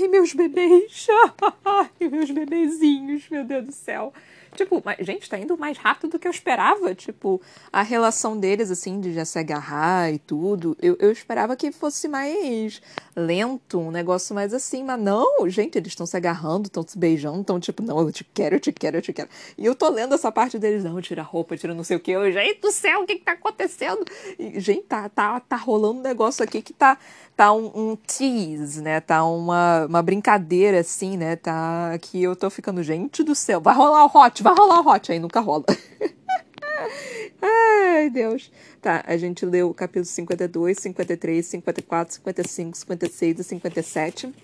Ai, 0.00 0.08
meus 0.08 0.32
bebês! 0.32 1.08
Ai, 1.62 2.08
meus 2.08 2.30
bebezinhos, 2.30 3.28
meu 3.28 3.44
Deus 3.44 3.66
do 3.66 3.72
céu. 3.72 4.14
Tipo, 4.54 4.82
mas, 4.84 4.96
gente, 5.06 5.28
tá 5.28 5.38
indo 5.38 5.56
mais 5.56 5.78
rápido 5.78 6.12
do 6.12 6.18
que 6.18 6.26
eu 6.26 6.30
esperava. 6.30 6.94
Tipo, 6.94 7.40
a 7.72 7.82
relação 7.82 8.38
deles, 8.38 8.70
assim, 8.70 9.00
de 9.00 9.12
já 9.12 9.24
se 9.24 9.38
agarrar 9.38 10.10
e 10.12 10.18
tudo. 10.18 10.76
Eu, 10.80 10.96
eu 10.98 11.12
esperava 11.12 11.54
que 11.54 11.70
fosse 11.70 12.08
mais 12.08 12.82
lento, 13.14 13.78
um 13.78 13.90
negócio 13.90 14.34
mais 14.34 14.52
assim. 14.52 14.82
Mas 14.82 15.00
não, 15.00 15.48
gente, 15.48 15.76
eles 15.76 15.92
estão 15.92 16.06
se 16.06 16.16
agarrando, 16.16 16.66
estão 16.66 16.82
se 16.86 16.98
beijando, 16.98 17.42
estão 17.42 17.60
tipo, 17.60 17.82
não, 17.82 18.00
eu 18.00 18.10
te 18.10 18.24
quero, 18.24 18.56
eu 18.56 18.60
te 18.60 18.72
quero, 18.72 18.96
eu 18.96 19.02
te 19.02 19.12
quero. 19.12 19.28
E 19.56 19.64
eu 19.64 19.74
tô 19.74 19.88
lendo 19.88 20.14
essa 20.14 20.32
parte 20.32 20.58
deles, 20.58 20.82
não, 20.82 21.00
tira 21.00 21.22
a 21.22 21.24
roupa, 21.24 21.56
tira 21.56 21.74
não 21.74 21.84
sei 21.84 21.96
o 21.96 22.00
que. 22.00 22.10
Eu, 22.10 22.32
gente 22.32 22.60
do 22.60 22.72
céu, 22.72 23.02
o 23.02 23.06
que 23.06 23.16
que 23.16 23.24
tá 23.24 23.32
acontecendo? 23.32 24.04
E, 24.38 24.58
gente, 24.58 24.82
tá, 24.82 25.08
tá, 25.08 25.38
tá 25.40 25.56
rolando 25.56 26.00
um 26.00 26.02
negócio 26.02 26.42
aqui 26.42 26.60
que 26.60 26.72
tá 26.72 26.98
tá 27.40 27.54
um, 27.54 27.70
um, 27.74 27.96
tease, 27.96 28.82
né? 28.82 29.00
Tá 29.00 29.24
uma, 29.24 29.86
uma 29.86 30.02
brincadeira, 30.02 30.80
assim, 30.80 31.16
né? 31.16 31.36
Tá 31.36 31.96
que 31.98 32.22
eu 32.22 32.36
tô 32.36 32.50
ficando, 32.50 32.82
gente 32.82 33.22
do 33.22 33.34
céu, 33.34 33.62
vai 33.62 33.74
rolar 33.74 34.04
o 34.04 34.10
hot, 34.14 34.42
vai 34.42 34.54
rolar 34.54 34.80
o 34.82 34.86
hot, 34.86 35.10
aí 35.10 35.18
nunca 35.18 35.40
rola. 35.40 35.64
Ai, 37.40 38.10
Deus. 38.10 38.52
Tá, 38.82 39.02
a 39.06 39.16
gente 39.16 39.46
leu 39.46 39.70
o 39.70 39.74
capítulo 39.74 40.04
52, 40.04 40.76
53, 40.80 41.46
54, 41.46 42.14
55, 42.16 42.76
56 42.76 43.38
e 43.38 43.44
57. 43.44 44.34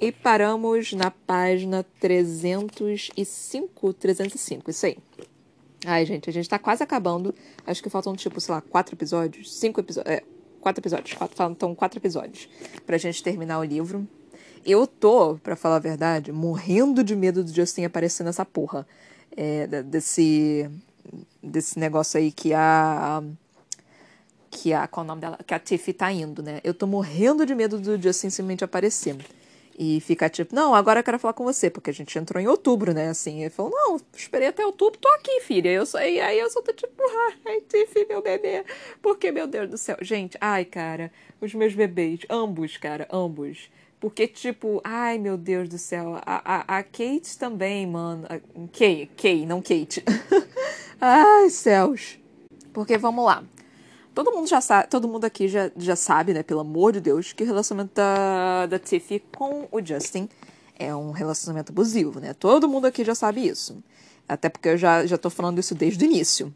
E 0.00 0.12
paramos 0.12 0.92
na 0.92 1.10
página 1.10 1.84
305, 1.98 3.92
305, 3.94 4.70
isso 4.70 4.86
aí. 4.86 4.96
Ai, 5.84 6.06
gente, 6.06 6.30
a 6.30 6.32
gente 6.32 6.48
tá 6.48 6.60
quase 6.60 6.84
acabando. 6.84 7.34
Acho 7.66 7.82
que 7.82 7.90
faltam, 7.90 8.14
tipo, 8.14 8.40
sei 8.40 8.54
lá, 8.54 8.60
quatro 8.60 8.94
episódios, 8.94 9.52
cinco 9.58 9.80
episódios. 9.80 10.14
É, 10.14 10.22
quatro 10.64 10.80
episódios. 10.80 11.16
Quatro, 11.16 11.36
faltam 11.36 11.74
quatro 11.74 11.98
episódios 11.98 12.48
pra 12.86 12.96
gente 12.96 13.22
terminar 13.22 13.58
o 13.58 13.64
livro. 13.64 14.08
Eu 14.64 14.86
tô, 14.86 15.36
pra 15.42 15.54
falar 15.54 15.76
a 15.76 15.78
verdade, 15.78 16.32
morrendo 16.32 17.04
de 17.04 17.14
medo 17.14 17.44
do 17.44 17.54
Justin 17.54 17.84
aparecer 17.84 18.24
nessa 18.24 18.46
porra. 18.46 18.86
É, 19.36 19.66
desse, 19.82 20.70
desse 21.42 21.78
negócio 21.78 22.18
aí 22.18 22.32
que 22.32 22.54
a. 22.54 23.22
Que 24.50 24.72
a. 24.72 24.88
Qual 24.88 25.04
é 25.04 25.06
o 25.06 25.08
nome 25.08 25.20
dela? 25.20 25.38
Que 25.46 25.52
a 25.52 25.58
Tiffy 25.58 25.92
tá 25.92 26.10
indo, 26.10 26.42
né? 26.42 26.60
Eu 26.64 26.72
tô 26.72 26.86
morrendo 26.86 27.44
de 27.44 27.54
medo 27.54 27.78
do 27.78 28.00
Justin 28.00 28.30
simplesmente 28.30 28.64
aparecer. 28.64 29.16
E 29.76 30.00
ficar 30.00 30.28
tipo, 30.28 30.54
não, 30.54 30.72
agora 30.72 31.00
eu 31.00 31.04
quero 31.04 31.18
falar 31.18 31.32
com 31.32 31.44
você, 31.44 31.68
porque 31.68 31.90
a 31.90 31.92
gente 31.92 32.16
entrou 32.16 32.40
em 32.40 32.46
outubro, 32.46 32.94
né? 32.94 33.08
Assim, 33.08 33.40
ele 33.40 33.50
falou, 33.50 33.72
não, 33.72 34.00
esperei 34.16 34.48
até 34.48 34.64
outubro, 34.64 34.98
tô 35.00 35.08
aqui, 35.08 35.40
filha. 35.40 35.68
Eu 35.68 35.84
sou, 35.84 36.00
e 36.00 36.20
aí 36.20 36.38
eu 36.38 36.48
só 36.48 36.62
tô 36.62 36.72
tipo, 36.72 36.94
ai, 37.44 37.60
Tiffy, 37.62 38.06
meu 38.08 38.22
bebê. 38.22 38.64
Porque, 39.02 39.32
meu 39.32 39.48
Deus 39.48 39.68
do 39.68 39.76
céu. 39.76 39.96
Gente, 40.00 40.38
ai, 40.40 40.64
cara, 40.64 41.10
os 41.40 41.52
meus 41.54 41.74
bebês, 41.74 42.20
ambos, 42.30 42.76
cara, 42.76 43.08
ambos. 43.10 43.68
Porque, 43.98 44.28
tipo, 44.28 44.80
ai, 44.84 45.18
meu 45.18 45.36
Deus 45.36 45.68
do 45.68 45.78
céu. 45.78 46.20
A, 46.24 46.76
a, 46.76 46.78
a 46.78 46.82
Kate 46.82 47.36
também, 47.38 47.86
mano. 47.86 48.26
A, 48.28 48.38
Kay, 48.68 49.10
Kay, 49.16 49.46
não 49.46 49.60
Kate. 49.60 50.04
ai, 51.00 51.50
céus. 51.50 52.18
Porque, 52.72 52.96
vamos 52.96 53.24
lá. 53.24 53.42
Todo 54.14 54.30
mundo 54.30 54.48
já 54.48 54.60
sabe, 54.60 54.88
todo 54.88 55.08
mundo 55.08 55.24
aqui 55.24 55.48
já, 55.48 55.70
já 55.76 55.96
sabe, 55.96 56.32
né, 56.32 56.42
pelo 56.42 56.60
amor 56.60 56.92
de 56.92 57.00
Deus, 57.00 57.32
que 57.32 57.42
o 57.42 57.46
relacionamento 57.46 57.94
da, 57.94 58.66
da 58.66 58.78
Tiffy 58.78 59.22
com 59.36 59.66
o 59.72 59.84
Justin 59.84 60.28
é 60.78 60.94
um 60.94 61.10
relacionamento 61.10 61.72
abusivo, 61.72 62.20
né? 62.20 62.32
Todo 62.32 62.68
mundo 62.68 62.86
aqui 62.86 63.04
já 63.04 63.14
sabe 63.14 63.46
isso. 63.46 63.82
Até 64.28 64.48
porque 64.48 64.70
eu 64.70 64.76
já, 64.76 65.04
já 65.04 65.18
tô 65.18 65.28
falando 65.30 65.58
isso 65.58 65.74
desde 65.74 66.04
o 66.04 66.06
início. 66.06 66.54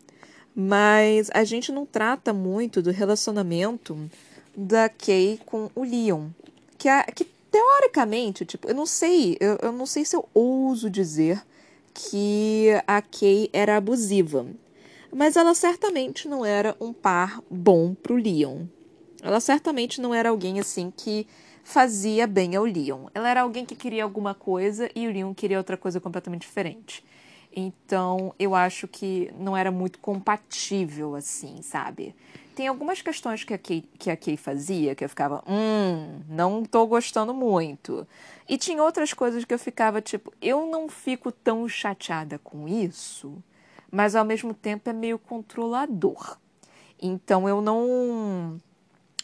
Mas 0.55 1.31
a 1.35 1.45
gente 1.45 1.71
não 1.71 1.85
trata 1.85 2.33
muito 2.33 2.81
do 2.81 2.91
relacionamento 2.91 4.09
da 4.57 4.89
Kay 4.89 5.41
com 5.45 5.71
o 5.75 5.83
Leon. 5.83 6.29
Que, 6.77 6.89
é, 6.89 7.03
que 7.05 7.25
teoricamente, 7.25 8.45
tipo, 8.45 8.69
eu 8.69 8.75
não 8.75 8.87
sei, 8.87 9.37
eu, 9.41 9.59
eu 9.63 9.73
não 9.73 9.87
sei 9.87 10.05
se 10.05 10.15
eu 10.15 10.29
ouso 10.33 10.89
dizer 10.89 11.43
que 11.93 12.69
a 12.87 13.03
Kay 13.03 13.51
era 13.53 13.77
abusiva 13.77 14.47
mas 15.13 15.37
ela 15.37 15.55
certamente 15.55 16.29
não 16.29 16.45
era 16.45 16.77
um 16.81 16.93
par 16.93 17.43
bom 17.51 17.95
pro 17.95 18.17
Leon. 18.17 18.67
Ela 19.23 19.41
certamente 19.41 20.01
não 20.01 20.15
era 20.15 20.29
alguém 20.29 20.61
assim 20.61 20.93
que 20.95 21.27
fazia 21.65 22.27
bem 22.27 22.57
ao 22.57 22.65
Leon. 22.65 23.09
Ela 23.15 23.29
era 23.29 23.43
alguém 23.43 23.65
que 23.65 23.75
queria 23.75 24.05
alguma 24.05 24.35
coisa 24.35 24.89
e 24.95 25.07
o 25.07 25.13
Leon 25.13 25.35
queria 25.35 25.59
outra 25.59 25.77
coisa 25.77 26.01
completamente 26.01 26.43
diferente. 26.43 27.05
Então, 27.55 28.35
eu 28.39 28.55
acho 28.55 28.87
que 28.87 29.33
não 29.39 29.57
era 29.57 29.71
muito 29.71 29.99
compatível 29.99 31.15
assim, 31.15 31.61
sabe? 31.63 32.15
Tem 32.55 32.69
algumas 32.69 33.03
questões 33.03 33.45
que 33.45 33.55
a 33.55 33.59
Kay, 33.59 33.85
que 33.99 34.11
a 34.11 34.17
Kay 34.17 34.37
fazia 34.37 34.95
que 34.95 35.05
eu 35.05 35.09
ficava, 35.09 35.43
hum, 35.49 36.21
não 36.29 36.65
tô 36.65 36.87
gostando 36.87 37.33
muito. 37.33 38.07
E 38.49 38.59
tinha 38.59 38.83
outras 38.83 39.13
coisas 39.13 39.45
que 39.45 39.55
eu 39.55 39.59
ficava 39.59 40.01
tipo, 40.01 40.33
eu 40.41 40.67
não 40.67 40.89
fico 40.89 41.33
tão 41.33 41.69
chateada 41.69 42.39
com 42.39 42.69
isso 42.69 43.43
mas 43.91 44.14
ao 44.14 44.24
mesmo 44.24 44.55
tempo 44.55 44.89
é 44.89 44.93
meio 44.93 45.18
controlador. 45.18 46.39
Então 47.01 47.49
eu 47.49 47.61
não. 47.61 48.61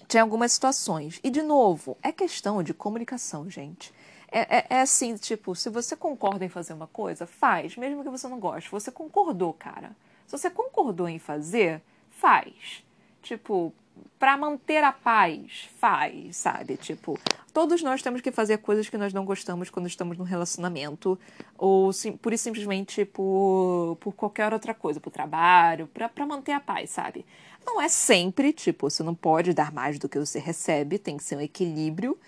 Tinha 0.06 0.22
algumas 0.22 0.52
situações. 0.52 1.18
E, 1.24 1.30
de 1.30 1.42
novo, 1.42 1.96
é 2.02 2.12
questão 2.12 2.62
de 2.62 2.74
comunicação, 2.74 3.48
gente. 3.48 3.92
É, 4.30 4.58
é, 4.58 4.66
é, 4.70 4.80
assim, 4.80 5.16
tipo, 5.16 5.54
se 5.54 5.70
você 5.70 5.96
concorda 5.96 6.44
em 6.44 6.48
fazer 6.48 6.72
uma 6.72 6.86
coisa, 6.86 7.26
faz, 7.26 7.76
mesmo 7.76 8.02
que 8.02 8.10
você 8.10 8.28
não 8.28 8.38
goste. 8.38 8.70
Você 8.70 8.90
concordou, 8.90 9.52
cara. 9.52 9.96
Se 10.26 10.36
você 10.36 10.50
concordou 10.50 11.08
em 11.08 11.18
fazer, 11.18 11.80
faz. 12.10 12.84
Tipo, 13.22 13.72
para 14.18 14.36
manter 14.36 14.82
a 14.82 14.92
paz, 14.92 15.68
faz, 15.78 16.36
sabe? 16.36 16.76
Tipo, 16.76 17.18
todos 17.52 17.82
nós 17.82 18.00
temos 18.00 18.20
que 18.20 18.32
fazer 18.32 18.58
coisas 18.58 18.88
que 18.88 18.96
nós 18.96 19.12
não 19.12 19.24
gostamos 19.24 19.68
quando 19.70 19.86
estamos 19.86 20.16
num 20.16 20.24
relacionamento, 20.24 21.18
ou 21.58 21.92
sim, 21.92 22.16
por 22.16 22.36
simplesmente 22.38 23.04
por, 23.04 23.96
por 24.00 24.12
qualquer 24.12 24.52
outra 24.52 24.72
coisa, 24.72 24.98
por 24.98 25.10
trabalho, 25.10 25.88
para 25.88 26.26
manter 26.26 26.52
a 26.52 26.60
paz, 26.60 26.90
sabe? 26.90 27.24
Não 27.66 27.80
é 27.80 27.88
sempre, 27.88 28.52
tipo, 28.52 28.88
você 28.88 29.02
não 29.02 29.14
pode 29.14 29.52
dar 29.52 29.72
mais 29.72 29.98
do 29.98 30.08
que 30.08 30.18
você 30.18 30.38
recebe, 30.38 30.98
tem 30.98 31.16
que 31.16 31.24
ser 31.24 31.36
um 31.36 31.40
equilíbrio. 31.40 32.18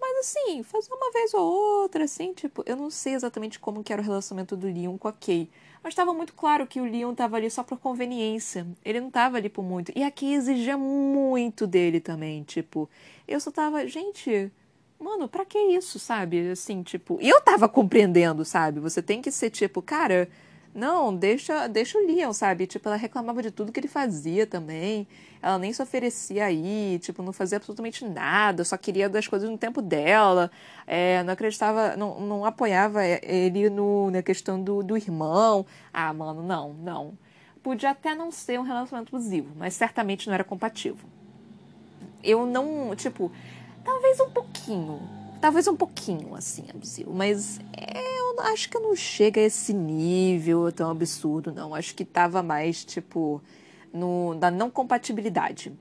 Mas 0.00 0.18
assim, 0.18 0.62
fazer 0.62 0.92
uma 0.92 1.12
vez 1.12 1.34
ou 1.34 1.42
outra, 1.82 2.04
assim, 2.04 2.32
tipo, 2.32 2.62
eu 2.66 2.74
não 2.74 2.90
sei 2.90 3.14
exatamente 3.14 3.58
como 3.58 3.84
que 3.84 3.92
era 3.92 4.00
o 4.00 4.04
relacionamento 4.04 4.56
do 4.56 4.66
Leon 4.66 4.96
com 4.96 5.08
a 5.08 5.12
Kay. 5.12 5.50
Mas 5.82 5.92
estava 5.92 6.12
muito 6.12 6.34
claro 6.34 6.66
que 6.66 6.80
o 6.80 6.84
Leon 6.84 7.12
estava 7.12 7.36
ali 7.36 7.50
só 7.50 7.62
por 7.62 7.78
conveniência. 7.78 8.66
Ele 8.84 9.00
não 9.00 9.08
estava 9.08 9.38
ali 9.38 9.48
por 9.48 9.62
muito. 9.62 9.90
E 9.96 10.02
aqui 10.02 10.34
exigia 10.34 10.76
muito 10.76 11.66
dele 11.66 12.00
também. 12.00 12.42
Tipo, 12.42 12.88
eu 13.26 13.40
só 13.40 13.50
tava, 13.50 13.86
gente, 13.86 14.52
mano, 14.98 15.26
pra 15.26 15.44
que 15.44 15.58
isso, 15.58 15.98
sabe? 15.98 16.50
Assim, 16.50 16.82
tipo. 16.82 17.18
E 17.20 17.28
eu 17.28 17.40
tava 17.40 17.68
compreendendo, 17.68 18.44
sabe? 18.44 18.78
Você 18.80 19.02
tem 19.02 19.22
que 19.22 19.32
ser 19.32 19.48
tipo, 19.48 19.80
cara, 19.80 20.28
não, 20.74 21.14
deixa, 21.14 21.66
deixa 21.66 21.98
o 21.98 22.06
Leon, 22.06 22.32
sabe? 22.32 22.66
Tipo, 22.66 22.88
ela 22.88 22.96
reclamava 22.96 23.42
de 23.42 23.50
tudo 23.50 23.72
que 23.72 23.80
ele 23.80 23.88
fazia 23.88 24.46
também. 24.46 25.06
Ela 25.42 25.58
nem 25.58 25.72
se 25.72 25.82
oferecia 25.82 26.44
aí, 26.44 26.98
tipo, 27.00 27.22
não 27.22 27.32
fazia 27.32 27.56
absolutamente 27.56 28.04
nada, 28.04 28.64
só 28.64 28.76
queria 28.76 29.08
das 29.08 29.26
coisas 29.26 29.50
no 29.50 29.58
tempo 29.58 29.82
dela. 29.82 30.50
É, 30.86 31.22
não 31.24 31.32
acreditava, 31.32 31.96
não, 31.96 32.20
não 32.20 32.44
apoiava 32.44 33.04
ele 33.04 33.68
no, 33.68 34.10
na 34.10 34.22
questão 34.22 34.62
do, 34.62 34.82
do 34.82 34.96
irmão. 34.96 35.66
Ah, 35.92 36.12
mano, 36.12 36.42
não, 36.42 36.72
não. 36.74 37.18
Podia 37.62 37.90
até 37.90 38.14
não 38.14 38.30
ser 38.30 38.60
um 38.60 38.62
relacionamento 38.62 39.14
abusivo, 39.14 39.52
mas 39.56 39.74
certamente 39.74 40.26
não 40.28 40.34
era 40.34 40.44
compatível. 40.44 41.08
Eu 42.22 42.46
não, 42.46 42.94
tipo, 42.94 43.32
talvez 43.84 44.20
um 44.20 44.30
pouquinho. 44.30 45.19
Talvez 45.40 45.66
um 45.66 45.76
pouquinho, 45.76 46.34
assim, 46.34 46.64
abusivo. 46.70 47.12
Mas 47.14 47.58
é 47.76 48.10
acho 48.40 48.68
que 48.68 48.78
não 48.78 48.94
chega 48.96 49.40
a 49.40 49.44
esse 49.44 49.72
nível 49.72 50.70
tão 50.72 50.90
absurdo, 50.90 51.52
não. 51.52 51.74
Acho 51.74 51.94
que 51.94 52.04
tava 52.04 52.42
mais, 52.42 52.84
tipo, 52.84 53.42
no, 53.92 54.34
na 54.34 54.50
não 54.50 54.70
compatibilidade. 54.70 55.72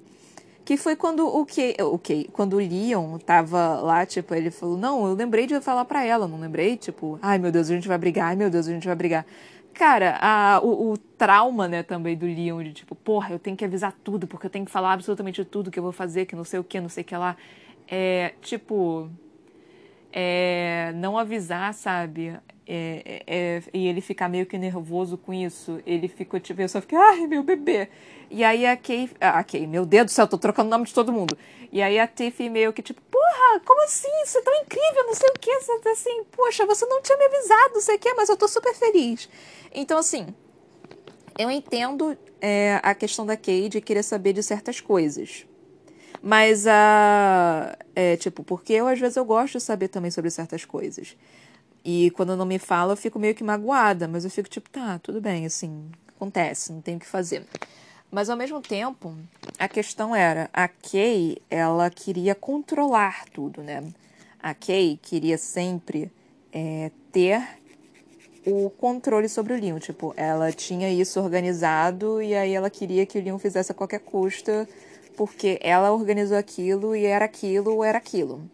Que 0.66 0.78
foi 0.78 0.95
quando 0.95 1.26
o 1.26 1.45
que, 1.45 1.76
o 1.82 1.97
que, 1.97 2.26
quando 2.32 2.53
o 2.53 2.60
Leon 2.60 3.18
tava 3.18 3.82
lá, 3.82 4.05
tipo, 4.05 4.36
ele 4.36 4.51
falou: 4.51 4.78
"Não, 4.78 5.07
eu 5.07 5.14
lembrei 5.16 5.47
de 5.47 5.60
falar 5.62 5.86
para 5.86 6.05
ela, 6.05 6.28
não 6.28 6.39
lembrei, 6.39 6.78
tipo, 6.78 7.18
ai 7.22 7.39
meu 7.39 7.51
Deus, 7.51 7.70
a 7.70 7.74
gente 7.74 7.88
vai 7.88 7.97
brigar, 7.97 8.28
ai 8.28 8.36
meu 8.36 8.49
Deus, 8.49 8.68
a 8.68 8.72
gente 8.72 8.86
vai 8.86 8.95
brigar". 8.95 9.26
Cara, 9.74 10.18
a, 10.22 10.60
o, 10.62 10.91
o, 10.91 10.97
trauma, 10.97 11.68
né, 11.68 11.82
também 11.82 12.16
do 12.16 12.26
Leon, 12.26 12.64
de 12.64 12.74
tipo, 12.74 12.93
porra, 12.95 13.32
eu 13.32 13.39
tenho 13.39 13.55
que 13.57 13.66
avisar 13.66 13.93
tudo, 14.03 14.28
porque 14.28 14.45
eu 14.45 14.49
tenho 14.49 14.66
que 14.66 14.72
falar 14.72 14.93
absolutamente 14.93 15.43
tudo 15.45 15.72
que 15.72 15.80
eu 15.80 15.84
vou 15.84 15.91
fazer, 15.91 16.26
que 16.26 16.36
não 16.36 16.43
sei 16.43 16.60
o 16.60 16.64
que, 16.64 16.80
não 16.80 16.89
sei 16.89 17.01
o 17.03 17.05
que 17.05 17.16
lá. 17.16 17.36
É, 17.88 18.34
tipo, 18.41 19.10
é, 20.12 20.91
não 20.95 21.18
avisar, 21.18 21.74
sabe? 21.74 22.38
É, 22.72 23.01
é, 23.05 23.24
é, 23.26 23.64
e 23.74 23.88
ele 23.88 23.99
ficar 23.99 24.30
meio 24.30 24.45
que 24.45 24.57
nervoso 24.57 25.18
com 25.18 25.34
isso. 25.34 25.80
Ele 25.86 26.07
ficou, 26.07 26.39
tipo, 26.39 26.62
eu 26.62 26.70
só 26.70 26.82
fiquei, 26.82 26.97
ai, 26.97 27.28
meu 27.28 27.41
bebê. 27.41 27.89
E 28.30 28.43
aí 28.43 28.66
a 28.66 28.78
Kay, 28.78 29.10
ah, 29.20 29.39
a 29.39 29.43
Kay, 29.43 29.66
meu 29.66 29.86
Deus 29.86 30.05
do 30.05 30.12
céu, 30.12 30.28
tô 30.28 30.38
trocando 30.38 30.68
o 30.68 30.72
nome 30.72 30.86
de 30.86 30.93
todo 30.93 31.12
mundo. 31.12 31.36
E 31.72 31.82
aí 31.82 31.99
a 31.99 32.07
Tiffy 32.07 32.49
meio 32.49 32.72
que, 32.72 32.82
tipo, 32.82 33.01
porra, 33.01 33.60
como 33.66 33.84
assim? 33.84 34.07
Isso 34.24 34.38
é 34.38 34.41
tão 34.41 34.53
incrível, 34.55 35.05
não 35.05 35.14
sei 35.16 35.30
o 35.30 35.39
que. 35.39 35.60
Você 35.60 35.80
tá 35.80 35.91
assim, 35.91 36.24
poxa, 36.32 36.66
você 36.66 36.86
não 36.86 37.01
tinha 37.01 37.18
me 37.18 37.26
avisado, 37.26 37.74
não 37.74 37.82
sei 37.82 37.95
o 37.95 37.99
que, 37.99 38.14
mas 38.14 38.30
eu 38.30 38.38
tô 38.38 38.47
super 38.47 38.74
feliz. 38.76 39.28
Então, 39.74 39.97
assim, 39.97 40.28
eu 41.38 41.49
entendo 41.49 42.16
é, 42.39 42.80
a 42.84 42.93
questão 42.93 43.26
da 43.26 43.36
Kay 43.36 43.70
de 43.70 43.82
querer 43.82 44.03
saber 44.03 44.34
de 44.34 44.43
certas 44.43 44.80
coisas. 44.80 45.45
Mas 46.22 46.68
a. 46.68 47.78
É, 47.96 48.18
tipo, 48.18 48.44
porque 48.44 48.74
eu 48.74 48.88
às 48.88 49.00
vezes 49.00 49.18
eu 49.18 49.26
gosto 49.26 49.58
de 49.58 49.64
saber 49.64 49.88
também 49.88 50.12
sobre 50.12 50.30
certas 50.30 50.66
coisas. 50.66 51.16
E 51.84 52.12
quando 52.12 52.36
não 52.36 52.46
me 52.46 52.60
fala, 52.60 52.94
eu 52.94 52.98
fico 52.98 53.18
meio 53.18 53.34
que 53.34 53.44
magoada, 53.44 54.08
mas 54.08 54.26
eu 54.26 54.32
fico 54.32 54.50
tipo, 54.50 54.70
tá, 54.70 55.00
tudo 55.00 55.22
bem, 55.22 55.46
assim, 55.46 55.90
acontece, 56.10 56.74
não 56.74 56.82
tem 56.82 56.98
o 56.98 57.00
que 57.00 57.06
fazer. 57.06 57.46
Mas 58.12 58.30
ao 58.30 58.36
mesmo 58.36 58.62
tempo, 58.62 59.16
a 59.58 59.68
questão 59.68 60.16
era, 60.16 60.50
a 60.52 60.68
Kay, 60.68 61.38
ela 61.50 61.90
queria 61.90 62.36
controlar 62.36 63.26
tudo, 63.34 63.62
né? 63.62 63.84
A 64.42 64.54
Kay 64.54 65.00
queria 65.02 65.38
sempre 65.38 66.12
é, 66.52 66.92
ter 67.12 67.42
o 68.46 68.70
controle 68.72 69.30
sobre 69.30 69.54
o 69.54 69.60
Leon. 69.60 69.80
Tipo, 69.80 70.14
ela 70.18 70.52
tinha 70.52 70.92
isso 70.92 71.20
organizado 71.20 72.22
e 72.22 72.34
aí 72.36 72.54
ela 72.54 72.70
queria 72.70 73.06
que 73.06 73.20
o 73.20 73.24
Leon 73.24 73.38
fizesse 73.38 73.72
a 73.72 73.76
qualquer 73.76 74.00
custo 74.00 74.52
porque 75.20 75.60
ela 75.62 75.92
organizou 75.92 76.38
aquilo 76.38 76.96
e 76.96 77.06
era 77.06 77.26
aquilo 77.26 77.74
ou 77.74 77.84
era 77.84 77.98
aquilo. 77.98 78.50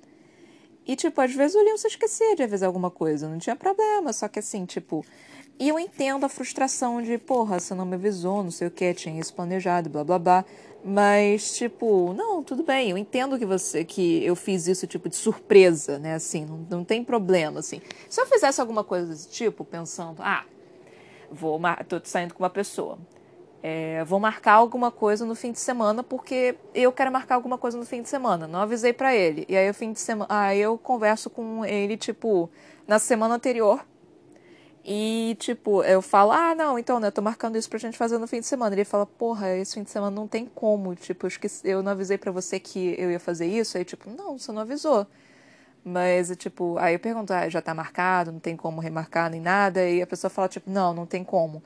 E, 0.83 0.95
tipo, 0.95 1.21
às 1.21 1.31
vezes 1.31 1.55
o 1.55 1.63
Leon 1.63 1.77
se 1.77 1.85
esquecia 1.85 2.35
de 2.35 2.41
avisar 2.41 2.65
alguma 2.65 2.89
coisa, 2.89 3.29
não 3.29 3.37
tinha 3.37 3.55
problema, 3.55 4.11
só 4.11 4.27
que 4.27 4.39
assim, 4.39 4.65
tipo. 4.65 5.05
E 5.59 5.69
eu 5.69 5.77
entendo 5.77 6.25
a 6.25 6.29
frustração 6.29 7.03
de, 7.03 7.19
porra, 7.19 7.59
você 7.59 7.75
não 7.75 7.85
me 7.85 7.93
avisou, 7.93 8.43
não 8.43 8.49
sei 8.49 8.67
o 8.67 8.71
que, 8.71 8.95
tinha 8.95 9.19
isso 9.19 9.31
planejado, 9.35 9.91
blá 9.91 10.03
blá 10.03 10.17
blá. 10.17 10.45
Mas, 10.83 11.55
tipo, 11.55 12.13
não, 12.13 12.43
tudo 12.43 12.63
bem, 12.63 12.89
eu 12.89 12.97
entendo 12.97 13.37
que 13.37 13.45
você 13.45 13.85
que 13.85 14.25
eu 14.25 14.35
fiz 14.35 14.65
isso, 14.65 14.87
tipo, 14.87 15.07
de 15.07 15.15
surpresa, 15.15 15.99
né? 15.99 16.15
Assim, 16.15 16.45
não, 16.45 16.57
não 16.67 16.83
tem 16.83 17.03
problema, 17.03 17.59
assim. 17.59 17.79
Se 18.09 18.19
eu 18.19 18.25
fizesse 18.25 18.59
alguma 18.59 18.83
coisa 18.83 19.05
desse 19.05 19.29
tipo, 19.29 19.63
pensando, 19.63 20.19
ah, 20.23 20.43
vou, 21.29 21.59
tô 21.87 22.01
saindo 22.03 22.33
com 22.33 22.41
uma 22.41 22.49
pessoa 22.49 22.97
é, 23.67 24.03
vou 24.03 24.19
marcar 24.19 24.53
alguma 24.53 24.91
coisa 24.91 25.25
no 25.25 25.33
fim 25.33 25.51
de 25.51 25.59
semana 25.59 26.03
porque 26.03 26.55
eu 26.75 26.91
quero 26.91 27.11
marcar 27.11 27.33
alguma 27.33 27.57
coisa 27.57 27.75
no 27.75 27.83
fim 27.83 28.03
de 28.03 28.07
semana. 28.07 28.47
Não 28.47 28.59
avisei 28.59 28.93
para 28.93 29.15
ele. 29.15 29.43
E 29.49 29.57
aí 29.57 29.67
o 29.67 29.73
fim 29.73 29.91
de 29.91 29.99
semana, 29.99 30.27
aí 30.29 30.59
eu 30.59 30.77
converso 30.77 31.31
com 31.31 31.65
ele 31.65 31.97
tipo 31.97 32.47
na 32.87 32.99
semana 32.99 33.33
anterior. 33.33 33.83
E 34.85 35.35
tipo, 35.39 35.83
eu 35.83 35.99
falo: 35.99 36.31
"Ah, 36.31 36.53
não, 36.53 36.77
então, 36.77 36.99
né, 36.99 37.07
eu 37.07 37.11
tô 37.11 37.23
marcando 37.23 37.57
isso 37.57 37.67
pra 37.67 37.79
gente 37.79 37.97
fazer 37.97 38.19
no 38.19 38.27
fim 38.27 38.39
de 38.39 38.45
semana". 38.45 38.75
Ele 38.75 38.85
fala: 38.85 39.03
"Porra, 39.03 39.55
esse 39.57 39.73
fim 39.73 39.81
de 39.81 39.89
semana 39.89 40.15
não 40.15 40.27
tem 40.27 40.45
como, 40.45 40.93
tipo, 40.95 41.25
eu, 41.25 41.27
esqueci, 41.29 41.67
eu 41.67 41.81
não 41.81 41.93
avisei 41.93 42.19
para 42.19 42.31
você 42.31 42.59
que 42.59 42.93
eu 42.99 43.09
ia 43.09 43.19
fazer 43.19 43.47
isso". 43.47 43.79
Aí 43.79 43.83
tipo: 43.83 44.11
"Não, 44.11 44.37
você 44.37 44.51
não 44.51 44.61
avisou". 44.61 45.07
Mas, 45.83 46.35
tipo, 46.37 46.77
aí 46.79 46.95
eu 46.95 46.99
pergunto, 46.99 47.33
ah, 47.33 47.49
já 47.49 47.61
tá 47.61 47.73
marcado, 47.73 48.31
não 48.31 48.39
tem 48.39 48.55
como 48.57 48.81
remarcar 48.81 49.29
nem 49.31 49.41
nada. 49.41 49.87
E 49.89 50.01
a 50.01 50.07
pessoa 50.07 50.29
fala, 50.31 50.47
tipo, 50.47 50.69
não, 50.69 50.93
não 50.93 51.05
tem 51.05 51.23
como. 51.23 51.63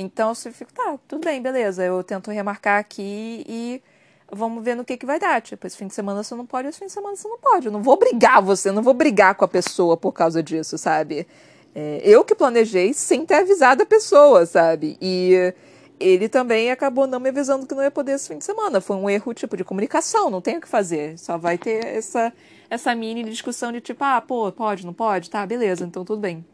Então 0.00 0.32
você 0.32 0.52
fica, 0.52 0.70
tá, 0.72 0.96
tudo 1.08 1.24
bem, 1.24 1.42
beleza. 1.42 1.84
Eu 1.84 2.04
tento 2.04 2.30
remarcar 2.30 2.78
aqui 2.78 3.44
e 3.48 3.82
vamos 4.30 4.62
ver 4.62 4.76
no 4.76 4.84
que, 4.84 4.96
que 4.96 5.04
vai 5.04 5.18
dar. 5.18 5.42
Tipo, 5.42 5.66
esse 5.66 5.76
fim 5.76 5.88
de 5.88 5.94
semana 5.94 6.22
você 6.22 6.36
não 6.36 6.46
pode, 6.46 6.68
esse 6.68 6.78
fim 6.78 6.86
de 6.86 6.92
semana 6.92 7.16
você 7.16 7.26
não 7.26 7.38
pode. 7.38 7.66
Eu 7.66 7.72
não 7.72 7.82
vou 7.82 7.98
brigar 7.98 8.40
você, 8.40 8.70
não 8.70 8.80
vou 8.80 8.94
brigar 8.94 9.34
com 9.34 9.44
a 9.44 9.48
pessoa 9.48 9.96
por 9.96 10.12
causa 10.12 10.40
disso, 10.40 10.78
sabe? 10.78 11.26
É, 11.74 12.00
eu 12.04 12.24
que 12.24 12.32
planejei 12.32 12.92
sem 12.92 13.26
ter 13.26 13.34
avisado 13.34 13.82
a 13.82 13.86
pessoa, 13.86 14.46
sabe? 14.46 14.96
E 15.02 15.52
ele 15.98 16.28
também 16.28 16.70
acabou 16.70 17.08
não 17.08 17.18
me 17.18 17.30
avisando 17.30 17.66
que 17.66 17.74
não 17.74 17.82
ia 17.82 17.90
poder 17.90 18.12
esse 18.12 18.28
fim 18.28 18.38
de 18.38 18.44
semana. 18.44 18.80
Foi 18.80 18.96
um 18.96 19.10
erro, 19.10 19.34
tipo, 19.34 19.56
de 19.56 19.64
comunicação, 19.64 20.30
não 20.30 20.40
tem 20.40 20.58
o 20.58 20.60
que 20.60 20.68
fazer. 20.68 21.18
Só 21.18 21.36
vai 21.36 21.58
ter 21.58 21.84
essa, 21.84 22.32
essa 22.70 22.94
mini 22.94 23.24
discussão 23.24 23.72
de 23.72 23.80
tipo, 23.80 24.04
ah, 24.04 24.20
pô, 24.20 24.52
pode, 24.52 24.86
não 24.86 24.94
pode? 24.94 25.28
Tá, 25.28 25.44
beleza, 25.44 25.84
então 25.84 26.04
tudo 26.04 26.20
bem. 26.20 26.44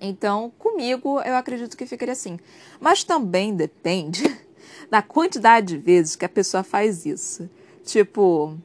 Então, 0.00 0.52
comigo, 0.58 1.20
eu 1.22 1.36
acredito 1.36 1.76
que 1.76 1.86
ficaria 1.86 2.12
assim. 2.12 2.38
Mas 2.80 3.04
também 3.04 3.54
depende 3.54 4.22
da 4.90 5.02
quantidade 5.02 5.76
de 5.76 5.78
vezes 5.78 6.16
que 6.16 6.24
a 6.24 6.28
pessoa 6.28 6.62
faz 6.62 7.06
isso. 7.06 7.48
Tipo, 7.84 8.56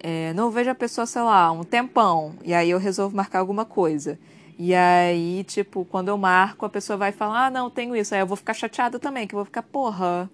é, 0.00 0.32
não 0.34 0.50
vejo 0.50 0.70
a 0.70 0.74
pessoa, 0.74 1.06
sei 1.06 1.22
lá, 1.22 1.50
um 1.52 1.62
tempão, 1.62 2.34
e 2.44 2.54
aí 2.54 2.70
eu 2.70 2.78
resolvo 2.78 3.16
marcar 3.16 3.40
alguma 3.40 3.64
coisa. 3.64 4.18
E 4.58 4.74
aí, 4.74 5.44
tipo, 5.44 5.84
quando 5.84 6.08
eu 6.08 6.16
marco, 6.16 6.64
a 6.64 6.68
pessoa 6.68 6.96
vai 6.96 7.12
falar, 7.12 7.46
ah, 7.46 7.50
não, 7.50 7.68
tenho 7.68 7.94
isso. 7.94 8.14
Aí 8.14 8.20
eu 8.20 8.26
vou 8.26 8.36
ficar 8.36 8.54
chateada 8.54 8.98
também, 8.98 9.26
que 9.26 9.34
eu 9.34 9.38
vou 9.38 9.44
ficar, 9.44 9.62
porra, 9.62 10.30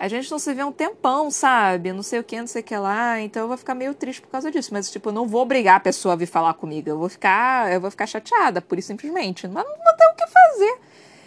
a 0.00 0.08
gente 0.08 0.30
não 0.30 0.38
se 0.38 0.54
vê 0.54 0.64
um 0.64 0.72
tempão, 0.72 1.30
sabe? 1.30 1.92
Não 1.92 2.02
sei 2.02 2.20
o 2.20 2.24
que, 2.24 2.40
não 2.40 2.46
sei 2.46 2.62
o 2.62 2.64
que 2.64 2.74
lá. 2.74 3.20
Então 3.20 3.42
eu 3.42 3.48
vou 3.48 3.56
ficar 3.58 3.74
meio 3.74 3.92
triste 3.92 4.22
por 4.22 4.28
causa 4.28 4.50
disso. 4.50 4.70
Mas, 4.72 4.90
tipo, 4.90 5.10
eu 5.10 5.12
não 5.12 5.28
vou 5.28 5.42
obrigar 5.42 5.76
a 5.76 5.80
pessoa 5.80 6.14
a 6.14 6.16
vir 6.16 6.24
falar 6.24 6.54
comigo. 6.54 6.88
Eu 6.88 6.98
vou 6.98 7.10
ficar, 7.10 7.70
eu 7.70 7.78
vou 7.82 7.90
ficar 7.90 8.06
chateada, 8.06 8.62
pura 8.62 8.80
e 8.80 8.82
simplesmente. 8.82 9.46
Mas 9.46 9.62
não 9.62 9.76
vou 9.76 9.94
ter 9.98 10.06
o 10.06 10.14
que 10.14 10.26
fazer. 10.26 10.78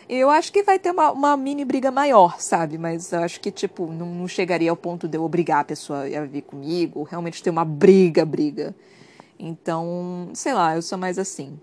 Eu 0.09 0.27
acho 0.31 0.51
que 0.51 0.63
vai 0.63 0.79
ter 0.79 0.89
uma, 0.89 1.11
uma 1.11 1.37
mini 1.37 1.63
briga 1.63 1.91
maior, 1.91 2.39
sabe? 2.39 2.79
Mas 2.79 3.11
eu 3.11 3.19
acho 3.19 3.39
que, 3.39 3.51
tipo, 3.51 3.85
não, 3.91 4.07
não 4.07 4.27
chegaria 4.27 4.71
ao 4.71 4.75
ponto 4.75 5.07
de 5.07 5.19
eu 5.19 5.23
obrigar 5.23 5.59
a 5.59 5.63
pessoa 5.63 6.05
a 6.05 6.25
vir 6.25 6.41
comigo. 6.41 7.03
Realmente 7.03 7.43
ter 7.43 7.51
uma 7.51 7.63
briga, 7.63 8.25
briga. 8.25 8.75
Então, 9.37 10.31
sei 10.33 10.53
lá, 10.55 10.75
eu 10.75 10.81
sou 10.81 10.97
mais 10.97 11.19
assim. 11.19 11.59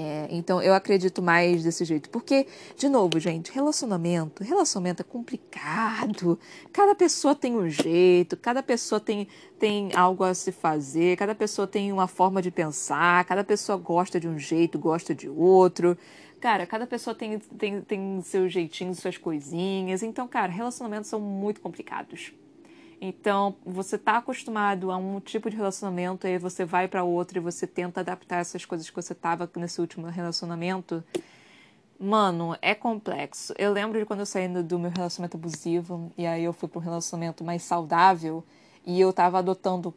É, 0.00 0.28
então 0.30 0.62
eu 0.62 0.74
acredito 0.74 1.20
mais 1.20 1.64
desse 1.64 1.84
jeito. 1.84 2.08
Porque, 2.08 2.46
de 2.76 2.88
novo, 2.88 3.18
gente, 3.18 3.50
relacionamento, 3.50 4.44
relacionamento 4.44 5.02
é 5.02 5.04
complicado. 5.04 6.38
Cada 6.72 6.94
pessoa 6.94 7.34
tem 7.34 7.56
um 7.56 7.68
jeito, 7.68 8.36
cada 8.36 8.62
pessoa 8.62 9.00
tem, 9.00 9.26
tem 9.58 9.90
algo 9.96 10.22
a 10.22 10.32
se 10.34 10.52
fazer, 10.52 11.16
cada 11.16 11.34
pessoa 11.34 11.66
tem 11.66 11.92
uma 11.92 12.06
forma 12.06 12.40
de 12.40 12.48
pensar, 12.52 13.24
cada 13.24 13.42
pessoa 13.42 13.76
gosta 13.76 14.20
de 14.20 14.28
um 14.28 14.38
jeito, 14.38 14.78
gosta 14.78 15.12
de 15.12 15.28
outro. 15.28 15.98
Cara, 16.40 16.64
cada 16.64 16.86
pessoa 16.86 17.12
tem, 17.12 17.40
tem, 17.40 17.80
tem 17.80 18.22
seus 18.22 18.52
jeitinhos, 18.52 19.00
suas 19.00 19.18
coisinhas. 19.18 20.04
Então, 20.04 20.28
cara, 20.28 20.52
relacionamentos 20.52 21.10
são 21.10 21.18
muito 21.18 21.60
complicados. 21.60 22.32
Então, 23.00 23.54
você 23.64 23.96
está 23.96 24.16
acostumado 24.16 24.90
a 24.90 24.96
um 24.96 25.20
tipo 25.20 25.48
de 25.48 25.56
relacionamento, 25.56 26.26
aí 26.26 26.36
você 26.38 26.64
vai 26.64 26.88
para 26.88 27.04
outro 27.04 27.38
e 27.38 27.40
você 27.40 27.66
tenta 27.66 28.00
adaptar 28.00 28.38
essas 28.38 28.64
coisas 28.64 28.90
que 28.90 28.96
você 28.96 29.12
estava 29.12 29.48
nesse 29.56 29.80
último 29.80 30.08
relacionamento. 30.08 31.02
Mano, 31.98 32.56
é 32.60 32.74
complexo. 32.74 33.54
Eu 33.56 33.72
lembro 33.72 33.98
de 33.98 34.04
quando 34.04 34.20
eu 34.20 34.26
saí 34.26 34.48
do 34.48 34.78
meu 34.78 34.90
relacionamento 34.90 35.36
abusivo 35.36 36.12
e 36.16 36.26
aí 36.26 36.44
eu 36.44 36.52
fui 36.52 36.68
para 36.68 36.78
um 36.78 36.82
relacionamento 36.82 37.44
mais 37.44 37.62
saudável 37.62 38.44
e 38.84 39.00
eu 39.00 39.10
estava 39.10 39.38
adotando 39.38 39.94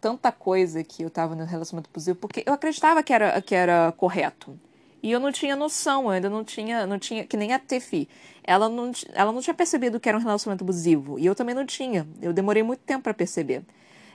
tanta 0.00 0.30
coisa 0.30 0.84
que 0.84 1.02
eu 1.02 1.08
estava 1.08 1.34
no 1.34 1.44
relacionamento 1.44 1.90
abusivo 1.90 2.18
porque 2.18 2.42
eu 2.46 2.52
acreditava 2.52 3.02
que 3.02 3.12
era, 3.12 3.40
que 3.40 3.54
era 3.54 3.92
correto. 3.92 4.58
E 5.06 5.12
eu 5.12 5.20
não 5.20 5.30
tinha 5.30 5.54
noção, 5.54 6.06
eu 6.06 6.10
ainda 6.10 6.28
não 6.28 6.42
tinha, 6.42 6.84
não 6.84 6.98
tinha, 6.98 7.24
que 7.24 7.36
nem 7.36 7.52
a 7.52 7.60
Tefi. 7.60 8.08
Ela 8.42 8.68
não, 8.68 8.90
ela 9.14 9.30
não 9.30 9.40
tinha 9.40 9.54
percebido 9.54 10.00
que 10.00 10.08
era 10.08 10.18
um 10.18 10.20
relacionamento 10.20 10.64
abusivo. 10.64 11.16
E 11.16 11.24
eu 11.24 11.32
também 11.32 11.54
não 11.54 11.64
tinha. 11.64 12.04
Eu 12.20 12.32
demorei 12.32 12.64
muito 12.64 12.80
tempo 12.80 13.04
para 13.04 13.14
perceber. 13.14 13.62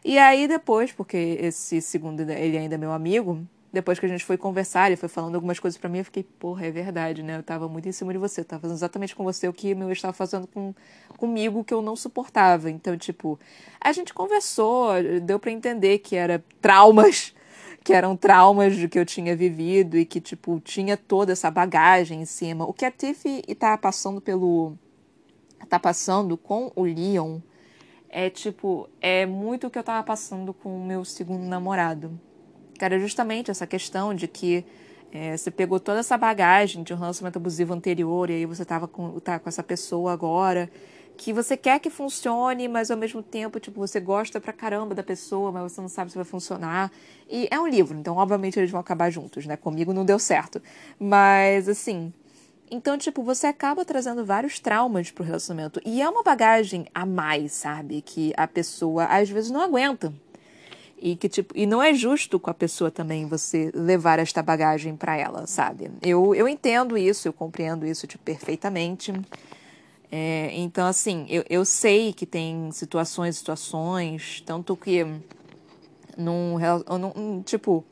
E 0.03 0.17
aí 0.17 0.49
depois, 0.49 0.91
porque 0.91 1.37
esse 1.39 1.79
segundo, 1.79 2.19
ele 2.29 2.57
ainda 2.57 2.75
é 2.75 2.77
meu 2.77 2.91
amigo, 2.91 3.41
depois 3.71 3.99
que 3.99 4.05
a 4.05 4.09
gente 4.09 4.25
foi 4.25 4.35
conversar, 4.35 4.87
ele 4.87 4.97
foi 4.97 5.07
falando 5.07 5.35
algumas 5.35 5.59
coisas 5.59 5.77
para 5.77 5.89
mim, 5.89 5.99
eu 5.99 6.03
fiquei, 6.03 6.23
porra, 6.23 6.65
é 6.65 6.71
verdade, 6.71 7.23
né? 7.23 7.37
Eu 7.37 7.43
tava 7.43 7.69
muito 7.69 7.87
em 7.87 7.93
cima 7.93 8.11
de 8.11 8.19
você, 8.19 8.41
eu 8.41 8.45
tava 8.45 8.63
fazendo 8.63 8.75
exatamente 8.75 9.15
com 9.15 9.23
você 9.23 9.47
o 9.47 9.53
que 9.53 9.69
eu 9.69 9.91
estava 9.93 10.11
fazendo 10.11 10.45
com, 10.45 10.75
comigo 11.15 11.63
que 11.63 11.73
eu 11.73 11.81
não 11.81 11.95
suportava. 11.95 12.69
Então, 12.69 12.97
tipo, 12.97 13.39
a 13.79 13.93
gente 13.93 14.13
conversou, 14.13 14.89
deu 15.23 15.39
para 15.39 15.51
entender 15.51 15.99
que 15.99 16.17
era 16.17 16.43
traumas 16.59 17.33
que 17.83 17.93
eram 17.93 18.15
traumas 18.15 18.75
de 18.75 18.87
que 18.87 18.99
eu 18.99 19.05
tinha 19.05 19.35
vivido 19.35 19.97
e 19.97 20.05
que, 20.05 20.21
tipo, 20.21 20.59
tinha 20.59 20.95
toda 20.97 21.31
essa 21.31 21.49
bagagem 21.51 22.21
em 22.21 22.25
cima. 22.25 22.65
O 22.65 22.73
que 22.73 22.85
a 22.85 22.91
Tiff 22.91 23.41
tá 23.59 23.77
passando 23.77 24.21
pelo. 24.21 24.77
tá 25.69 25.79
passando 25.79 26.37
com 26.37 26.71
o 26.75 26.83
Leon 26.83 27.39
é, 28.09 28.29
tipo, 28.29 28.89
é 28.99 29.25
muito 29.25 29.67
o 29.67 29.69
que 29.69 29.79
eu 29.79 29.83
tava 29.83 30.03
passando 30.03 30.53
com 30.53 30.75
o 30.75 30.85
meu 30.85 31.05
segundo 31.05 31.43
namorado. 31.45 32.19
Era 32.79 32.99
justamente 32.99 33.49
essa 33.51 33.65
questão 33.67 34.13
de 34.13 34.27
que 34.27 34.65
É, 35.13 35.35
você 35.35 35.51
pegou 35.51 35.77
toda 35.77 35.99
essa 35.99 36.17
bagagem 36.17 36.83
de 36.83 36.93
um 36.93 36.97
relacionamento 36.97 37.37
abusivo 37.37 37.73
anterior 37.73 38.29
e 38.29 38.33
aí 38.33 38.45
você 38.45 38.63
tava 38.63 38.87
com, 38.87 39.19
tá 39.19 39.39
com 39.39 39.49
essa 39.49 39.61
pessoa 39.61 40.13
agora 40.13 40.69
que 41.17 41.31
você 41.31 41.55
quer 41.55 41.79
que 41.79 41.89
funcione, 41.89 42.67
mas 42.67 42.89
ao 42.89 42.97
mesmo 42.97 43.21
tempo, 43.21 43.59
tipo, 43.59 43.79
você 43.79 43.99
gosta 43.99 44.41
pra 44.41 44.51
caramba 44.51 44.95
da 44.95 45.03
pessoa, 45.03 45.51
mas 45.51 45.71
você 45.71 45.81
não 45.81 45.89
sabe 45.89 46.11
se 46.11 46.15
vai 46.15 46.25
funcionar. 46.25 46.91
E 47.29 47.47
é 47.51 47.59
um 47.59 47.67
livro, 47.67 47.97
então 47.97 48.17
obviamente 48.17 48.59
eles 48.59 48.71
vão 48.71 48.79
acabar 48.79 49.09
juntos, 49.09 49.45
né? 49.45 49.55
Comigo 49.55 49.93
não 49.93 50.03
deu 50.03 50.17
certo. 50.17 50.61
Mas 50.99 51.69
assim, 51.69 52.11
então, 52.73 52.97
tipo, 52.97 53.21
você 53.21 53.47
acaba 53.47 53.83
trazendo 53.83 54.23
vários 54.23 54.57
traumas 54.57 55.11
pro 55.11 55.25
relacionamento. 55.25 55.81
E 55.85 56.01
é 56.01 56.09
uma 56.09 56.23
bagagem 56.23 56.87
a 56.95 57.05
mais, 57.05 57.51
sabe? 57.51 58.01
Que 58.01 58.33
a 58.37 58.47
pessoa 58.47 59.03
às 59.05 59.29
vezes 59.29 59.51
não 59.51 59.59
aguenta. 59.59 60.13
E 60.97 61.17
que, 61.17 61.27
tipo, 61.27 61.53
e 61.57 61.65
não 61.65 61.83
é 61.83 61.93
justo 61.93 62.39
com 62.39 62.49
a 62.49 62.53
pessoa 62.53 62.89
também 62.89 63.25
você 63.25 63.71
levar 63.73 64.19
esta 64.19 64.41
bagagem 64.41 64.95
para 64.95 65.17
ela, 65.17 65.45
sabe? 65.47 65.91
Eu, 66.01 66.33
eu 66.33 66.47
entendo 66.47 66.97
isso, 66.97 67.27
eu 67.27 67.33
compreendo 67.33 67.85
isso, 67.85 68.07
tipo, 68.07 68.23
perfeitamente. 68.23 69.11
É, 70.11 70.51
então, 70.53 70.85
assim, 70.87 71.25
eu, 71.29 71.45
eu 71.49 71.63
sei 71.63 72.11
que 72.11 72.25
tem 72.25 72.69
situações, 72.71 73.37
situações, 73.37 74.43
tanto 74.45 74.75
que 74.75 75.05
num, 76.17 76.57
num 77.15 77.41
tipo, 77.41 77.85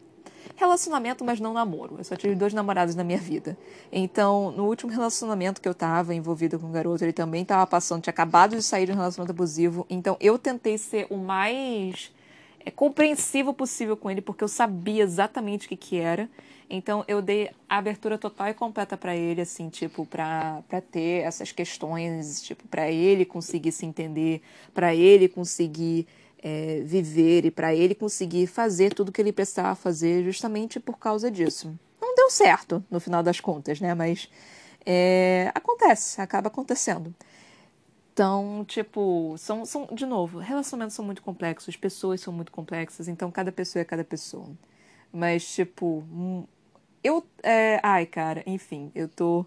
relacionamento, 0.58 1.24
mas 1.24 1.40
não 1.40 1.54
namoro. 1.54 1.96
Eu 1.98 2.04
só 2.04 2.18
tive 2.18 2.36
dois 2.36 2.54
namorados 2.54 2.94
na 2.94 3.04
minha 3.04 3.18
vida. 3.18 3.58
Então, 3.92 4.52
no 4.52 4.66
último 4.66 4.92
relacionamento 4.92 5.62
que 5.62 5.70
eu 5.70 5.74
tava 5.74 6.14
envolvida 6.14 6.60
com 6.60 6.68
o 6.68 6.72
garoto, 6.72 7.04
ele 7.06 7.14
também 7.14 7.46
tava 7.46 7.66
passando, 7.66 8.02
tinha 8.02 8.12
acabado 8.12 8.56
de 8.56 8.62
sair 8.62 8.86
de 8.86 8.92
um 8.92 8.96
relacionamento 8.96 9.32
abusivo. 9.32 9.86
Então, 9.90 10.18
eu 10.20 10.38
tentei 10.38 10.78
ser 10.78 11.08
o 11.10 11.18
mais 11.18 12.12
é, 12.66 12.72
compreensivo 12.72 13.54
possível 13.54 13.96
com 13.96 14.10
ele, 14.10 14.22
porque 14.22 14.44
eu 14.44 14.48
sabia 14.48 15.04
exatamente 15.04 15.66
o 15.66 15.70
que, 15.70 15.78
que 15.78 15.98
era. 15.98 16.30
Então, 16.70 17.04
eu 17.08 17.22
dei 17.22 17.50
a 17.68 17.78
abertura 17.78 18.18
total 18.18 18.50
e 18.50 18.54
completa 18.54 18.96
para 18.96 19.16
ele, 19.16 19.42
assim, 19.42 19.70
tipo, 19.70 20.06
para 20.06 20.62
ter 20.92 21.24
essas 21.24 21.52
questões, 21.52 22.44
tipo, 22.44 22.68
para 22.68 22.92
ele 22.92 23.26
conseguir 23.26 23.72
se 23.72 23.86
entender, 23.86 24.42
para 24.74 24.94
ele 24.94 25.28
conseguir 25.28 26.08
é, 26.42 26.82
viver 26.86 27.46
e 27.46 27.52
para 27.52 27.74
ele 27.74 27.96
conseguir 27.96 28.48
fazer 28.48 28.94
tudo 28.94 29.12
que 29.12 29.22
ele 29.22 29.34
precisava 29.34 29.76
fazer 29.76 30.24
justamente 30.24 30.80
por 30.80 30.98
causa 30.98 31.32
disso. 31.32 31.78
Não 32.00 32.16
deu 32.16 32.30
certo 32.30 32.84
no 32.90 33.00
final 33.00 33.24
das 33.24 33.40
contas, 33.40 33.82
né? 33.82 33.94
Mas 33.94 34.30
é, 34.86 35.52
acontece, 35.56 36.22
acaba 36.22 36.48
acontecendo. 36.48 37.14
Então, 38.14 38.66
tipo, 38.68 39.36
são, 39.38 39.66
são, 39.66 39.88
de 39.94 40.06
novo, 40.06 40.40
relacionamentos 40.40 40.96
são 40.96 41.06
muito 41.06 41.22
complexos, 41.22 41.78
pessoas 41.78 42.20
são 42.22 42.34
muito 42.34 42.52
complexas, 42.52 43.08
então 43.08 43.32
cada 43.32 43.52
pessoa 43.52 43.82
é 43.82 43.86
cada 43.86 44.04
pessoa. 44.04 44.50
Mas, 45.12 45.54
tipo, 45.54 46.04
hum, 46.12 46.46
eu. 47.04 47.26
É, 47.44 47.80
ai, 47.84 48.06
cara, 48.06 48.44
enfim, 48.46 48.92
eu 48.96 49.08
tô 49.08 49.46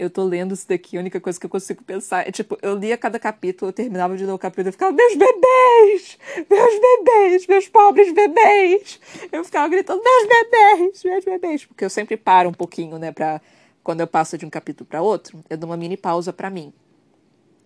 eu 0.00 0.08
tô 0.08 0.24
lendo 0.24 0.54
isso 0.54 0.66
daqui, 0.66 0.96
a 0.96 1.00
única 1.00 1.20
coisa 1.20 1.38
que 1.38 1.44
eu 1.44 1.50
consigo 1.50 1.84
pensar 1.84 2.26
é, 2.26 2.32
tipo, 2.32 2.56
eu 2.62 2.74
lia 2.74 2.96
cada 2.96 3.18
capítulo, 3.18 3.68
eu 3.68 3.72
terminava 3.72 4.16
de 4.16 4.24
ler 4.24 4.32
o 4.32 4.38
capítulo 4.38 4.70
e 4.70 4.72
ficava, 4.72 4.92
meus 4.92 5.14
bebês! 5.14 6.18
Meus 6.48 6.80
bebês! 6.80 7.46
Meus 7.46 7.68
pobres 7.68 8.10
bebês! 8.10 8.98
Eu 9.30 9.44
ficava 9.44 9.68
gritando, 9.68 10.02
meus 10.02 10.26
bebês! 10.26 11.04
Meus 11.04 11.24
bebês! 11.24 11.64
Porque 11.66 11.84
eu 11.84 11.90
sempre 11.90 12.16
paro 12.16 12.48
um 12.48 12.54
pouquinho, 12.54 12.98
né, 12.98 13.12
pra... 13.12 13.42
Quando 13.84 14.00
eu 14.00 14.06
passo 14.06 14.38
de 14.38 14.46
um 14.46 14.50
capítulo 14.50 14.86
para 14.86 15.02
outro, 15.02 15.42
eu 15.50 15.56
dou 15.58 15.68
uma 15.68 15.76
mini 15.76 15.98
pausa 15.98 16.32
para 16.32 16.48
mim. 16.48 16.72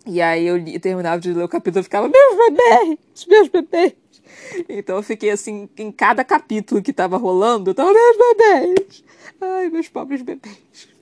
E 0.05 0.21
aí 0.21 0.45
eu 0.45 0.57
li, 0.57 0.79
terminava 0.79 1.19
de 1.19 1.33
ler 1.33 1.43
o 1.43 1.49
capítulo 1.49 1.81
e 1.81 1.83
ficava, 1.83 2.07
meus 2.07 2.37
bebês! 2.37 2.99
Meus 3.27 3.47
bebês! 3.47 3.93
Então 4.69 4.97
eu 4.97 5.03
fiquei 5.03 5.31
assim, 5.31 5.67
em 5.77 5.91
cada 5.91 6.23
capítulo 6.23 6.81
que 6.81 6.93
tava 6.93 7.17
rolando, 7.17 7.71
eu 7.71 7.75
tava, 7.75 7.91
meus 7.91 8.17
bebês! 8.17 9.03
Ai, 9.41 9.69
meus 9.69 9.89
pobres 9.89 10.21
bebês! 10.21 10.95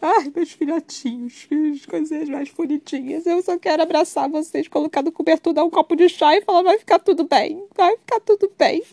Ai, 0.00 0.30
meus 0.34 0.52
filhotinhos, 0.52 1.48
as 1.74 1.86
coisinhas 1.86 2.28
mais 2.28 2.50
bonitinhas. 2.50 3.26
Eu 3.26 3.42
só 3.42 3.58
quero 3.58 3.82
abraçar 3.82 4.28
vocês, 4.28 4.68
colocar 4.68 5.02
no 5.02 5.10
cobertor, 5.10 5.52
dar 5.52 5.64
um 5.64 5.70
copo 5.70 5.96
de 5.96 6.08
chá 6.08 6.36
e 6.36 6.42
falar: 6.42 6.62
vai 6.62 6.78
ficar 6.78 6.98
tudo 7.00 7.24
bem, 7.24 7.64
vai 7.74 7.96
ficar 7.96 8.20
tudo 8.20 8.52
bem. 8.56 8.84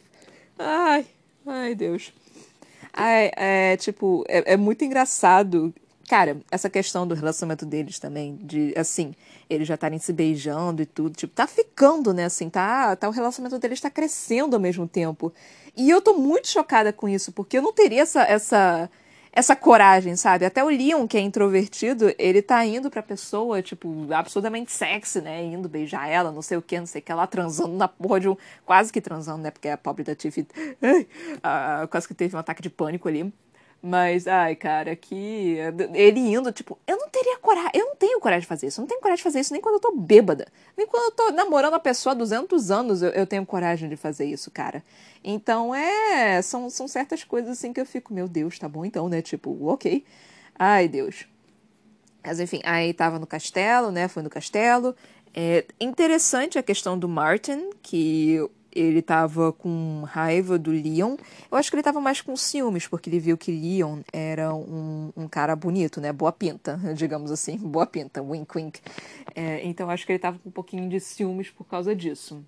Ai, 0.57 1.05
ai, 1.45 1.75
Deus. 1.75 2.11
Ai, 2.91 3.29
é, 3.35 3.77
tipo, 3.77 4.23
é, 4.27 4.53
é 4.53 4.57
muito 4.57 4.83
engraçado 4.83 5.71
cara, 6.08 6.38
essa 6.49 6.70
questão 6.70 7.05
do 7.05 7.14
relacionamento 7.14 7.66
deles 7.66 7.99
também, 7.99 8.38
de 8.38 8.74
assim, 8.78 9.14
eles 9.49 9.68
já 9.68 9.76
estarem 9.76 9.99
se 9.99 10.14
beijando 10.14 10.82
e 10.82 10.86
tudo, 10.86 11.16
tipo, 11.16 11.34
tá 11.34 11.45
ficando, 11.45 12.14
né, 12.14 12.26
assim, 12.26 12.49
tá, 12.49 12.95
tá 12.95 13.10
o 13.10 13.12
relacionamento 13.12 13.60
deles 13.60 13.82
tá 13.82 13.89
crescendo 13.89 14.55
ao 14.55 14.60
mesmo 14.60 14.88
tempo. 14.88 15.34
E 15.76 15.89
eu 15.89 16.01
tô 16.01 16.14
muito 16.14 16.47
chocada 16.47 16.91
com 16.93 17.08
isso, 17.10 17.32
porque 17.32 17.58
eu 17.58 17.62
não 17.62 17.74
teria 17.74 18.01
essa 18.01 18.24
essa 18.24 18.89
essa 19.38 19.55
coragem, 19.55 20.16
sabe? 20.16 20.45
Até 20.45 20.64
o 20.64 20.68
Leon, 20.68 21.08
que 21.08 21.16
é 21.16 21.22
introvertido, 21.22 22.12
ele 22.18 22.41
tá 22.41 22.66
indo 22.66 22.89
pra 22.89 23.03
pessoa, 23.03 23.62
tipo, 23.62 24.12
absurdamente 24.12 24.72
sexy, 24.72 25.22
né? 25.22 25.43
Indo 25.43 25.70
beijar 25.70 26.10
ela, 26.10 26.32
não 26.32 26.41
sei 26.41 26.58
o 26.58 26.62
que, 26.62 26.80
não 26.80 26.88
sei 26.88 27.01
o 27.01 27.03
que, 27.03 27.12
ela 27.12 27.28
transando 27.28 27.76
na 27.78 27.88
porra 27.88 28.20
de 28.20 28.30
um. 28.30 28.36
Quase 28.66 28.91
que 28.91 28.99
transando, 28.99 29.43
né? 29.43 29.51
Porque 29.51 29.70
a 29.70 29.78
pobre 29.78 30.03
da 30.03 30.16
Tiffy 30.16 30.41
uh, 30.41 31.88
quase 31.88 32.08
que 32.08 32.16
teve 32.16 32.36
um 32.36 32.39
ataque 32.39 32.64
de 32.64 32.70
pânico 32.72 33.08
ali. 33.08 33.32
Mas, 33.82 34.28
ai, 34.28 34.55
cara, 34.55 34.95
que. 34.95 35.57
Ele 35.93 36.19
indo, 36.19 36.51
tipo, 36.51 36.78
eu 36.88 36.97
não 36.97 37.09
teria 37.09 37.38
coragem. 37.38 37.71
Eu 37.73 37.86
não 37.86 37.95
tenho 37.95 38.19
coragem 38.19 38.41
de 38.41 38.47
fazer 38.47 38.67
isso. 38.67 38.80
Eu 38.80 38.84
não 38.84 38.88
tenho 38.88 39.01
coragem 39.01 39.17
de 39.17 39.23
fazer 39.23 39.39
isso 39.39 39.53
nem 39.53 39.61
quando 39.61 39.75
eu 39.75 39.80
tô 39.80 39.95
bêbada. 39.95 40.47
Nem 40.75 40.88
quando 40.88 41.05
eu 41.05 41.11
tô 41.11 41.32
namorando 41.32 41.75
a 41.75 41.80
pessoa 41.80 42.13
há 42.13 42.15
200 42.15 42.71
anos 42.71 43.01
eu, 43.01 43.09
eu 43.11 43.28
tenho 43.28 43.45
coragem 43.45 43.88
de 43.88 43.95
fazer 43.95 44.25
isso, 44.25 44.49
cara. 44.49 44.84
Então, 45.23 45.73
é. 45.75 46.41
São, 46.41 46.69
são 46.69 46.88
certas 46.88 47.23
coisas 47.23 47.51
assim 47.51 47.71
que 47.71 47.80
eu 47.80 47.86
fico, 47.86 48.13
meu 48.13 48.28
Deus, 48.28 48.57
tá 48.57 48.67
bom 48.67 48.84
então, 48.84 49.07
né? 49.07 49.21
Tipo, 49.21 49.55
ok. 49.67 50.03
Ai, 50.57 50.88
Deus. 50.88 51.28
Mas, 52.23 52.39
enfim, 52.39 52.61
aí 52.65 52.93
tava 52.93 53.19
no 53.19 53.28
castelo, 53.28 53.91
né? 53.91 54.07
Foi 54.07 54.23
no 54.23 54.30
castelo. 54.30 54.95
É 55.34 55.65
interessante 55.80 56.57
a 56.57 56.63
questão 56.63 56.97
do 56.97 57.07
Martin, 57.07 57.69
que 57.82 58.39
ele 58.80 59.01
tava 59.01 59.51
com 59.51 60.03
raiva 60.05 60.57
do 60.57 60.71
Leon. 60.71 61.17
Eu 61.51 61.57
acho 61.57 61.69
que 61.69 61.75
ele 61.75 61.84
tava 61.84 61.99
mais 61.99 62.21
com 62.21 62.36
ciúmes, 62.36 62.88
porque 62.88 63.09
ele 63.09 63.19
viu 63.19 63.38
que 63.38 63.51
Leon 63.51 64.01
era 64.11 64.53
um, 64.53 65.11
um 65.15 65.28
cara 65.28 65.55
bonito, 65.55 65.99
né? 65.99 66.13
Boa 66.13 66.32
pinta, 66.32 66.80
digamos 66.95 67.32
assim. 67.32 67.57
Boa 67.57 67.86
pinta, 67.86 68.21
wink 68.21 68.57
wink. 68.57 68.80
É, 69.36 69.65
então 69.65 69.89
acho 69.89 70.05
que 70.05 70.11
ele 70.11 70.19
tava 70.19 70.39
com 70.39 70.49
um 70.49 70.51
pouquinho 70.51 70.88
de 70.89 70.99
ciúmes 70.99 71.49
por 71.49 71.65
causa 71.65 71.95
disso. 71.95 72.43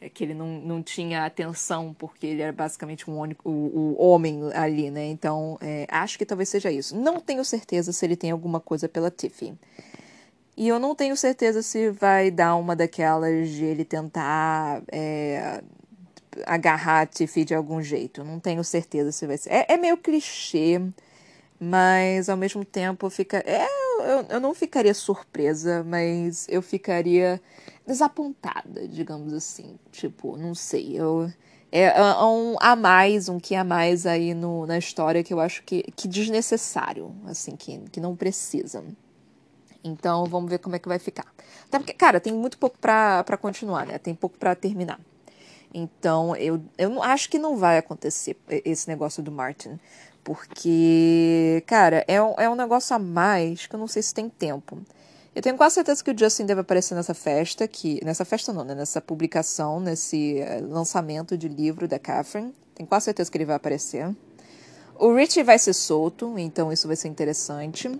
É 0.00 0.08
que 0.08 0.24
ele 0.24 0.34
não, 0.34 0.60
não 0.60 0.82
tinha 0.82 1.24
atenção, 1.24 1.94
porque 1.96 2.26
ele 2.26 2.42
era 2.42 2.52
basicamente 2.52 3.08
um 3.08 3.22
o, 3.44 3.50
o 3.50 3.96
homem 4.02 4.40
ali, 4.52 4.90
né? 4.90 5.06
Então 5.06 5.56
é, 5.60 5.86
acho 5.88 6.18
que 6.18 6.26
talvez 6.26 6.48
seja 6.48 6.72
isso. 6.72 6.96
Não 6.96 7.20
tenho 7.20 7.44
certeza 7.44 7.92
se 7.92 8.04
ele 8.04 8.16
tem 8.16 8.32
alguma 8.32 8.58
coisa 8.58 8.88
pela 8.88 9.10
Tiffy. 9.10 9.54
E 10.56 10.68
eu 10.68 10.78
não 10.78 10.94
tenho 10.94 11.16
certeza 11.16 11.62
se 11.62 11.90
vai 11.90 12.30
dar 12.30 12.56
uma 12.56 12.76
daquelas 12.76 13.48
de 13.48 13.64
ele 13.64 13.84
tentar 13.84 14.82
é, 14.92 15.62
agarrar 16.46 17.02
a 17.02 17.06
Tiffy 17.06 17.44
de 17.44 17.54
algum 17.54 17.82
jeito. 17.82 18.22
Não 18.22 18.38
tenho 18.38 18.62
certeza 18.62 19.12
se 19.12 19.26
vai 19.26 19.38
ser. 19.38 19.50
É, 19.50 19.66
é 19.70 19.76
meio 19.76 19.96
clichê, 19.96 20.80
mas 21.58 22.28
ao 22.28 22.36
mesmo 22.36 22.64
tempo 22.64 23.08
fica. 23.10 23.38
É, 23.46 23.66
eu, 24.00 24.26
eu 24.28 24.40
não 24.40 24.54
ficaria 24.54 24.94
surpresa, 24.94 25.82
mas 25.84 26.46
eu 26.48 26.60
ficaria 26.60 27.40
desapontada, 27.86 28.86
digamos 28.88 29.32
assim. 29.32 29.78
Tipo, 29.90 30.36
não 30.36 30.54
sei. 30.54 31.00
Eu, 31.00 31.30
é, 31.70 31.84
é 31.84 32.24
um 32.24 32.56
a 32.60 32.76
mais, 32.76 33.28
um 33.28 33.40
que 33.40 33.54
a 33.54 33.64
mais 33.64 34.06
aí 34.06 34.34
no, 34.34 34.66
na 34.66 34.76
história 34.78 35.24
que 35.24 35.32
eu 35.32 35.40
acho 35.40 35.62
que, 35.64 35.82
que 35.96 36.06
desnecessário, 36.06 37.14
assim, 37.26 37.56
que, 37.56 37.78
que 37.90 38.00
não 38.00 38.14
precisa. 38.14 38.84
Então 39.84 40.24
vamos 40.26 40.50
ver 40.50 40.58
como 40.58 40.76
é 40.76 40.78
que 40.78 40.88
vai 40.88 40.98
ficar. 40.98 41.26
Até 41.64 41.78
porque, 41.78 41.92
cara, 41.92 42.20
tem 42.20 42.32
muito 42.32 42.58
pouco 42.58 42.78
pra 42.78 43.24
continuar, 43.40 43.86
né? 43.86 43.98
Tem 43.98 44.14
pouco 44.14 44.38
pra 44.38 44.54
terminar. 44.54 45.00
Então 45.74 46.36
eu, 46.36 46.62
eu 46.76 47.02
acho 47.02 47.28
que 47.30 47.38
não 47.38 47.56
vai 47.56 47.78
acontecer 47.78 48.36
esse 48.48 48.88
negócio 48.88 49.22
do 49.22 49.32
Martin. 49.32 49.78
Porque, 50.24 51.64
cara, 51.66 52.04
é 52.06 52.22
um, 52.22 52.34
é 52.38 52.48
um 52.48 52.54
negócio 52.54 52.94
a 52.94 52.98
mais 52.98 53.66
que 53.66 53.74
eu 53.74 53.80
não 53.80 53.88
sei 53.88 54.02
se 54.02 54.14
tem 54.14 54.28
tempo. 54.28 54.78
Eu 55.34 55.42
tenho 55.42 55.56
quase 55.56 55.76
certeza 55.76 56.04
que 56.04 56.10
o 56.10 56.18
Justin 56.18 56.44
deve 56.44 56.60
aparecer 56.60 56.94
nessa 56.94 57.14
festa, 57.14 57.66
que 57.66 58.04
nessa 58.04 58.24
festa 58.24 58.52
não, 58.52 58.64
né? 58.64 58.74
Nessa 58.74 59.00
publicação, 59.00 59.80
nesse 59.80 60.38
eh, 60.38 60.60
lançamento 60.60 61.36
de 61.38 61.48
livro 61.48 61.88
da 61.88 61.98
Catherine. 61.98 62.54
Tenho 62.74 62.86
quase 62.86 63.06
certeza 63.06 63.30
que 63.30 63.38
ele 63.38 63.46
vai 63.46 63.56
aparecer. 63.56 64.14
O 64.98 65.14
Richie 65.14 65.42
vai 65.42 65.58
ser 65.58 65.72
solto, 65.72 66.38
então 66.38 66.70
isso 66.70 66.86
vai 66.86 66.96
ser 66.96 67.08
interessante. 67.08 67.90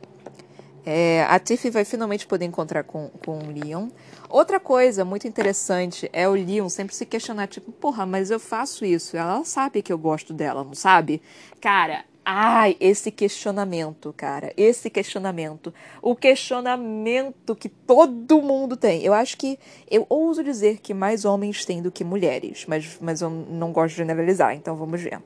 É, 0.84 1.24
a 1.28 1.38
Tiffy 1.38 1.70
vai 1.70 1.84
finalmente 1.84 2.26
poder 2.26 2.44
encontrar 2.44 2.82
com, 2.82 3.08
com 3.24 3.38
o 3.38 3.50
Leon. 3.50 3.88
Outra 4.28 4.58
coisa 4.58 5.04
muito 5.04 5.28
interessante 5.28 6.10
é 6.12 6.28
o 6.28 6.32
Leon 6.32 6.68
sempre 6.68 6.94
se 6.94 7.06
questionar, 7.06 7.46
tipo, 7.46 7.70
porra, 7.70 8.04
mas 8.04 8.30
eu 8.30 8.40
faço 8.40 8.84
isso. 8.84 9.16
Ela 9.16 9.44
sabe 9.44 9.82
que 9.82 9.92
eu 9.92 9.98
gosto 9.98 10.32
dela, 10.32 10.64
não 10.64 10.74
sabe? 10.74 11.22
Cara, 11.60 12.04
ai, 12.24 12.76
esse 12.80 13.12
questionamento, 13.12 14.12
cara, 14.16 14.52
esse 14.56 14.90
questionamento. 14.90 15.72
O 16.00 16.16
questionamento 16.16 17.54
que 17.54 17.68
todo 17.68 18.42
mundo 18.42 18.76
tem. 18.76 19.02
Eu 19.04 19.12
acho 19.14 19.36
que, 19.36 19.58
eu 19.88 20.04
ouso 20.08 20.42
dizer 20.42 20.80
que 20.80 20.92
mais 20.94 21.24
homens 21.24 21.64
têm 21.64 21.80
do 21.80 21.92
que 21.92 22.02
mulheres, 22.02 22.64
mas, 22.66 22.98
mas 23.00 23.20
eu 23.20 23.30
não 23.30 23.72
gosto 23.72 23.90
de 23.90 23.98
generalizar, 23.98 24.54
então 24.54 24.76
vamos 24.76 25.00
ver. 25.00 25.20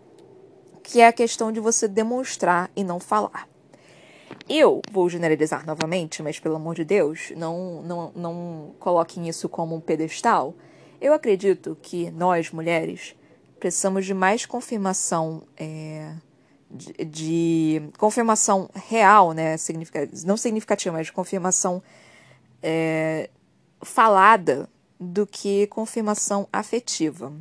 que 0.83 1.01
é 1.01 1.07
a 1.07 1.13
questão 1.13 1.51
de 1.51 1.61
você 1.61 1.89
demonstrar 1.89 2.71
e 2.77 2.85
não 2.85 3.01
falar. 3.01 3.49
Eu 4.49 4.80
vou 4.92 5.09
generalizar 5.09 5.66
novamente, 5.66 6.22
mas 6.22 6.38
pelo 6.38 6.55
amor 6.55 6.74
de 6.76 6.84
Deus, 6.84 7.32
não, 7.36 7.82
não, 7.82 8.12
não 8.14 8.74
coloquem 8.78 9.28
isso 9.28 9.49
como 9.49 9.74
um 9.74 9.80
pedestal. 9.80 10.55
Eu 11.01 11.12
acredito 11.12 11.76
que 11.82 12.11
nós, 12.12 12.53
mulheres, 12.53 13.16
precisamos 13.59 14.07
de 14.07 14.14
mais 14.14 14.47
confirmação, 14.47 15.42
é, 15.57 16.12
de, 16.70 16.92
de, 17.05 17.82
confirmação 17.99 18.70
real, 18.72 19.32
né? 19.32 19.57
Significa, 19.57 20.09
não 20.24 20.36
significativa, 20.36 20.97
mas 20.97 21.07
de 21.07 21.12
confirmação 21.12 21.82
é, 22.62 23.28
falada 23.82 24.68
do 24.99 25.26
que 25.26 25.66
confirmação 25.66 26.49
afetiva. 26.53 27.32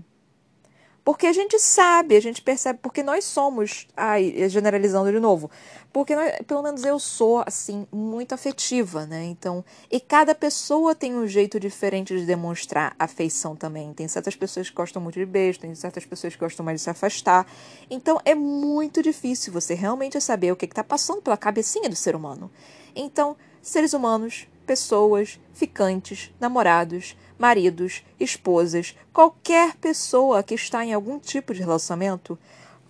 Porque 1.06 1.28
a 1.28 1.34
gente 1.34 1.60
sabe, 1.60 2.18
a 2.18 2.20
gente 2.20 2.42
percebe, 2.42 2.80
porque 2.82 3.04
nós 3.04 3.26
somos, 3.26 3.88
ai, 3.96 4.50
generalizando 4.50 5.12
de 5.12 5.20
novo, 5.20 5.52
porque 5.94 6.16
nós, 6.16 6.34
pelo 6.48 6.64
menos 6.64 6.84
eu 6.84 6.98
sou, 6.98 7.44
assim, 7.46 7.86
muito 7.92 8.34
afetiva, 8.34 9.06
né? 9.06 9.24
Então, 9.26 9.64
e 9.92 10.00
cada 10.00 10.34
pessoa 10.34 10.96
tem 10.96 11.14
um 11.14 11.28
jeito 11.28 11.60
diferente 11.60 12.18
de 12.18 12.26
demonstrar 12.26 12.96
afeição 12.98 13.56
também. 13.56 13.94
Tem 13.94 14.08
certas 14.08 14.36
pessoas 14.36 14.68
que 14.68 14.76
gostam 14.76 15.00
muito 15.00 15.20
de 15.20 15.28
beijo, 15.28 15.60
tem 15.60 15.76
certas 15.76 16.04
pessoas 16.06 16.34
que 16.34 16.40
gostam 16.40 16.66
mais 16.66 16.80
de 16.80 16.86
se 16.86 16.90
afastar. 16.90 17.46
Então, 17.88 18.20
é 18.26 18.34
muito 18.34 19.04
difícil 19.04 19.54
você 19.54 19.76
realmente 19.76 20.20
saber 20.20 20.52
o 20.52 20.56
que 20.56 20.66
está 20.66 20.84
passando 20.84 21.22
pela 21.22 21.38
cabecinha 21.38 21.88
do 21.88 21.96
ser 21.96 22.16
humano. 22.16 22.50
Então, 22.96 23.38
seres 23.62 23.94
humanos, 23.94 24.48
pessoas, 24.66 25.40
ficantes, 25.54 26.34
namorados, 26.40 27.16
maridos, 27.38 28.04
esposas, 28.20 28.96
qualquer 29.14 29.76
pessoa 29.76 30.44
que 30.44 30.56
está 30.56 30.86
em 30.86 30.94
algum 30.94 31.20
tipo 31.20 31.54
de 31.54 31.62
relacionamento, 31.62 32.38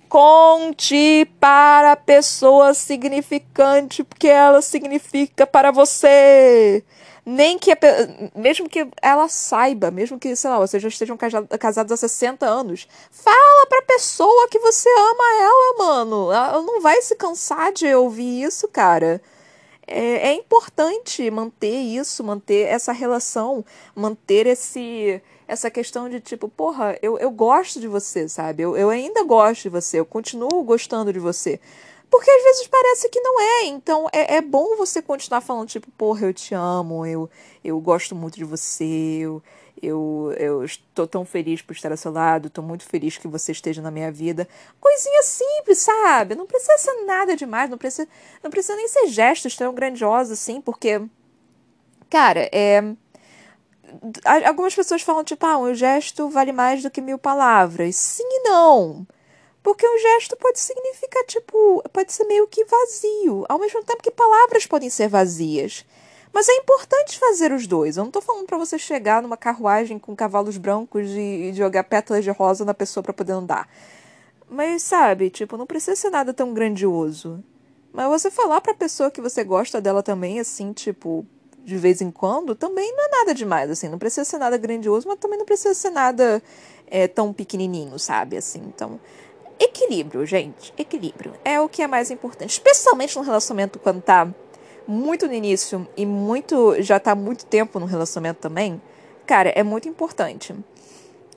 conte 0.08 1.30
para 1.40 1.94
a 1.94 1.98
pessoa 1.98 2.74
significante, 2.74 4.04
porque 4.04 4.28
ela 4.28 4.62
significa 4.62 5.46
para 5.46 5.72
você. 5.72 6.84
Nem 7.26 7.58
que, 7.58 7.72
a, 7.72 7.78
mesmo 8.36 8.70
que 8.70 8.88
ela 9.02 9.28
saiba, 9.28 9.90
mesmo 9.90 10.20
que, 10.20 10.36
sei 10.36 10.50
lá, 10.50 10.60
vocês 10.60 10.82
já 10.82 10.90
estejam 10.90 11.18
casados 11.60 11.92
há 11.92 11.98
60 11.98 12.46
anos, 12.46 12.88
fala 13.10 13.66
para 13.68 13.80
a 13.80 13.88
pessoa 13.88 14.48
que 14.48 14.60
você 14.60 14.88
ama 14.88 15.42
ela, 15.42 15.78
mano. 15.80 16.32
Ela 16.32 16.62
não 16.62 16.82
vai 16.82 17.02
se 17.02 17.16
cansar 17.16 17.74
de 17.74 17.94
ouvir 17.96 18.44
isso, 18.44 18.68
cara 18.68 19.20
é, 19.88 20.30
é 20.30 20.34
importante 20.34 21.30
manter 21.30 21.76
isso, 21.76 22.24
manter 22.24 22.68
essa 22.68 22.92
relação, 22.92 23.64
manter 23.96 24.48
esse 24.48 25.22
essa 25.48 25.70
questão 25.70 26.10
de 26.10 26.20
tipo, 26.20 26.50
porra, 26.50 26.98
eu, 27.04 27.20
eu 27.20 27.30
gosto 27.30 27.80
de 27.80 27.88
você, 27.88 28.28
sabe? 28.28 28.64
Eu, 28.64 28.76
eu 28.76 28.90
ainda 28.90 29.24
gosto 29.24 29.64
de 29.64 29.70
você, 29.70 30.00
eu 30.00 30.06
continuo 30.06 30.64
gostando 30.64 31.14
de 31.14 31.20
você. 31.20 31.60
Porque 32.10 32.30
às 32.30 32.44
vezes 32.44 32.68
parece 32.68 33.10
que 33.10 33.20
não 33.20 33.40
é. 33.40 33.66
Então 33.66 34.08
é, 34.12 34.38
é 34.38 34.42
bom 34.42 34.76
você 34.76 35.02
continuar 35.02 35.42
falando, 35.42 35.68
tipo, 35.68 35.90
porra, 35.92 36.26
eu 36.26 36.34
te 36.34 36.56
amo, 36.56 37.06
eu, 37.06 37.30
eu 37.64 37.80
gosto 37.80 38.16
muito 38.16 38.36
de 38.38 38.44
você, 38.44 39.20
eu, 39.22 39.42
eu, 39.82 40.34
eu 40.38 40.64
estou 40.64 41.06
tão 41.08 41.26
feliz 41.26 41.62
por 41.62 41.74
estar 41.74 41.92
ao 41.92 41.98
seu 41.98 42.12
lado, 42.12 42.48
estou 42.48 42.64
muito 42.64 42.86
feliz 42.86 43.18
que 43.18 43.28
você 43.28 43.52
esteja 43.52 43.82
na 43.82 43.92
minha 43.92 44.12
vida. 44.12 44.48
Coisinha 44.80 45.24
simples, 45.24 45.80
sabe? 45.80 46.36
Não 46.36 46.46
precisa 46.46 46.78
ser 46.78 47.06
nada 47.06 47.36
demais, 47.36 47.70
não 47.70 47.78
precisa, 47.78 48.08
não 48.44 48.50
precisa 48.50 48.76
nem 48.76 48.88
ser 48.88 49.08
gestos 49.08 49.56
tão 49.56 49.74
grandiosos 49.74 50.34
assim, 50.34 50.62
porque, 50.62 51.02
cara, 52.10 52.50
é. 52.52 52.84
Algumas 54.46 54.76
pessoas 54.76 55.02
falam, 55.02 55.24
tipo, 55.24 55.46
ah, 55.46 55.58
um 55.58 55.74
gesto 55.74 56.30
vale 56.30 56.52
mais 56.52 56.82
do 56.82 56.90
que 56.90 57.00
mil 57.00 57.18
palavras. 57.18 57.96
Sim 57.96 58.24
e 58.24 58.50
não. 58.50 59.08
Porque 59.64 59.88
um 59.88 59.98
gesto 59.98 60.36
pode 60.38 60.60
significar, 60.60 61.24
tipo, 61.26 61.82
pode 61.92 62.12
ser 62.14 62.26
meio 62.26 62.48
que 62.48 62.66
vazio, 62.66 63.46
ao 63.50 63.58
mesmo 63.58 63.84
tempo 63.84 64.04
que 64.04 64.12
palavras 64.12 64.66
podem 64.68 64.90
ser 64.90 65.08
vazias. 65.08 65.86
Mas 66.36 66.50
é 66.50 66.54
importante 66.56 67.18
fazer 67.18 67.54
os 67.54 67.66
dois. 67.66 67.96
Eu 67.96 68.04
não 68.04 68.12
tô 68.12 68.20
falando 68.20 68.46
para 68.46 68.58
você 68.58 68.78
chegar 68.78 69.22
numa 69.22 69.38
carruagem 69.38 69.98
com 69.98 70.14
cavalos 70.14 70.58
brancos 70.58 71.10
e, 71.12 71.20
e 71.20 71.54
jogar 71.54 71.86
pétalas 71.86 72.26
de 72.26 72.30
rosa 72.30 72.66
na 72.66 72.74
pessoa 72.74 73.02
para 73.02 73.14
poder 73.14 73.32
andar. 73.32 73.70
Mas 74.50 74.84
sabe, 74.84 75.30
tipo, 75.30 75.56
não 75.56 75.66
precisa 75.66 75.96
ser 75.96 76.10
nada 76.10 76.34
tão 76.34 76.54
grandioso. 76.54 77.42
Mas 77.94 78.10
você 78.10 78.30
falar 78.30 78.60
pra 78.60 78.74
pessoa 78.74 79.10
que 79.10 79.22
você 79.22 79.46
gosta 79.46 79.80
dela 79.80 80.04
também, 80.04 80.38
assim, 80.38 80.74
tipo, 80.74 81.26
de 81.64 81.78
vez 81.78 82.02
em 82.02 82.12
quando, 82.12 82.54
também 82.54 82.94
não 82.94 83.06
é 83.06 83.10
nada 83.12 83.34
demais, 83.34 83.72
assim. 83.72 83.88
Não 83.88 83.98
precisa 83.98 84.26
ser 84.26 84.38
nada 84.38 84.58
grandioso, 84.58 85.08
mas 85.08 85.18
também 85.18 85.40
não 85.40 85.46
precisa 85.46 85.74
ser 85.74 85.90
nada 85.90 86.44
é, 86.88 87.08
tão 87.08 87.32
pequenininho, 87.32 87.98
sabe? 87.98 88.36
Assim, 88.36 88.60
então. 88.60 89.00
Equilíbrio, 89.58 90.26
gente. 90.26 90.74
Equilíbrio. 90.78 91.32
É 91.46 91.62
o 91.62 91.70
que 91.70 91.82
é 91.82 91.88
mais 91.88 92.12
importante. 92.12 92.50
Especialmente 92.50 93.16
no 93.16 93.22
relacionamento 93.24 93.80
quando 93.80 94.02
tá 94.02 94.28
muito 94.88 95.28
no 95.28 95.34
início 95.34 95.88
e 95.96 96.06
muito 96.06 96.82
já 96.82 97.00
tá 97.00 97.16
muito 97.16 97.46
tempo 97.46 97.80
no 97.80 97.86
relacionamento 97.86 98.40
também, 98.40 98.82
cara, 99.26 99.50
é 99.50 99.64
muito 99.64 99.88
importante. 99.90 100.56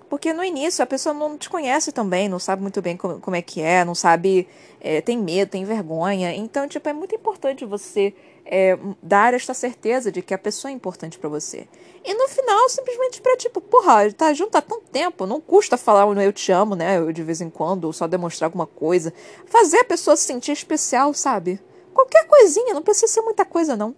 Porque 0.09 0.33
no 0.33 0.43
início 0.43 0.83
a 0.83 0.87
pessoa 0.87 1.15
não 1.15 1.37
te 1.37 1.51
conhece 1.51 1.93
também, 1.93 2.29
não 2.29 2.39
sabe 2.39 2.63
muito 2.63 2.81
bem 2.81 2.97
como, 2.97 3.21
como 3.21 3.37
é 3.37 3.43
que 3.43 3.61
é, 3.61 3.85
não 3.85 3.95
sabe, 3.95 4.49
é, 4.81 5.03
tem 5.03 5.19
medo, 5.19 5.51
tem 5.51 5.65
vergonha. 5.65 6.35
Então, 6.35 6.67
tipo, 6.67 6.89
é 6.89 6.95
muito 6.95 7.15
importante 7.15 7.67
você 7.67 8.15
é, 8.47 8.79
dar 9.03 9.35
esta 9.35 9.53
certeza 9.53 10.11
de 10.11 10.23
que 10.23 10.33
a 10.33 10.39
pessoa 10.39 10.71
é 10.71 10.75
importante 10.75 11.19
para 11.19 11.29
você. 11.29 11.69
E 12.03 12.15
no 12.15 12.27
final, 12.27 12.69
simplesmente 12.71 13.21
pra, 13.21 13.37
tipo, 13.37 13.61
porra, 13.61 14.11
tá 14.11 14.33
junto 14.33 14.57
há 14.57 14.63
tanto 14.63 14.87
tempo, 14.91 15.27
não 15.27 15.43
custa 15.43 15.77
falar 15.77 16.07
um 16.07 16.19
eu 16.19 16.33
te 16.33 16.51
amo, 16.51 16.75
né, 16.75 16.97
eu, 16.97 17.13
de 17.13 17.23
vez 17.23 17.43
em 17.43 17.51
quando, 17.51 17.85
ou 17.85 17.93
só 17.93 18.07
demonstrar 18.07 18.47
alguma 18.47 18.67
coisa. 18.67 19.13
Fazer 19.45 19.81
a 19.81 19.85
pessoa 19.85 20.17
se 20.17 20.25
sentir 20.25 20.53
especial, 20.53 21.13
sabe? 21.13 21.61
Qualquer 21.99 22.29
coisinha, 22.29 22.75
não 22.75 22.83
precisa 22.83 23.13
ser 23.13 23.23
muita 23.23 23.45
coisa, 23.45 23.77
não. 23.77 23.93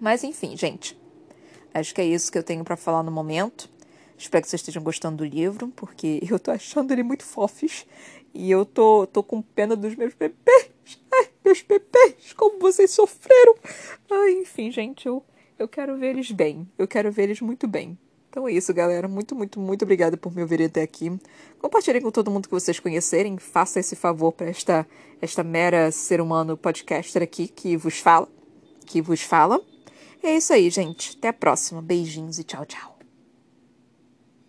Mas 0.00 0.24
enfim, 0.24 0.56
gente. 0.56 0.98
Acho 1.74 1.94
que 1.94 2.00
é 2.00 2.06
isso 2.06 2.32
que 2.32 2.38
eu 2.38 2.42
tenho 2.42 2.64
para 2.64 2.74
falar 2.74 3.02
no 3.02 3.10
momento. 3.10 3.68
Espero 4.16 4.42
que 4.42 4.48
vocês 4.48 4.62
estejam 4.62 4.82
gostando 4.82 5.18
do 5.18 5.24
livro, 5.26 5.68
porque 5.76 6.22
eu 6.26 6.38
tô 6.38 6.50
achando 6.50 6.90
ele 6.90 7.02
muito 7.02 7.22
fofes. 7.22 7.84
E 8.32 8.50
eu 8.50 8.64
tô, 8.64 9.06
tô 9.06 9.22
com 9.22 9.42
pena 9.42 9.76
dos 9.76 9.94
meus 9.94 10.14
bebês. 10.14 10.70
Ai, 11.12 11.28
meus 11.44 11.60
bebês, 11.60 12.32
como 12.34 12.58
vocês 12.58 12.90
sofreram. 12.90 13.56
Ai, 14.10 14.32
enfim, 14.32 14.70
gente, 14.70 15.04
eu, 15.04 15.22
eu 15.58 15.68
quero 15.68 15.98
ver 15.98 16.16
eles 16.16 16.30
bem. 16.30 16.66
Eu 16.78 16.88
quero 16.88 17.12
ver 17.12 17.24
eles 17.24 17.42
muito 17.42 17.68
bem. 17.68 17.98
Então 18.32 18.48
é 18.48 18.52
isso, 18.52 18.72
galera. 18.72 19.06
Muito, 19.06 19.34
muito, 19.34 19.60
muito 19.60 19.82
obrigada 19.82 20.16
por 20.16 20.34
me 20.34 20.40
ouvir 20.40 20.62
até 20.62 20.80
aqui. 20.80 21.12
Compartilhem 21.60 22.00
com 22.00 22.10
todo 22.10 22.30
mundo 22.30 22.48
que 22.48 22.54
vocês 22.54 22.80
conhecerem. 22.80 23.36
Faça 23.36 23.78
esse 23.78 23.94
favor 23.94 24.32
para 24.32 24.48
esta, 24.48 24.86
esta 25.20 25.44
mera 25.44 25.92
ser 25.92 26.18
humano 26.18 26.56
podcaster 26.56 27.22
aqui 27.22 27.46
que 27.46 27.76
vos 27.76 27.98
fala. 27.98 28.26
Que 28.86 29.02
vos 29.02 29.20
fala. 29.20 29.60
É 30.22 30.34
isso 30.34 30.50
aí, 30.50 30.70
gente. 30.70 31.14
Até 31.18 31.28
a 31.28 31.32
próxima. 31.34 31.82
Beijinhos 31.82 32.38
e 32.38 32.44
tchau, 32.44 32.64
tchau. 32.64 32.91